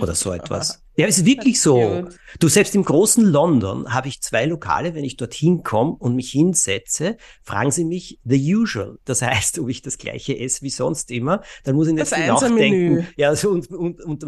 Oder 0.00 0.14
so 0.14 0.32
etwas. 0.32 0.82
Ja, 0.98 1.06
es 1.06 1.18
ist 1.18 1.26
wirklich 1.26 1.60
so. 1.60 2.08
Du, 2.40 2.48
selbst 2.48 2.74
im 2.74 2.84
großen 2.84 3.24
London 3.24 3.94
habe 3.94 4.08
ich 4.08 4.20
zwei 4.20 4.46
Lokale, 4.46 4.96
wenn 4.96 5.04
ich 5.04 5.16
dorthin 5.16 5.62
komme 5.62 5.92
und 5.92 6.16
mich 6.16 6.32
hinsetze, 6.32 7.18
fragen 7.44 7.70
sie 7.70 7.84
mich 7.84 8.18
the 8.24 8.56
usual. 8.56 8.98
Das 9.04 9.22
heißt, 9.22 9.60
ob 9.60 9.68
ich 9.68 9.80
das 9.80 9.98
gleiche 9.98 10.36
esse 10.36 10.62
wie 10.62 10.70
sonst 10.70 11.12
immer, 11.12 11.40
dann 11.62 11.76
muss 11.76 11.86
ich 11.86 11.94
nicht 11.94 12.10
Das 12.10 12.18
viel 12.18 12.26
nachdenken. 12.26 13.06
Ja, 13.16 13.36
so 13.36 13.50
und, 13.50 13.70
und, 13.70 14.00
und, 14.00 14.24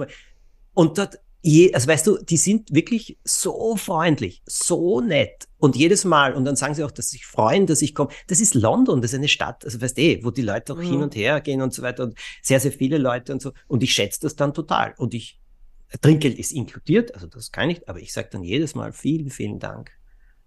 und 0.74 0.98
dort, 0.98 1.18
je, 1.42 1.72
also 1.74 1.88
weißt 1.88 2.06
du, 2.06 2.18
die 2.18 2.36
sind 2.36 2.72
wirklich 2.74 3.18
so 3.24 3.76
freundlich, 3.76 4.42
so 4.46 5.00
nett. 5.00 5.48
Und 5.58 5.76
jedes 5.76 6.04
Mal, 6.04 6.34
und 6.34 6.44
dann 6.44 6.56
sagen 6.56 6.74
sie 6.74 6.84
auch, 6.84 6.90
dass 6.90 7.10
sie 7.10 7.18
sich 7.18 7.26
freuen, 7.26 7.66
dass 7.66 7.82
ich 7.82 7.94
komme. 7.94 8.10
Das 8.28 8.40
ist 8.40 8.54
London, 8.54 9.02
das 9.02 9.12
ist 9.12 9.18
eine 9.18 9.28
Stadt, 9.28 9.64
also 9.64 9.80
weißt 9.80 9.98
eh, 9.98 10.24
wo 10.24 10.30
die 10.30 10.42
Leute 10.42 10.72
auch 10.72 10.78
Mhm. 10.78 10.82
hin 10.82 11.02
und 11.02 11.14
her 11.14 11.40
gehen 11.40 11.62
und 11.62 11.72
so 11.74 11.82
weiter 11.82 12.04
und 12.04 12.14
sehr, 12.42 12.60
sehr 12.60 12.72
viele 12.72 12.98
Leute 12.98 13.32
und 13.32 13.42
so. 13.42 13.52
Und 13.68 13.82
ich 13.82 13.92
schätze 13.92 14.20
das 14.22 14.36
dann 14.36 14.54
total. 14.54 14.94
Und 14.96 15.14
ich, 15.14 15.38
Trinkgeld 16.00 16.38
ist 16.38 16.52
inkludiert, 16.52 17.14
also 17.14 17.26
das 17.26 17.52
kann 17.52 17.68
ich, 17.70 17.88
aber 17.88 18.00
ich 18.00 18.12
sage 18.12 18.28
dann 18.32 18.42
jedes 18.42 18.74
Mal 18.74 18.92
vielen, 18.92 19.28
vielen 19.30 19.58
Dank, 19.58 19.90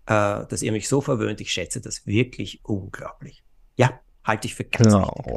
äh, 0.05 0.45
dass 0.47 0.61
ihr 0.61 0.71
mich 0.71 0.87
so 0.87 1.01
verwöhnt. 1.01 1.41
Ich 1.41 1.51
schätze 1.51 1.81
das 1.81 2.05
wirklich 2.05 2.61
unglaublich. 2.63 3.43
Ja, 3.77 3.99
halte 4.23 4.47
ich 4.47 4.55
für 4.55 4.63
ganz 4.63 4.93
wichtig. 4.93 5.33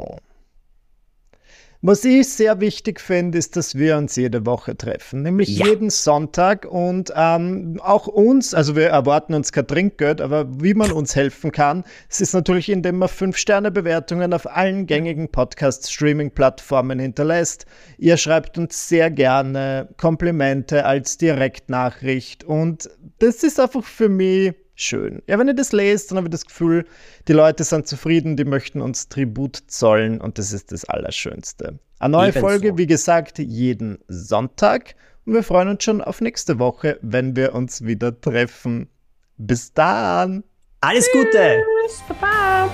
Was 1.81 2.03
ich 2.05 2.27
sehr 2.29 2.59
wichtig 2.59 2.99
finde, 2.99 3.37
ist, 3.37 3.55
dass 3.55 3.75
wir 3.75 3.97
uns 3.97 4.15
jede 4.15 4.47
Woche 4.47 4.75
treffen, 4.75 5.21
nämlich 5.21 5.57
ja. 5.57 5.67
jeden 5.67 5.91
Sonntag 5.91 6.65
und 6.65 7.13
ähm, 7.15 7.79
auch 7.83 8.07
uns, 8.07 8.55
also 8.55 8.75
wir 8.75 8.87
erwarten 8.87 9.35
uns 9.35 9.51
kein 9.51 9.67
Trinkgeld, 9.67 10.19
aber 10.19 10.47
wie 10.59 10.73
man 10.73 10.91
uns 10.91 11.15
helfen 11.15 11.51
kann, 11.51 11.83
es 12.09 12.19
ist 12.19 12.33
natürlich, 12.33 12.69
indem 12.69 12.97
man 12.97 13.09
Fünf-Sterne-Bewertungen 13.09 14.33
auf 14.33 14.47
allen 14.47 14.87
gängigen 14.87 15.29
Podcast-Streaming-Plattformen 15.29 16.97
hinterlässt. 16.97 17.67
Ihr 17.99 18.17
schreibt 18.17 18.57
uns 18.57 18.89
sehr 18.89 19.11
gerne 19.11 19.89
Komplimente 19.97 20.83
als 20.83 21.19
Direktnachricht 21.19 22.43
und 22.43 22.89
das 23.19 23.43
ist 23.43 23.59
einfach 23.59 23.83
für 23.83 24.09
mich 24.09 24.55
schön. 24.77 25.21
Ja, 25.27 25.37
wenn 25.37 25.47
ihr 25.47 25.53
das 25.53 25.71
lest, 25.73 26.11
dann 26.11 26.17
habe 26.17 26.27
ich 26.27 26.31
das 26.31 26.45
Gefühl, 26.45 26.85
die 27.27 27.33
Leute 27.33 27.63
sind 27.63 27.87
zufrieden, 27.87 28.37
die 28.37 28.45
möchten 28.45 28.81
uns 28.81 29.09
Tribut 29.09 29.57
zollen 29.67 30.21
und 30.21 30.37
das 30.37 30.53
ist 30.53 30.71
das 30.71 30.85
Allerschönste. 30.85 31.79
Eine 31.99 32.11
neue 32.11 32.29
Ebenso. 32.29 32.47
Folge, 32.47 32.77
wie 32.77 32.87
gesagt, 32.87 33.39
jeden 33.39 33.99
Sonntag 34.07 34.95
und 35.25 35.33
wir 35.33 35.43
freuen 35.43 35.67
uns 35.67 35.83
schon 35.83 36.01
auf 36.01 36.21
nächste 36.21 36.59
Woche, 36.59 36.97
wenn 37.01 37.35
wir 37.35 37.53
uns 37.53 37.83
wieder 37.83 38.19
treffen. 38.19 38.89
Bis 39.37 39.73
dann! 39.73 40.43
Alles 40.79 41.09
Gute! 41.11 41.63
Tschüss, 41.85 42.01
Baba! 42.07 42.69